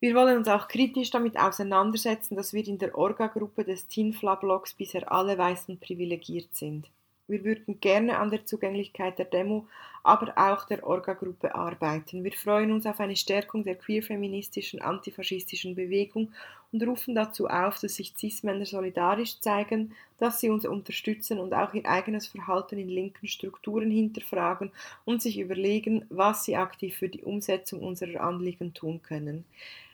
Wir 0.02 0.16
wollen 0.16 0.38
uns 0.38 0.48
auch 0.48 0.68
kritisch 0.68 1.10
damit 1.10 1.38
auseinandersetzen, 1.38 2.36
dass 2.36 2.54
wir 2.54 2.66
in 2.68 2.78
der 2.78 2.96
Orga-Gruppe 2.96 3.64
des 3.64 3.88
Tinfla-Blogs 3.88 4.74
bisher 4.76 5.12
alle 5.12 5.38
Weißen 5.38 5.80
privilegiert 5.80 6.56
sind. 6.56 6.90
Wir 7.30 7.44
würden 7.44 7.80
gerne 7.80 8.18
an 8.18 8.32
der 8.32 8.46
Zugänglichkeit 8.46 9.20
der 9.20 9.26
Demo, 9.26 9.68
aber 10.04 10.34
auch 10.36 10.66
der 10.66 10.84
Orga-Gruppe 10.84 11.54
arbeiten. 11.54 12.24
Wir 12.24 12.32
freuen 12.32 12.72
uns 12.72 12.88
auf 12.88 13.00
eine 13.00 13.16
Stärkung 13.16 13.64
der 13.64 13.76
queer-feministischen, 13.76 14.82
antifaschistischen 14.82 15.76
Bewegung 15.76 16.32
und 16.72 16.82
rufen 16.82 17.14
dazu 17.14 17.48
auf, 17.48 17.78
dass 17.80 17.96
sich 17.98 18.16
Cis-Männer 18.18 18.66
solidarisch 18.66 19.40
zeigen, 19.42 19.94
dass 20.18 20.40
sie 20.40 20.50
uns 20.50 20.66
unterstützen 20.66 21.38
und 21.40 21.54
auch 21.54 21.76
ihr 21.76 21.86
eigenes 21.86 22.26
Verhalten 22.26 22.80
in 22.80 22.90
linken 22.90 23.28
Strukturen 23.28 23.92
hinterfragen 23.92 24.72
und 25.06 25.22
sich 25.22 25.38
überlegen, 25.38 26.06
was 26.10 26.46
sie 26.46 26.56
aktiv 26.56 26.98
für 26.98 27.10
die 27.10 27.24
Umsetzung 27.24 27.82
unserer 27.84 28.22
Anliegen 28.22 28.74
tun 28.74 29.02
können. 29.04 29.46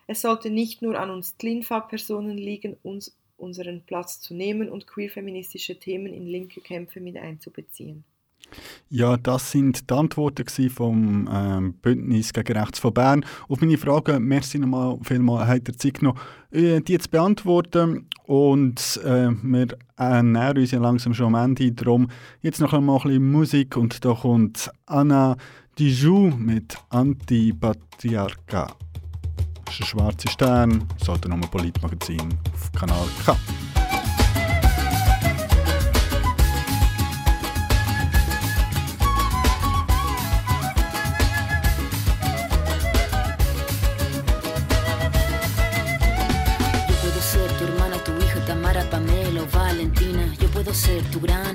Es 0.08 0.22
sollte 0.22 0.50
nicht 0.50 0.82
nur 0.82 0.98
an 0.98 1.10
uns 1.10 1.36
Tlinfa-Personen 1.36 2.38
liegen, 2.38 2.78
uns 2.84 3.14
unseren 3.38 3.84
Platz 3.86 4.22
zu 4.22 4.34
nehmen 4.34 4.70
und 4.70 4.88
queer-feministische 4.88 5.80
Themen 5.80 6.14
in 6.14 6.26
linke 6.26 6.62
Kämpfe 6.62 7.00
mit 7.00 7.18
einzubeziehen. 7.18 8.04
Ja, 8.90 9.18
das 9.18 9.52
sind 9.52 9.90
die 9.90 9.94
Antworten 9.94 10.48
vom 10.70 11.30
ähm, 11.32 11.74
Bündnis 11.82 12.32
gegen 12.32 12.58
Rechts 12.58 12.80
von 12.80 12.94
Bern. 12.94 13.26
Auf 13.50 13.60
meine 13.62 13.78
Frage, 13.78 14.20
merci 14.20 14.60
nochmal 14.60 15.00
vielmal, 15.04 15.48
hat 15.48 15.68
ihr 15.68 15.78
Zeit 15.78 16.00
genommen, 16.00 16.20
äh, 16.52 16.80
die 16.82 16.98
zu 16.98 17.10
beantworten. 17.10 18.08
Und 18.26 19.02
äh, 19.04 19.32
wir 19.32 19.68
äh, 19.98 20.24
nähern 20.24 20.58
uns 20.58 20.72
ja 20.72 20.80
langsam 20.80 21.14
schon 21.14 21.36
am 21.36 21.44
Ende. 21.44 21.72
Darum 21.72 22.10
jetzt 22.42 22.62
noch 22.62 22.74
einmal 22.74 22.98
ein 22.98 23.04
bisschen 23.04 23.32
Musik 23.32 23.78
und 23.78 24.06
da 24.06 24.14
kommt 24.14 24.70
Anna 24.86 25.38
Dijou 25.78 26.32
mit 26.38 26.78
Antipatriarcha. 26.90 28.85
Ist 29.70 29.82
ein 29.82 29.86
schwarzer 29.86 30.30
Stern, 30.30 30.88
das 31.00 31.10
autonome 31.10 31.48
Politmagazin 31.48 32.38
auf 32.54 32.72
Kanal 32.72 33.08
K. 33.26 33.36
ser 50.76 51.02
tu 51.12 51.20
gran 51.20 51.55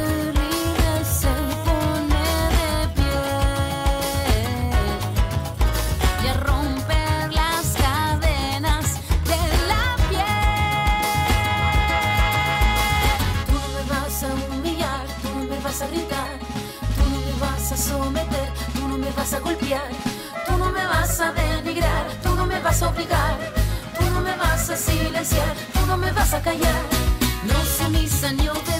Callar. 26.43 26.81
No 27.43 27.59
sumisa 27.65 28.31
ni 28.33 28.47
obediente, 28.49 28.70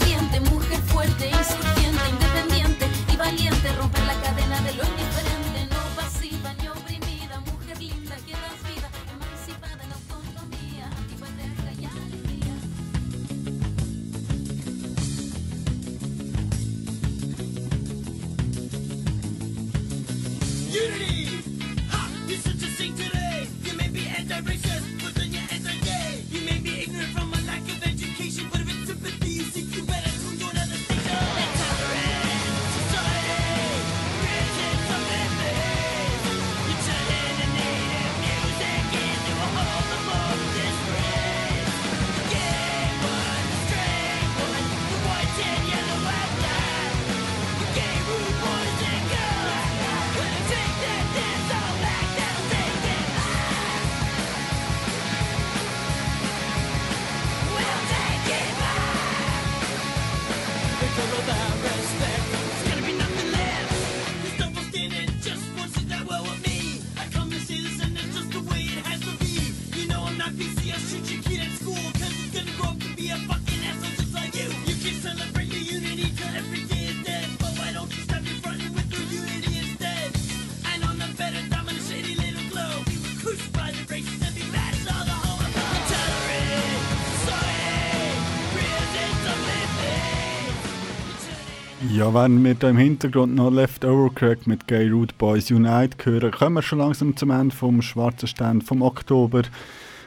Ja, 92.02 92.12
wenn 92.16 92.44
wir 92.44 92.56
da 92.56 92.68
im 92.68 92.78
Hintergrund 92.78 93.36
noch 93.36 93.52
Leftover 93.52 94.10
Crack 94.10 94.48
mit 94.48 94.68
Gay 94.68 94.90
Root 94.90 95.16
Boys 95.20 95.52
Unite 95.52 96.04
hören, 96.04 96.32
kommen 96.32 96.56
wir 96.56 96.64
schon 96.64 96.80
langsam 96.80 97.16
zum 97.16 97.30
Ende 97.30 97.56
vom 97.56 97.84
Schwarzen 97.84 98.28
Stern 98.28 98.64
vom 98.64 98.82
Oktober. 98.82 99.44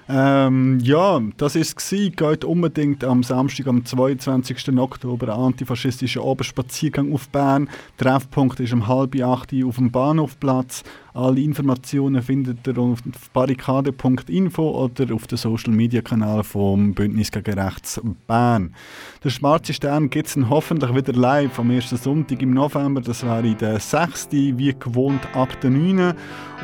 Ähm, 0.09 0.81
ja, 0.83 1.23
das 1.37 1.55
ist 1.55 1.81
es. 1.81 2.17
Geht 2.17 2.45
unbedingt 2.45 3.05
am 3.05 3.23
Samstag, 3.23 3.69
am 3.69 3.85
22. 3.85 4.77
Oktober, 4.77 5.33
einen 5.33 5.45
antifaschistischen 5.45 6.23
Oberspaziergang 6.23 7.13
auf 7.13 7.29
Bern. 7.29 7.71
Treffpunkt 7.97 8.59
ist 8.59 8.73
um 8.73 8.89
halb 8.89 9.15
acht 9.23 9.55
auf 9.65 9.77
dem 9.77 9.93
Bahnhofplatz. 9.93 10.83
Alle 11.17 11.41
Informationen 11.43 12.21
findet 12.23 12.67
ihr 12.67 12.77
auf 12.77 12.99
barrikade.info 13.33 14.69
oder 14.69 15.15
auf 15.15 15.29
den 15.29 15.39
Social 15.39 15.73
Media 15.73 16.03
Kanal 16.03 16.43
vom 16.43 16.93
Bündnis 16.93 17.31
gegen 17.31 17.57
Rechts 17.57 18.01
Bern. 18.27 18.75
Der 19.23 19.31
Schwarze 19.31 19.73
Stern 19.73 20.11
gibt 20.11 20.27
es 20.27 20.37
hoffentlich 20.37 20.93
wieder 20.93 21.13
live 21.13 21.57
am 21.61 21.71
ersten 21.71 21.99
Sonntag 21.99 22.43
im 22.43 22.53
November. 22.53 23.01
Das 23.01 23.25
wäre 23.25 23.55
der 23.55 23.79
6. 23.79 24.33
wie 24.33 24.75
gewohnt 24.77 25.25
ab 25.37 25.61
der 25.61 25.71
9. 25.71 26.15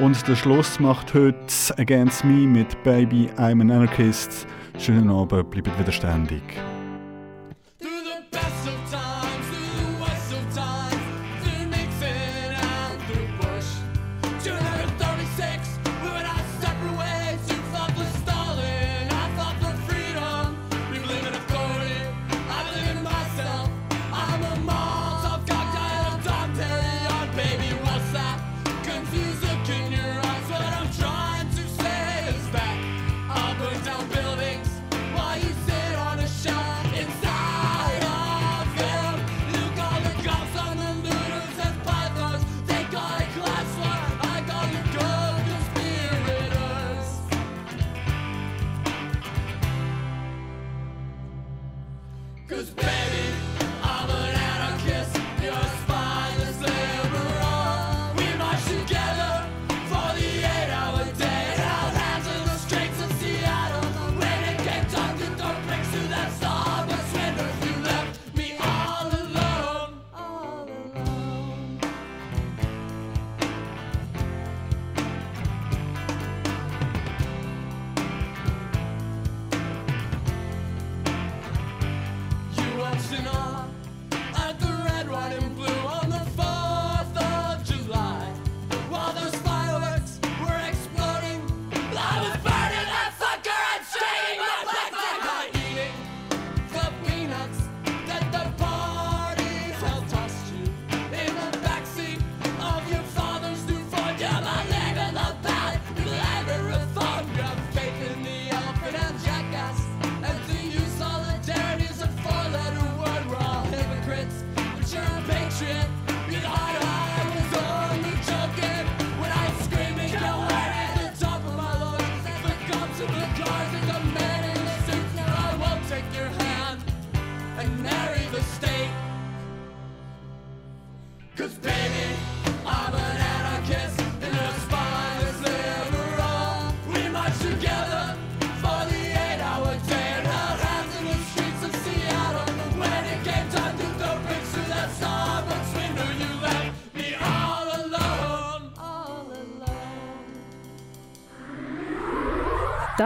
Und 0.00 0.26
der 0.26 0.34
Schluss 0.34 0.80
macht 0.80 1.14
heute 1.14 1.36
Against 1.78 2.24
Me 2.24 2.48
mit 2.48 2.82
Baby 2.82 3.28
I'm 3.36 3.60
an 3.60 3.70
Anarchist. 3.70 4.48
Schönen 4.80 5.10
Abend, 5.10 5.48
bleibt 5.52 5.78
wieder 5.78 5.92